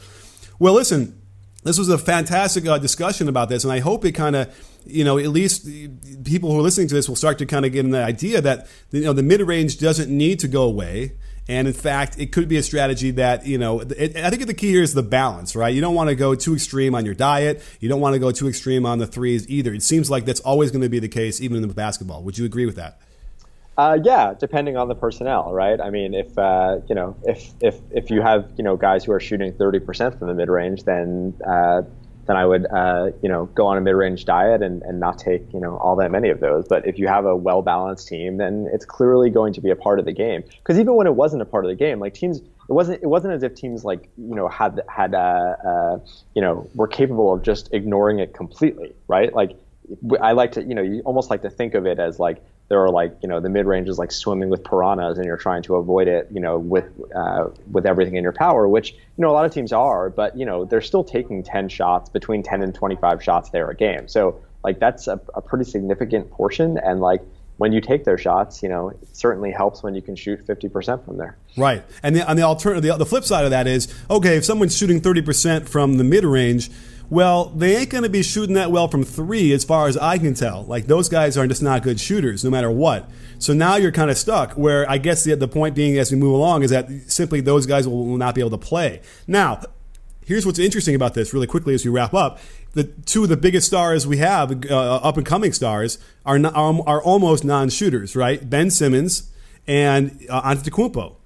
well, 0.58 0.74
listen, 0.74 1.22
this 1.64 1.78
was 1.78 1.90
a 1.90 1.98
fantastic 1.98 2.66
uh, 2.66 2.78
discussion 2.78 3.28
about 3.28 3.50
this, 3.50 3.64
and 3.64 3.74
I 3.74 3.80
hope 3.80 4.06
it 4.06 4.14
kind 4.14 4.36
of 4.36 4.73
you 4.86 5.04
know, 5.04 5.18
at 5.18 5.28
least 5.28 5.68
people 6.24 6.52
who 6.52 6.60
are 6.60 6.62
listening 6.62 6.88
to 6.88 6.96
this 6.96 7.08
will 7.08 7.16
start 7.16 7.38
to 7.40 7.46
kind 7.46 7.66
of 7.66 7.72
get 7.72 7.86
an 7.86 7.96
idea 7.96 8.42
that 8.42 8.68
you 8.92 9.02
know 9.02 9.14
the 9.14 9.24
mid 9.24 9.42
range 9.42 9.80
doesn't 9.80 10.10
need 10.10 10.40
to 10.40 10.48
go 10.48 10.64
away. 10.64 11.14
And 11.48 11.68
in 11.68 11.74
fact, 11.74 12.18
it 12.20 12.32
could 12.32 12.48
be 12.48 12.56
a 12.56 12.64
strategy 12.64 13.12
that, 13.12 13.46
you 13.46 13.58
know, 13.58 13.82
it, 13.82 14.16
I 14.16 14.30
think 14.30 14.48
the 14.48 14.54
key 14.54 14.70
here 14.70 14.82
is 14.82 14.94
the 14.94 15.04
balance, 15.04 15.58
right? 15.58 15.76
You 15.76 15.82
don't 15.82 15.94
want 15.94 16.10
to 16.10 16.16
go 16.16 16.36
too 16.36 16.56
extreme 16.56 16.96
on 16.96 17.04
your 17.04 17.16
diet. 17.16 17.62
You 17.82 17.90
don't 17.90 18.00
want 18.00 18.14
to 18.14 18.20
go 18.20 18.32
too 18.32 18.48
extreme 18.48 18.86
on 18.86 18.98
the 19.00 19.08
threes 19.08 19.46
either. 19.50 19.74
It 19.74 19.84
seems 19.84 20.10
like 20.10 20.24
that's 20.24 20.40
always 20.40 20.72
going 20.72 20.84
to 20.84 20.90
be 20.90 21.00
the 21.00 21.10
case, 21.10 21.42
even 21.42 21.58
in 21.58 21.68
the 21.68 21.74
basketball. 21.74 22.24
Would 22.24 22.38
you 22.38 22.46
agree 22.46 22.66
with 22.66 22.78
that? 22.78 22.98
Uh, 23.78 23.98
yeah, 24.04 24.34
depending 24.40 24.78
on 24.78 24.88
the 24.88 24.96
personnel, 24.96 25.52
right? 25.52 25.82
I 25.82 25.90
mean, 25.90 26.14
if 26.14 26.38
uh, 26.38 26.80
you 26.88 26.94
know, 26.94 27.16
if 27.24 27.50
if 27.60 27.80
if 27.90 28.12
you 28.12 28.22
have 28.22 28.52
you 28.56 28.64
know 28.64 28.78
guys 28.78 29.04
who 29.04 29.12
are 29.14 29.20
shooting 29.20 29.52
thirty 29.54 29.80
percent 29.80 30.20
from 30.20 30.28
the 30.28 30.36
mid 30.36 30.48
range, 30.48 30.84
then 30.84 31.34
uh, 31.46 31.82
then 32.26 32.38
I 32.38 32.46
would, 32.46 32.66
uh, 32.66 33.12
you 33.22 33.30
know, 33.30 33.46
go 33.48 33.68
on 33.68 33.78
a 33.78 33.82
mid-range 33.82 34.26
diet 34.26 34.62
and, 34.62 34.82
and 34.84 35.00
not 35.00 35.20
take, 35.20 35.52
you 35.54 35.60
know, 35.60 35.78
all 35.78 35.96
that 35.98 36.12
many 36.12 36.30
of 36.30 36.40
those. 36.40 36.66
But 36.68 36.88
if 36.88 36.98
you 36.98 37.08
have 37.08 37.26
a 37.26 37.36
well-balanced 37.36 38.08
team, 38.08 38.38
then 38.38 38.70
it's 38.74 38.86
clearly 38.86 39.30
going 39.30 39.54
to 39.54 39.62
be 39.62 39.70
a 39.70 39.76
part 39.76 40.00
of 40.00 40.06
the 40.06 40.14
game. 40.14 40.44
Because 40.44 40.80
even 40.80 40.96
when 40.96 41.08
it 41.08 41.16
wasn't 41.16 41.42
a 41.42 41.46
part 41.46 41.66
of 41.66 41.70
the 41.70 41.76
game, 41.76 42.00
like 42.00 42.14
teams, 42.14 42.40
it 42.40 42.74
wasn't 42.74 43.04
it 43.04 43.08
wasn't 43.08 43.34
as 43.34 43.44
if 43.44 43.56
teams 43.56 43.84
like 43.84 44.10
you 44.18 44.36
know 44.36 44.48
had 44.48 44.82
had 44.88 45.14
uh, 45.14 45.18
uh, 45.18 46.00
you 46.34 46.42
know 46.42 46.70
were 46.76 46.88
capable 46.88 47.34
of 47.34 47.44
just 47.44 47.74
ignoring 47.74 48.20
it 48.20 48.34
completely, 48.34 48.94
right? 49.08 49.34
Like 49.34 49.58
I 50.22 50.32
like 50.32 50.54
to, 50.54 50.64
you 50.64 50.76
know, 50.76 50.82
you 50.82 51.02
almost 51.02 51.30
like 51.30 51.42
to 51.42 51.50
think 51.50 51.74
of 51.74 51.86
it 51.86 52.00
as 52.00 52.20
like 52.20 52.42
there 52.74 52.82
are 52.82 52.90
like 52.90 53.16
you 53.22 53.30
know 53.30 53.40
the 53.40 53.50
mid 53.50 53.68
range 53.68 53.88
is 53.88 54.00
like 54.00 54.12
swimming 54.12 54.50
with 54.50 54.64
piranhas 54.64 55.20
and 55.20 55.28
you're 55.28 55.38
trying 55.38 55.62
to 55.62 55.76
avoid 55.76 56.08
it 56.08 56.28
you 56.32 56.40
know 56.40 56.58
with 56.58 56.86
uh, 57.16 57.46
with 57.72 57.86
everything 57.86 58.16
in 58.16 58.24
your 58.24 58.34
power 58.34 58.68
which 58.68 58.94
you 58.94 59.22
know 59.22 59.30
a 59.30 59.36
lot 59.36 59.46
of 59.46 59.54
teams 59.54 59.72
are 59.72 60.10
but 60.10 60.36
you 60.36 60.44
know 60.44 60.66
they're 60.66 60.82
still 60.82 61.04
taking 61.04 61.44
10 61.44 61.70
shots 61.70 62.10
between 62.10 62.42
10 62.42 62.64
and 62.64 62.74
25 62.74 63.24
shots 63.24 63.52
there 63.52 63.70
a 63.70 63.76
game 63.76 64.08
so 64.08 64.40
like 64.64 64.80
that's 64.80 65.08
a, 65.08 65.22
a 65.36 65.42
pretty 65.42 65.66
significant 65.66 66.32
portion 66.32 66.80
and 66.80 67.00
like 67.00 67.22
when 67.58 67.72
you 67.72 67.80
take 67.80 68.04
those 68.04 68.20
shots, 68.20 68.64
you 68.64 68.68
know, 68.68 68.90
it 68.90 68.98
certainly 69.16 69.52
helps 69.52 69.84
when 69.84 69.94
you 69.94 70.02
can 70.02 70.16
shoot 70.16 70.44
50% 70.46 71.06
from 71.06 71.18
there. 71.18 71.38
Right. 71.56 71.84
And 72.02 72.16
the, 72.16 72.28
on 72.28 72.36
the 72.36 72.42
alternative, 72.42 72.82
the, 72.82 72.98
the 72.98 73.06
flip 73.06 73.24
side 73.24 73.46
of 73.46 73.52
that 73.52 73.68
is, 73.68 73.94
okay, 74.10 74.38
if 74.38 74.44
someone's 74.44 74.76
shooting 74.76 75.00
30% 75.00 75.70
from 75.70 75.98
the 75.98 76.04
mid 76.04 76.26
range, 76.26 76.72
well, 77.10 77.46
they 77.46 77.76
ain't 77.76 77.90
going 77.90 78.04
to 78.04 78.10
be 78.10 78.24
shooting 78.24 78.56
that 78.56 78.72
well 78.72 78.88
from 78.88 79.04
three, 79.04 79.52
as 79.54 79.64
far 79.64 79.88
as 79.88 79.98
I 79.98 80.18
can 80.18 80.34
tell. 80.34 80.64
Like 80.64 80.88
those 80.88 81.10
guys 81.10 81.38
are 81.38 81.48
just 81.48 81.62
not 81.62 81.84
good 81.84 82.00
shooters, 82.00 82.44
no 82.44 82.50
matter 82.50 82.72
what. 82.72 83.10
So 83.40 83.54
now 83.54 83.76
you're 83.76 83.92
kind 83.92 84.10
of 84.10 84.18
stuck. 84.18 84.54
Where 84.54 84.90
I 84.90 84.98
guess 84.98 85.24
the, 85.24 85.36
the 85.36 85.48
point 85.48 85.76
being, 85.76 85.98
as 85.98 86.12
we 86.12 86.18
move 86.18 86.34
along, 86.34 86.64
is 86.64 86.72
that 86.72 86.90
simply 87.08 87.42
those 87.42 87.66
guys 87.66 87.88
will, 87.88 88.06
will 88.06 88.18
not 88.18 88.36
be 88.36 88.42
able 88.42 88.52
to 88.52 88.58
play. 88.58 89.02
Now, 89.28 89.62
here's 90.26 90.46
what's 90.46 90.60
interesting 90.60 90.96
about 90.96 91.14
this, 91.14 91.34
really 91.34 91.48
quickly, 91.48 91.74
as 91.74 91.86
we 91.86 91.92
wrap 91.92 92.14
up. 92.14 92.40
The 92.74 92.86
two 92.86 93.24
of 93.24 93.30
the 93.30 93.38
biggest 93.38 93.68
stars 93.68 94.08
we 94.08 94.18
have, 94.18 94.66
uh, 94.66 94.96
up 94.96 95.18
and 95.18 95.26
coming 95.26 95.54
stars, 95.54 96.00
are 96.26 96.40
not, 96.40 96.56
are, 96.56 96.82
are 96.88 97.04
almost 97.04 97.44
non-shooters, 97.44 98.16
right? 98.16 98.50
Ben 98.50 98.72
Simmons 98.72 99.32
and 99.68 100.26
uh, 100.30 100.42
Antetokounmpo 100.42 101.18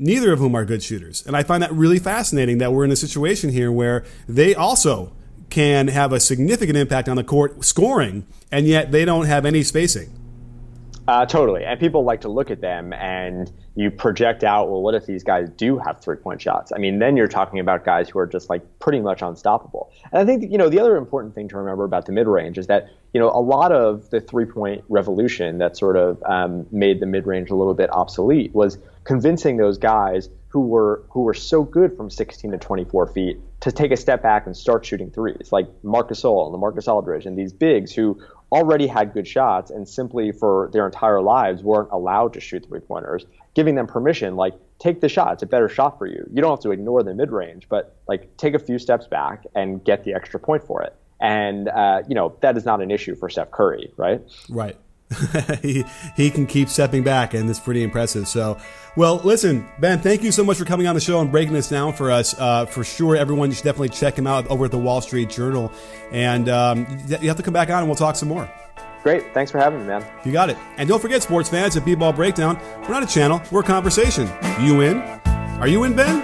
neither 0.00 0.32
of 0.32 0.38
whom 0.38 0.54
are 0.54 0.64
good 0.64 0.82
shooters. 0.82 1.24
And 1.26 1.36
I 1.36 1.42
find 1.42 1.62
that 1.62 1.70
really 1.72 1.98
fascinating 1.98 2.56
that 2.58 2.72
we're 2.72 2.84
in 2.84 2.90
a 2.90 2.96
situation 2.96 3.50
here 3.50 3.70
where 3.70 4.02
they 4.26 4.54
also 4.54 5.12
can 5.50 5.88
have 5.88 6.12
a 6.12 6.20
significant 6.20 6.78
impact 6.78 7.08
on 7.08 7.16
the 7.16 7.24
court 7.24 7.64
scoring, 7.64 8.26
and 8.50 8.66
yet 8.66 8.92
they 8.92 9.04
don't 9.04 9.26
have 9.26 9.44
any 9.44 9.62
spacing. 9.62 10.12
Uh, 11.10 11.26
totally. 11.26 11.64
And 11.64 11.80
people 11.80 12.04
like 12.04 12.20
to 12.20 12.28
look 12.28 12.52
at 12.52 12.60
them 12.60 12.92
and 12.92 13.50
you 13.74 13.90
project 13.90 14.44
out, 14.44 14.70
well, 14.70 14.80
what 14.80 14.94
if 14.94 15.06
these 15.06 15.24
guys 15.24 15.48
do 15.50 15.76
have 15.78 16.00
three 16.00 16.14
point 16.14 16.40
shots? 16.40 16.70
I 16.72 16.78
mean, 16.78 17.00
then 17.00 17.16
you're 17.16 17.26
talking 17.26 17.58
about 17.58 17.84
guys 17.84 18.08
who 18.08 18.20
are 18.20 18.28
just 18.28 18.48
like 18.48 18.62
pretty 18.78 19.00
much 19.00 19.20
unstoppable. 19.20 19.90
And 20.12 20.20
I 20.20 20.24
think, 20.24 20.52
you 20.52 20.56
know, 20.56 20.68
the 20.68 20.78
other 20.78 20.96
important 20.96 21.34
thing 21.34 21.48
to 21.48 21.56
remember 21.56 21.82
about 21.82 22.06
the 22.06 22.12
mid 22.12 22.28
range 22.28 22.58
is 22.58 22.68
that, 22.68 22.90
you 23.12 23.18
know, 23.18 23.28
a 23.28 23.40
lot 23.40 23.72
of 23.72 24.08
the 24.10 24.20
three 24.20 24.44
point 24.44 24.84
revolution 24.88 25.58
that 25.58 25.76
sort 25.76 25.96
of 25.96 26.22
um, 26.22 26.66
made 26.70 27.00
the 27.00 27.06
mid 27.06 27.26
range 27.26 27.50
a 27.50 27.56
little 27.56 27.74
bit 27.74 27.90
obsolete 27.92 28.54
was 28.54 28.78
convincing 29.02 29.56
those 29.56 29.78
guys 29.78 30.28
who 30.50 30.60
were 30.60 31.02
who 31.10 31.22
were 31.22 31.34
so 31.34 31.64
good 31.64 31.96
from 31.96 32.10
16 32.10 32.52
to 32.52 32.58
24 32.58 33.08
feet 33.08 33.40
to 33.60 33.70
take 33.70 33.92
a 33.92 33.96
step 33.96 34.22
back 34.22 34.46
and 34.46 34.56
start 34.56 34.86
shooting 34.86 35.10
threes, 35.10 35.48
like 35.52 35.68
Marcus 35.84 36.22
Gasol 36.22 36.52
and 36.52 36.62
LaMarcus 36.62 36.88
Aldridge 36.88 37.26
and 37.26 37.38
these 37.38 37.52
bigs 37.52 37.92
who 37.92 38.20
already 38.52 38.86
had 38.86 39.12
good 39.12 39.28
shots 39.28 39.70
and 39.70 39.88
simply 39.88 40.32
for 40.32 40.70
their 40.72 40.86
entire 40.86 41.20
lives 41.20 41.62
weren't 41.62 41.90
allowed 41.92 42.32
to 42.32 42.40
shoot 42.40 42.66
three 42.66 42.80
pointers, 42.80 43.26
giving 43.54 43.74
them 43.74 43.86
permission, 43.86 44.34
like 44.36 44.54
take 44.78 45.00
the 45.00 45.08
shot, 45.08 45.34
it's 45.34 45.42
a 45.42 45.46
better 45.46 45.68
shot 45.68 45.98
for 45.98 46.06
you. 46.06 46.26
You 46.32 46.40
don't 46.40 46.50
have 46.50 46.60
to 46.60 46.70
ignore 46.70 47.02
the 47.02 47.14
mid 47.14 47.30
range, 47.30 47.66
but 47.68 47.96
like 48.08 48.36
take 48.38 48.54
a 48.54 48.58
few 48.58 48.78
steps 48.78 49.06
back 49.06 49.44
and 49.54 49.84
get 49.84 50.04
the 50.04 50.14
extra 50.14 50.40
point 50.40 50.64
for 50.64 50.82
it. 50.82 50.96
And 51.20 51.68
uh, 51.68 52.02
you 52.08 52.14
know 52.14 52.34
that 52.40 52.56
is 52.56 52.64
not 52.64 52.80
an 52.80 52.90
issue 52.90 53.14
for 53.14 53.28
Steph 53.28 53.50
Curry, 53.50 53.92
right? 53.96 54.22
Right. 54.48 54.76
he 55.62 55.84
he 56.14 56.30
can 56.30 56.46
keep 56.46 56.68
stepping 56.68 57.02
back, 57.02 57.34
and 57.34 57.48
it's 57.50 57.58
pretty 57.58 57.82
impressive. 57.82 58.28
So, 58.28 58.58
well, 58.96 59.16
listen, 59.24 59.68
Ben, 59.78 60.00
thank 60.00 60.22
you 60.22 60.30
so 60.30 60.44
much 60.44 60.58
for 60.58 60.64
coming 60.64 60.86
on 60.86 60.94
the 60.94 61.00
show 61.00 61.20
and 61.20 61.30
breaking 61.30 61.54
this 61.54 61.68
down 61.68 61.92
for 61.94 62.10
us. 62.10 62.38
Uh, 62.38 62.66
for 62.66 62.84
sure, 62.84 63.16
everyone 63.16 63.50
should 63.52 63.64
definitely 63.64 63.88
check 63.88 64.16
him 64.16 64.26
out 64.26 64.46
over 64.48 64.66
at 64.66 64.70
the 64.70 64.78
Wall 64.78 65.00
Street 65.00 65.28
Journal, 65.28 65.72
and 66.12 66.48
um, 66.48 66.86
you 67.08 67.28
have 67.28 67.36
to 67.36 67.42
come 67.42 67.54
back 67.54 67.70
on 67.70 67.78
and 67.78 67.86
we'll 67.86 67.96
talk 67.96 68.16
some 68.16 68.28
more. 68.28 68.50
Great, 69.02 69.32
thanks 69.32 69.50
for 69.50 69.58
having 69.58 69.80
me, 69.80 69.86
man. 69.86 70.04
You 70.24 70.32
got 70.32 70.50
it. 70.50 70.58
And 70.76 70.88
don't 70.88 71.00
forget, 71.00 71.22
sports 71.22 71.48
fans, 71.48 71.76
at 71.76 71.86
B-Ball 71.86 72.12
Breakdown, 72.12 72.60
we're 72.82 72.90
not 72.90 73.02
a 73.02 73.06
channel, 73.06 73.40
we're 73.50 73.62
a 73.62 73.64
conversation. 73.64 74.28
You 74.60 74.82
in? 74.82 74.98
Are 75.58 75.68
you 75.68 75.84
in, 75.84 75.96
Ben? 75.96 76.22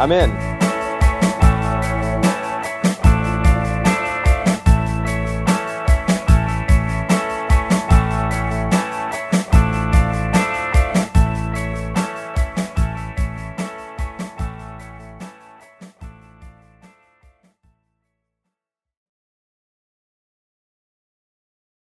I'm 0.00 0.10
in. 0.10 0.71